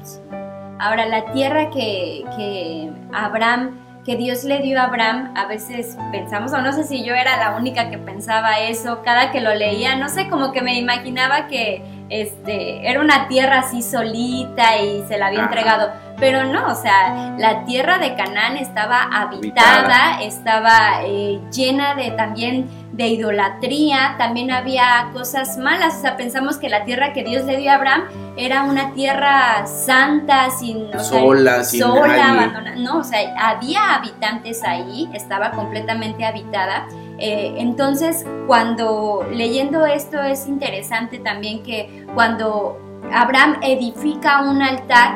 Ahora, 0.79 1.07
la 1.07 1.33
tierra 1.33 1.71
que, 1.71 2.25
que 2.37 2.91
Abraham 3.13 3.85
que 4.05 4.17
Dios 4.17 4.45
le 4.45 4.61
dio 4.61 4.79
a 4.79 4.85
Abraham, 4.85 5.33
a 5.35 5.47
veces 5.47 5.97
pensamos, 6.13 6.53
o 6.53 6.61
no 6.61 6.73
sé 6.73 6.85
si 6.85 7.05
yo 7.05 7.15
era 7.15 7.39
la 7.39 7.57
única 7.57 7.91
que 7.91 7.97
pensaba 7.99 8.61
eso, 8.61 9.01
cada 9.03 9.33
que 9.33 9.41
lo 9.41 9.55
leía, 9.55 9.97
no 9.97 10.09
sé, 10.09 10.29
como 10.29 10.53
que 10.53 10.61
me 10.61 10.79
imaginaba 10.79 11.47
que 11.47 11.83
este, 12.11 12.89
era 12.89 13.01
una 13.01 13.29
tierra 13.29 13.61
así 13.61 13.83
solita 13.83 14.79
y 14.79 15.05
se 15.09 15.19
la 15.19 15.29
había 15.29 15.45
entregado. 15.45 15.91
Pero 16.19 16.45
no, 16.45 16.71
o 16.71 16.75
sea, 16.75 17.35
la 17.39 17.65
tierra 17.65 17.99
de 17.99 18.15
Canaán 18.15 18.57
estaba 18.57 19.03
habitada, 19.03 20.21
estaba 20.23 21.03
eh, 21.05 21.41
llena 21.51 21.95
de 21.97 22.13
también 22.13 22.69
de 22.93 23.09
idolatría, 23.09 24.15
también 24.17 24.53
había 24.53 25.09
cosas 25.13 25.59
malas. 25.59 25.97
O 25.97 26.01
sea, 26.03 26.17
pensamos 26.17 26.57
que 26.59 26.69
la 26.69 26.85
tierra 26.85 27.13
que 27.13 27.25
Dios 27.25 27.45
le 27.45 27.57
dio 27.57 27.73
a 27.73 27.75
Abraham 27.75 28.05
era 28.37 28.63
una 28.63 28.93
tierra 28.93 29.67
santa, 29.67 30.51
sin 30.51 30.89
sola, 31.01 31.65
sin 31.65 31.81
sola, 31.81 32.31
abandonada. 32.31 32.77
No, 32.77 32.99
o 32.99 33.05
sea, 33.05 33.35
había 33.37 33.95
habitantes 33.95 34.63
ahí, 34.63 35.09
estaba 35.15 35.51
completamente 35.51 36.25
habitada. 36.25 36.87
Eh, 37.19 37.55
entonces, 37.59 38.25
cuando 38.47 39.27
leyendo 39.31 39.87
esto 39.87 40.23
es 40.23 40.47
interesante 40.49 41.19
también 41.19 41.63
que 41.63 42.05
cuando 42.15 42.79
Abraham 43.13 43.59
edifica 43.63 44.43
un 44.43 44.63
altar, 44.63 45.15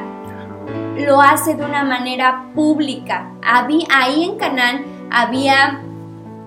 lo 0.96 1.20
hace 1.20 1.54
de 1.54 1.64
una 1.64 1.84
manera 1.84 2.46
pública. 2.54 3.30
ahí 3.42 4.24
en 4.24 4.36
Canaán 4.36 4.84
había 5.10 5.80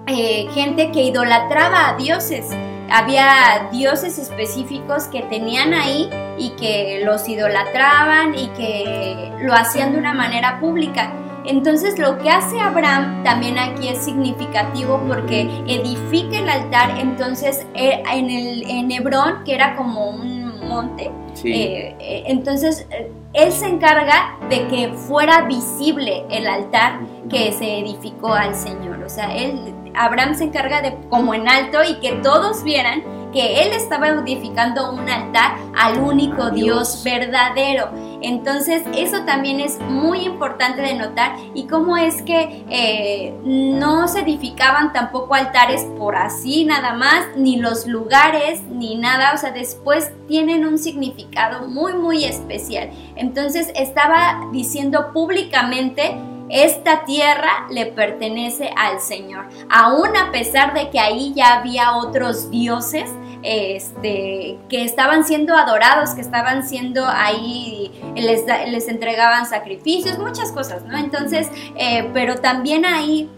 eh, 0.08 0.48
gente 0.54 0.92
que 0.92 1.04
idolatraba 1.04 1.90
a 1.90 1.94
dioses. 1.96 2.50
Había 2.90 3.70
dioses 3.72 4.18
específicos 4.18 5.06
que 5.06 5.22
tenían 5.22 5.74
ahí 5.74 6.10
y 6.38 6.50
que 6.52 7.02
los 7.06 7.28
idolatraban 7.30 8.36
y 8.36 8.48
que 8.50 9.32
lo 9.40 9.54
hacían 9.54 9.94
de 9.94 10.00
una 10.00 10.14
manera 10.14 10.60
pública. 10.60 11.14
Entonces 11.46 11.98
lo 11.98 12.18
que 12.18 12.30
hace 12.30 12.60
Abraham 12.60 13.24
también 13.24 13.58
aquí 13.58 13.88
es 13.88 14.00
significativo 14.00 15.02
porque 15.08 15.50
edifica 15.68 16.40
el 16.40 16.50
altar, 16.50 17.00
entonces 17.00 17.66
eh, 17.74 18.04
en, 18.12 18.30
el, 18.30 18.64
en 18.70 18.92
Hebrón, 18.92 19.44
que 19.44 19.56
era 19.56 19.76
como 19.76 20.10
un 20.10 20.68
monte, 20.68 21.12
eh, 21.44 22.24
entonces 22.28 22.88
él 23.34 23.52
se 23.52 23.68
encarga 23.68 24.38
de 24.50 24.68
que 24.68 24.94
fuera 24.94 25.42
visible 25.44 26.26
el 26.30 26.48
altar 26.48 27.00
que 27.30 27.52
se 27.52 27.80
edificó 27.80 28.34
al 28.34 28.56
Señor. 28.56 29.04
O 29.04 29.10
sea, 29.10 29.34
él, 29.36 29.74
Abraham 29.96 30.36
se 30.36 30.46
encarga 30.46 30.82
de 30.82 30.96
como 31.10 31.34
en 31.34 31.48
alto 31.48 31.80
y 31.84 31.96
que 31.96 32.14
todos 32.24 32.64
vieran 32.64 33.04
que 33.32 33.64
él 33.64 33.72
estaba 33.72 34.10
edificando 34.10 34.92
un 34.92 35.10
altar 35.10 35.56
al 35.78 36.00
único 36.00 36.50
Dios. 36.52 37.02
verdadero. 37.04 37.90
Entonces 38.22 38.84
eso 38.96 39.24
también 39.26 39.60
es 39.60 39.80
muy 39.80 40.20
importante 40.20 40.82
de 40.82 40.96
notar 40.96 41.36
y 41.54 41.68
cómo 41.68 41.98
es 41.98 42.22
que 42.22 42.64
eh, 42.70 43.34
no 43.44 44.08
se 44.08 44.22
edificaban 44.22 44.94
tampoco 44.94 45.34
altares 45.34 45.86
por 45.98 46.16
así 46.16 46.66
nada 46.66 46.94
más, 46.94 47.26
ni 47.36 47.58
los 47.58 47.88
lugares, 47.88 48.62
ni 48.64 48.96
nada, 48.96 49.34
o 49.34 49.38
sea, 49.38 49.52
después 49.52 50.12
tienen 50.28 50.66
un 50.66 50.78
significado 50.78 51.68
muy, 51.68 51.94
muy 51.94 52.26
especial. 52.26 52.90
Entonces 53.16 53.72
estaba 53.76 54.48
diciendo 54.52 55.12
públicamente 55.14 56.16
esta 56.52 57.06
tierra 57.06 57.68
le 57.70 57.86
pertenece 57.86 58.72
al 58.76 59.00
Señor. 59.00 59.46
Aún 59.70 60.16
a 60.18 60.32
pesar 60.32 60.74
de 60.74 60.90
que 60.90 61.00
ahí 61.00 61.34
ya 61.34 61.54
había 61.54 61.96
otros 61.96 62.52
dioses, 62.52 63.10
este, 63.44 64.58
que 64.70 64.84
estaban 64.84 65.26
siendo 65.26 65.56
adorados, 65.56 66.12
que 66.12 66.22
estaban 66.22 66.68
siendo 66.68 67.06
ahí, 67.08 67.92
les, 68.16 68.46
les 68.70 68.88
entregaban 68.88 69.46
sacrificios, 69.46 70.20
muchas 70.20 70.52
cosas, 70.52 70.84
¿no? 70.86 70.98
Entonces, 70.98 71.50
eh, 71.76 72.10
pero 72.14 72.38
también 72.38 72.86
ahí 72.86 73.30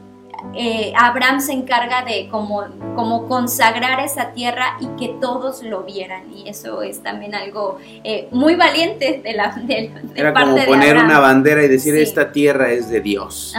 eh, 0.55 0.93
Abraham 0.95 1.39
se 1.41 1.53
encarga 1.53 2.03
de 2.03 2.27
como, 2.29 2.63
como 2.95 3.27
consagrar 3.27 4.03
esa 4.03 4.33
tierra 4.33 4.77
y 4.79 4.87
que 4.99 5.15
todos 5.19 5.63
lo 5.63 5.83
vieran. 5.83 6.31
Y 6.33 6.47
eso 6.49 6.81
es 6.81 7.01
también 7.01 7.33
algo 7.33 7.79
eh, 8.03 8.27
muy 8.31 8.55
valiente 8.55 9.21
de 9.23 9.33
la 9.33 9.55
de, 9.55 9.91
Era 10.15 10.33
como 10.33 10.57
poner 10.65 10.97
una 10.97 11.19
bandera 11.19 11.63
y 11.63 11.67
decir 11.67 11.95
esta 11.95 12.31
tierra 12.31 12.71
es 12.71 12.89
de 12.89 13.01
Dios. 13.01 13.55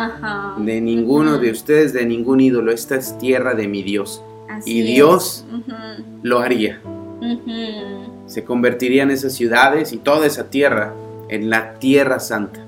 De 0.58 0.80
ninguno 0.80 1.38
de 1.38 1.50
ustedes, 1.50 1.92
de 1.92 2.04
ningún 2.04 2.40
ídolo. 2.40 2.70
Esta 2.70 2.96
es 2.96 3.18
tierra 3.18 3.54
de 3.54 3.66
mi 3.66 3.82
Dios. 3.82 4.22
Y 4.64 4.82
Dios 4.82 5.46
lo 6.22 6.40
haría. 6.40 6.80
Se 8.26 8.44
convertirían 8.44 9.10
esas 9.10 9.32
ciudades 9.32 9.92
y 9.92 9.98
toda 9.98 10.26
esa 10.26 10.50
tierra 10.50 10.94
en 11.28 11.50
la 11.50 11.74
tierra 11.74 12.20
santa. 12.20 12.63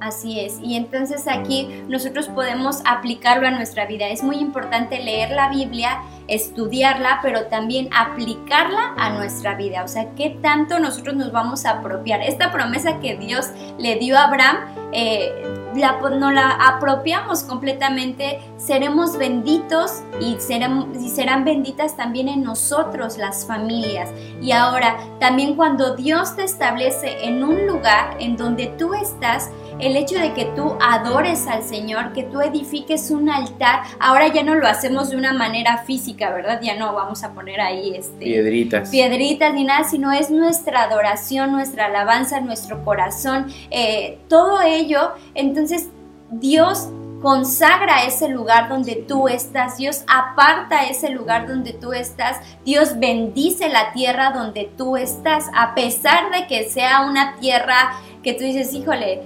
Así 0.00 0.40
es, 0.40 0.58
y 0.62 0.76
entonces 0.76 1.28
aquí 1.28 1.82
nosotros 1.88 2.28
podemos 2.28 2.80
aplicarlo 2.86 3.46
a 3.46 3.50
nuestra 3.50 3.84
vida. 3.84 4.08
Es 4.08 4.22
muy 4.22 4.36
importante 4.36 4.98
leer 4.98 5.30
la 5.32 5.50
Biblia, 5.50 6.00
estudiarla, 6.26 7.20
pero 7.22 7.46
también 7.46 7.90
aplicarla 7.94 8.94
a 8.96 9.10
nuestra 9.10 9.56
vida. 9.56 9.84
O 9.84 9.88
sea, 9.88 10.14
¿qué 10.14 10.38
tanto 10.40 10.78
nosotros 10.78 11.16
nos 11.16 11.32
vamos 11.32 11.66
a 11.66 11.72
apropiar? 11.72 12.22
Esta 12.22 12.50
promesa 12.50 12.98
que 12.98 13.18
Dios 13.18 13.48
le 13.78 13.96
dio 13.96 14.16
a 14.16 14.24
Abraham, 14.24 14.56
eh, 14.92 15.32
la, 15.76 16.00
no 16.00 16.30
la 16.32 16.50
apropiamos 16.50 17.44
completamente, 17.44 18.40
seremos 18.56 19.16
benditos 19.18 20.02
y 20.20 20.30
y 20.30 21.08
serán 21.08 21.44
benditas 21.44 21.96
también 21.96 22.28
en 22.28 22.42
nosotros 22.42 23.18
las 23.18 23.46
familias. 23.46 24.10
Y 24.40 24.52
ahora, 24.52 24.96
también 25.18 25.56
cuando 25.56 25.94
Dios 25.94 26.36
te 26.36 26.44
establece 26.44 27.24
en 27.26 27.44
un 27.44 27.66
lugar 27.66 28.16
en 28.18 28.36
donde 28.36 28.66
tú 28.78 28.94
estás, 28.94 29.50
el 29.82 29.96
hecho 29.96 30.18
de 30.18 30.32
que 30.32 30.46
tú 30.56 30.76
adores 30.80 31.46
al 31.46 31.62
Señor, 31.62 32.12
que 32.12 32.22
tú 32.22 32.40
edifiques 32.40 33.10
un 33.10 33.28
altar, 33.28 33.82
ahora 33.98 34.28
ya 34.28 34.42
no 34.42 34.54
lo 34.54 34.66
hacemos 34.66 35.10
de 35.10 35.16
una 35.16 35.32
manera 35.32 35.78
física, 35.78 36.30
¿verdad? 36.30 36.60
Ya 36.62 36.76
no 36.76 36.94
vamos 36.94 37.24
a 37.24 37.32
poner 37.32 37.60
ahí 37.60 37.94
este, 37.94 38.24
piedritas. 38.24 38.90
Piedritas 38.90 39.54
ni 39.54 39.64
nada, 39.64 39.84
sino 39.84 40.12
es 40.12 40.30
nuestra 40.30 40.82
adoración, 40.82 41.52
nuestra 41.52 41.86
alabanza, 41.86 42.40
nuestro 42.40 42.84
corazón, 42.84 43.46
eh, 43.70 44.18
todo 44.28 44.60
ello. 44.62 45.12
Entonces 45.34 45.88
Dios 46.30 46.88
consagra 47.20 48.04
ese 48.04 48.28
lugar 48.28 48.68
donde 48.68 48.96
tú 48.96 49.28
estás, 49.28 49.76
Dios 49.76 50.04
aparta 50.06 50.84
ese 50.84 51.10
lugar 51.10 51.46
donde 51.46 51.72
tú 51.72 51.92
estás, 51.92 52.38
Dios 52.64 52.98
bendice 52.98 53.68
la 53.68 53.92
tierra 53.92 54.30
donde 54.30 54.70
tú 54.76 54.96
estás, 54.96 55.46
a 55.54 55.74
pesar 55.74 56.30
de 56.30 56.46
que 56.46 56.68
sea 56.70 57.02
una 57.02 57.36
tierra 57.36 57.92
que 58.22 58.32
tú 58.32 58.44
dices, 58.44 58.72
híjole, 58.72 59.22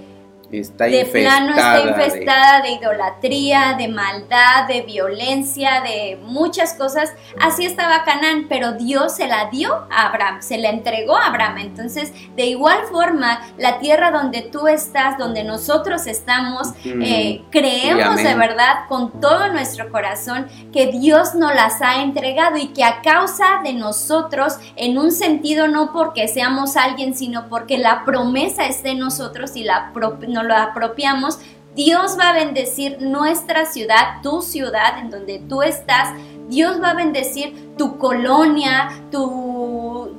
Está 0.51 0.85
de 0.85 1.05
plano 1.05 1.49
está 1.49 1.81
infestada 1.81 2.61
de... 2.61 2.71
idolatría, 2.71 3.75
de 3.77 3.87
maldad, 3.87 4.67
de 4.67 4.81
violencia, 4.81 5.81
de 5.81 6.19
muchas 6.23 6.73
cosas. 6.73 7.13
Así 7.41 7.65
estaba 7.65 8.03
Canaán, 8.03 8.45
pero 8.47 8.73
Dios 8.73 9.15
se 9.15 9.27
la 9.27 9.49
dio 9.49 9.73
a 9.89 10.07
Abraham, 10.07 10.41
se 10.41 10.57
la 10.57 10.69
entregó 10.69 11.17
a 11.17 11.27
Abraham. 11.27 11.57
Entonces, 11.59 12.13
de 12.35 12.45
igual 12.45 12.77
forma, 12.91 13.41
la 13.57 13.79
tierra 13.79 14.11
donde 14.11 14.41
tú 14.41 14.67
estás, 14.67 15.17
donde 15.17 15.43
nosotros 15.43 16.07
estamos, 16.07 16.69
eh, 16.83 17.41
creemos 17.49 18.17
de 18.17 18.35
verdad 18.35 18.87
con 18.87 19.19
todo 19.19 19.51
nuestro 19.51 19.91
corazón 19.91 20.47
que 20.71 20.87
Dios 20.87 21.35
nos 21.35 21.53
las 21.53 21.81
ha 21.81 22.01
entregado 22.01 22.57
y 22.57 22.67
que 22.67 22.83
a 22.83 23.01
causa 23.01 23.61
de 23.63 23.73
nosotros, 23.73 24.57
en 24.75 24.97
un 24.97 25.11
sentido 25.11 25.67
no 25.67 25.91
porque 25.91 26.27
seamos 26.27 26.77
alguien, 26.77 27.15
sino 27.15 27.47
porque 27.49 27.77
la 27.77 28.05
promesa 28.05 28.65
es 28.65 28.83
de 28.83 28.95
nosotros 28.95 29.55
y 29.55 29.63
la 29.63 29.91
nos 30.35 30.45
lo 30.45 30.55
apropiamos, 30.55 31.39
Dios 31.75 32.17
va 32.19 32.29
a 32.29 32.33
bendecir 32.33 33.01
nuestra 33.01 33.65
ciudad, 33.65 34.21
tu 34.21 34.41
ciudad 34.41 34.99
en 34.99 35.09
donde 35.09 35.39
tú 35.39 35.61
estás. 35.61 36.13
Dios 36.47 36.81
va 36.81 36.91
a 36.91 36.93
bendecir 36.93 37.75
tu 37.77 37.97
colonia, 37.97 38.89
tu, 39.11 40.09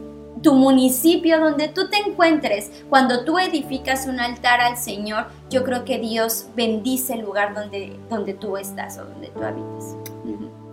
tu 0.43 0.55
municipio, 0.55 1.39
donde 1.39 1.69
tú 1.69 1.89
te 1.89 1.97
encuentres. 1.99 2.85
Cuando 2.91 3.25
tú 3.25 3.39
edificas 3.39 4.07
un 4.07 4.21
altar 4.21 4.61
al 4.61 4.77
Señor, 4.77 5.29
yo 5.49 5.65
creo 5.65 5.85
que 5.85 5.99
Dios 5.99 6.49
bendice 6.55 7.15
el 7.15 7.21
lugar 7.21 7.55
donde, 7.55 7.99
donde 8.11 8.35
tú 8.35 8.57
estás 8.57 8.99
o 8.99 9.05
donde 9.05 9.29
tú 9.29 9.43
habitas. 9.43 9.97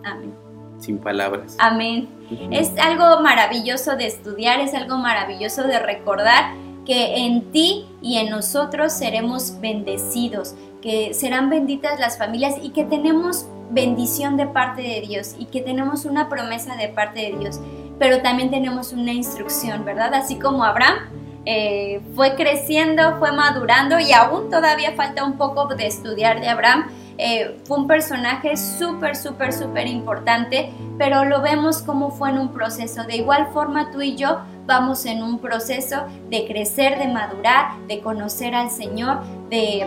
Amén. 0.04 0.34
Sin 0.80 0.98
palabras. 0.98 1.56
Amén. 1.60 2.10
Es 2.52 2.74
algo 2.78 3.22
maravilloso 3.22 3.96
de 3.96 4.08
estudiar, 4.08 4.60
es 4.60 4.74
algo 4.74 4.98
maravilloso 4.98 5.64
de 5.64 5.80
recordar 5.80 6.63
que 6.86 7.26
en 7.26 7.52
ti 7.52 7.86
y 8.02 8.18
en 8.18 8.30
nosotros 8.30 8.94
seremos 8.94 9.60
bendecidos, 9.62 10.56
que 10.82 11.14
serán 11.14 11.50
benditas 11.50 12.00
las 12.00 12.18
familias 12.18 12.56
y 12.62 12.72
que 12.72 12.84
tenemos 12.84 13.48
bendición 13.72 14.38
de 14.38 14.48
parte 14.48 14.82
de 14.82 15.02
Dios 15.02 15.36
y 15.40 15.46
que 15.46 15.62
tenemos 15.62 16.06
una 16.06 16.30
promesa 16.30 16.76
de 16.76 16.90
parte 16.90 17.22
de 17.22 17.38
Dios, 17.38 17.60
pero 18.00 18.22
también 18.22 18.52
tenemos 18.52 18.92
una 18.92 19.14
instrucción, 19.14 19.86
¿verdad? 19.86 20.14
Así 20.14 20.36
como 20.36 20.64
Abraham 20.64 20.98
eh, 21.46 22.02
fue 22.16 22.36
creciendo, 22.36 23.18
fue 23.20 23.32
madurando 23.32 24.00
y 24.00 24.14
aún 24.14 24.50
todavía 24.50 24.94
falta 24.94 25.26
un 25.26 25.38
poco 25.38 25.68
de 25.68 25.88
estudiar 25.88 26.40
de 26.40 26.48
Abraham. 26.48 26.88
Eh, 27.18 27.60
fue 27.66 27.78
un 27.78 27.88
personaje 27.88 28.58
súper, 28.58 29.16
súper, 29.16 29.54
súper 29.54 29.88
importante, 29.88 30.72
pero 30.98 31.26
lo 31.26 31.42
vemos 31.42 31.82
como 31.82 32.12
fue 32.12 32.30
en 32.30 32.40
un 32.40 32.54
proceso. 32.54 33.04
De 33.04 33.18
igual 33.18 33.50
forma 33.54 33.92
tú 33.92 34.02
y 34.02 34.16
yo 34.16 34.40
vamos 34.66 35.06
en 35.06 35.22
un 35.22 35.40
proceso 35.40 36.06
de 36.30 36.46
crecer, 36.48 36.98
de 37.00 37.08
madurar, 37.08 37.78
de 37.88 38.00
conocer 38.00 38.56
al 38.56 38.70
Señor, 38.70 39.20
de 39.50 39.86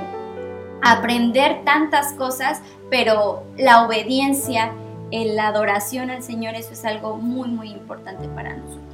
aprender 0.83 1.63
tantas 1.65 2.13
cosas, 2.13 2.61
pero 2.91 3.45
la 3.57 3.87
obediencia, 3.87 4.73
la 5.11 5.49
adoración 5.49 6.11
al 6.11 6.23
Señor, 6.23 6.55
eso 6.55 6.73
es 6.73 6.85
algo 6.85 7.17
muy, 7.17 7.49
muy 7.49 7.71
importante 7.71 8.29
para 8.29 8.57
nosotros. 8.57 8.85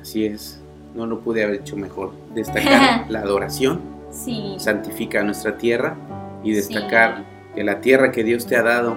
Así 0.00 0.26
es, 0.26 0.60
no 0.94 1.06
lo 1.06 1.20
pude 1.20 1.44
haber 1.44 1.60
hecho 1.60 1.76
mejor. 1.76 2.12
Destacar 2.34 3.06
la 3.08 3.20
adoración, 3.20 3.80
sí. 4.10 4.56
santifica 4.58 5.22
nuestra 5.22 5.56
tierra 5.56 5.96
y 6.42 6.52
destacar 6.52 7.24
que 7.54 7.64
la 7.64 7.80
tierra 7.80 8.12
que 8.12 8.24
Dios 8.24 8.46
te 8.46 8.56
ha 8.56 8.62
dado, 8.62 8.96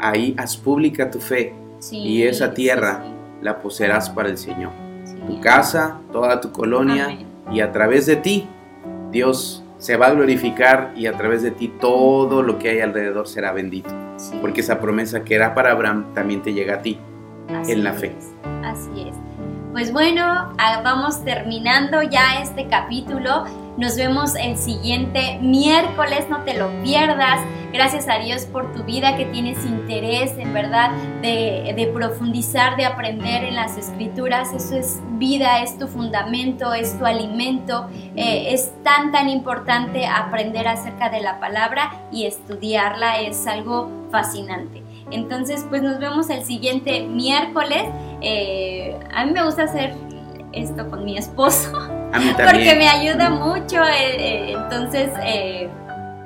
ahí 0.00 0.34
haz 0.36 0.56
pública 0.56 1.10
tu 1.10 1.20
fe 1.20 1.54
y 1.90 2.22
esa 2.22 2.54
tierra 2.54 3.02
la 3.40 3.60
poseerás 3.60 4.08
para 4.10 4.28
el 4.28 4.38
Señor 4.38 4.70
tu 5.26 5.40
casa, 5.40 5.98
toda 6.12 6.40
tu 6.40 6.52
colonia 6.52 7.18
y 7.50 7.60
a 7.60 7.72
través 7.72 8.06
de 8.06 8.16
ti 8.16 8.48
Dios 9.10 9.62
se 9.78 9.96
va 9.96 10.06
a 10.06 10.10
glorificar 10.10 10.92
y 10.96 11.06
a 11.06 11.12
través 11.12 11.42
de 11.42 11.50
ti 11.50 11.68
todo 11.68 12.42
lo 12.42 12.58
que 12.58 12.70
hay 12.70 12.80
alrededor 12.80 13.26
será 13.26 13.52
bendito. 13.52 13.90
Porque 14.40 14.60
esa 14.60 14.80
promesa 14.80 15.24
que 15.24 15.34
era 15.34 15.54
para 15.54 15.72
Abraham 15.72 16.14
también 16.14 16.42
te 16.42 16.52
llega 16.52 16.76
a 16.76 16.82
ti 16.82 16.98
en 17.66 17.82
la 17.82 17.92
fe. 17.92 18.14
Así 18.64 19.08
es. 19.08 19.16
Pues 19.72 19.92
bueno, 19.92 20.22
ah, 20.58 20.80
vamos 20.84 21.24
terminando 21.24 22.02
ya 22.02 22.40
este 22.40 22.68
capítulo. 22.68 23.44
Nos 23.76 23.96
vemos 23.96 24.34
el 24.34 24.58
siguiente 24.58 25.38
miércoles, 25.40 26.26
no 26.28 26.42
te 26.44 26.58
lo 26.58 26.68
pierdas. 26.82 27.40
Gracias 27.72 28.06
a 28.06 28.18
Dios 28.18 28.44
por 28.44 28.70
tu 28.74 28.84
vida 28.84 29.16
que 29.16 29.24
tienes 29.24 29.64
interés 29.64 30.36
en 30.36 30.52
verdad 30.52 30.90
de, 31.22 31.90
profundizar, 31.94 32.76
de 32.76 32.84
aprender 32.84 33.44
en 33.44 33.54
las 33.54 33.78
escrituras. 33.78 34.52
Eso 34.52 34.76
es 34.76 35.00
vida, 35.12 35.62
es 35.62 35.78
tu 35.78 35.88
fundamento, 35.88 36.74
es 36.74 36.98
tu 36.98 37.06
alimento. 37.06 37.88
Eh, 38.14 38.52
es 38.52 38.72
tan, 38.82 39.10
tan 39.10 39.30
importante 39.30 40.04
aprender 40.06 40.68
acerca 40.68 41.08
de 41.08 41.22
la 41.22 41.40
palabra 41.40 41.92
y 42.12 42.26
estudiarla. 42.26 43.22
Es 43.22 43.46
algo 43.46 43.90
fascinante. 44.10 44.82
Entonces, 45.10 45.64
pues 45.70 45.82
nos 45.82 45.98
vemos 45.98 46.28
el 46.28 46.44
siguiente 46.44 47.04
miércoles. 47.04 47.84
Eh, 48.20 49.00
a 49.14 49.24
mí 49.24 49.32
me 49.32 49.42
gusta 49.42 49.62
hacer 49.62 49.94
esto 50.52 50.90
con 50.90 51.06
mi 51.06 51.16
esposo. 51.16 51.88
Porque 52.12 52.74
me 52.76 52.88
ayuda 52.88 53.30
mucho. 53.30 53.82
Eh, 53.82 54.16
eh, 54.18 54.52
entonces, 54.52 55.10
eh, 55.24 55.70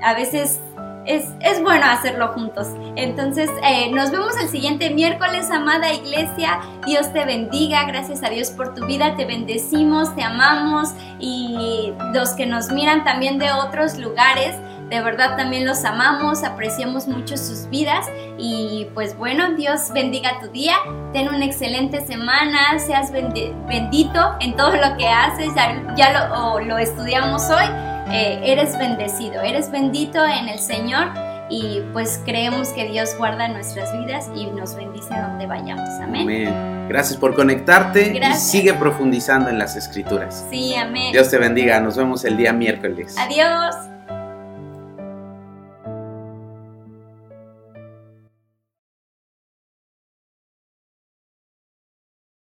a 0.03 0.15
veces 0.15 0.61
es, 1.05 1.31
es, 1.41 1.63
bueno 1.63 1.87
hacerlo 1.87 2.29
juntos. 2.29 2.69
Entonces, 2.97 3.49
nos 3.93 4.11
vemos 4.11 4.37
el 4.43 4.49
siguiente 4.49 4.91
miércoles, 4.91 5.51
amada 5.51 5.93
iglesia. 5.93 6.61
Dios 6.87 7.13
te 7.13 7.25
bendiga. 7.25 7.85
Gracias 7.85 8.23
a 8.23 8.31
Dios 8.31 8.51
por 8.51 8.75
tu 8.75 8.87
vida. 8.87 9.17
Te 9.17 9.25
bendecimos, 9.25 10.15
te 10.17 10.23
amamos. 10.23 10.91
Y 11.21 11.93
los 12.13 12.31
que 12.31 12.47
nos 12.47 12.71
miran 12.71 13.05
también 13.05 13.39
de 13.39 13.53
otros 13.53 13.99
lugares. 13.99 14.57
De 14.89 15.01
verdad 15.01 15.37
también 15.37 15.67
los 15.67 15.85
amamos, 15.85 16.45
apreciamos 16.45 17.09
mucho 17.09 17.37
sus 17.37 17.69
vidas 17.69 18.07
y 18.39 18.87
pues 18.95 19.17
bueno, 19.17 19.55
Dios 19.57 19.91
bendiga 19.93 20.39
tu 20.41 20.49
día, 20.49 20.75
ten 21.13 21.29
una 21.29 21.45
excelente 21.45 22.07
semana, 22.07 22.79
seas 22.79 23.11
bendito 23.11 24.37
en 24.41 24.55
todo 24.57 24.77
lo 24.77 24.97
que 24.97 25.09
haces, 25.09 25.49
ya, 25.97 26.31
lo, 26.31 26.79
estudiamos 26.79 27.51
hoy, 27.51 27.65
eh, 28.13 28.41
eres 28.45 28.79
bendecido, 28.79 29.43
eres 29.43 29.73
bendito 29.73 30.25
en 30.25 30.49
el 30.49 30.61
Señor 30.61 31.09
y 31.49 31.81
pues 31.93 32.21
creemos 32.25 32.69
que 32.69 32.89
Dios 32.89 33.17
guarda 33.19 33.49
nuestras 33.49 33.93
vidas 33.99 34.31
y 34.37 34.47
nos 34.47 34.77
bendice 34.77 35.15
a 35.15 35.29
donde 35.29 35.47
vayamos. 35.47 35.89
Amén. 36.01 36.23
Amén. 36.23 36.87
Gracias 36.89 37.19
por 37.19 37.35
conectarte 37.35 38.11
Gracias. 38.11 38.47
y 38.47 38.59
sigue 38.59 38.75
profundizando 38.75 39.51
en 39.51 39.59
las 39.59 39.77
escrituras. 39.77 40.47
Sí, 40.51 40.75
amén. 40.77 41.13
Dios 41.13 41.29
te 41.31 41.39
bendiga. 41.39 41.81
Nos 41.81 41.97
vemos 41.97 42.25
el 42.25 42.37
día 42.37 42.53
miércoles. 42.53 43.17
Adiós. 43.19 43.75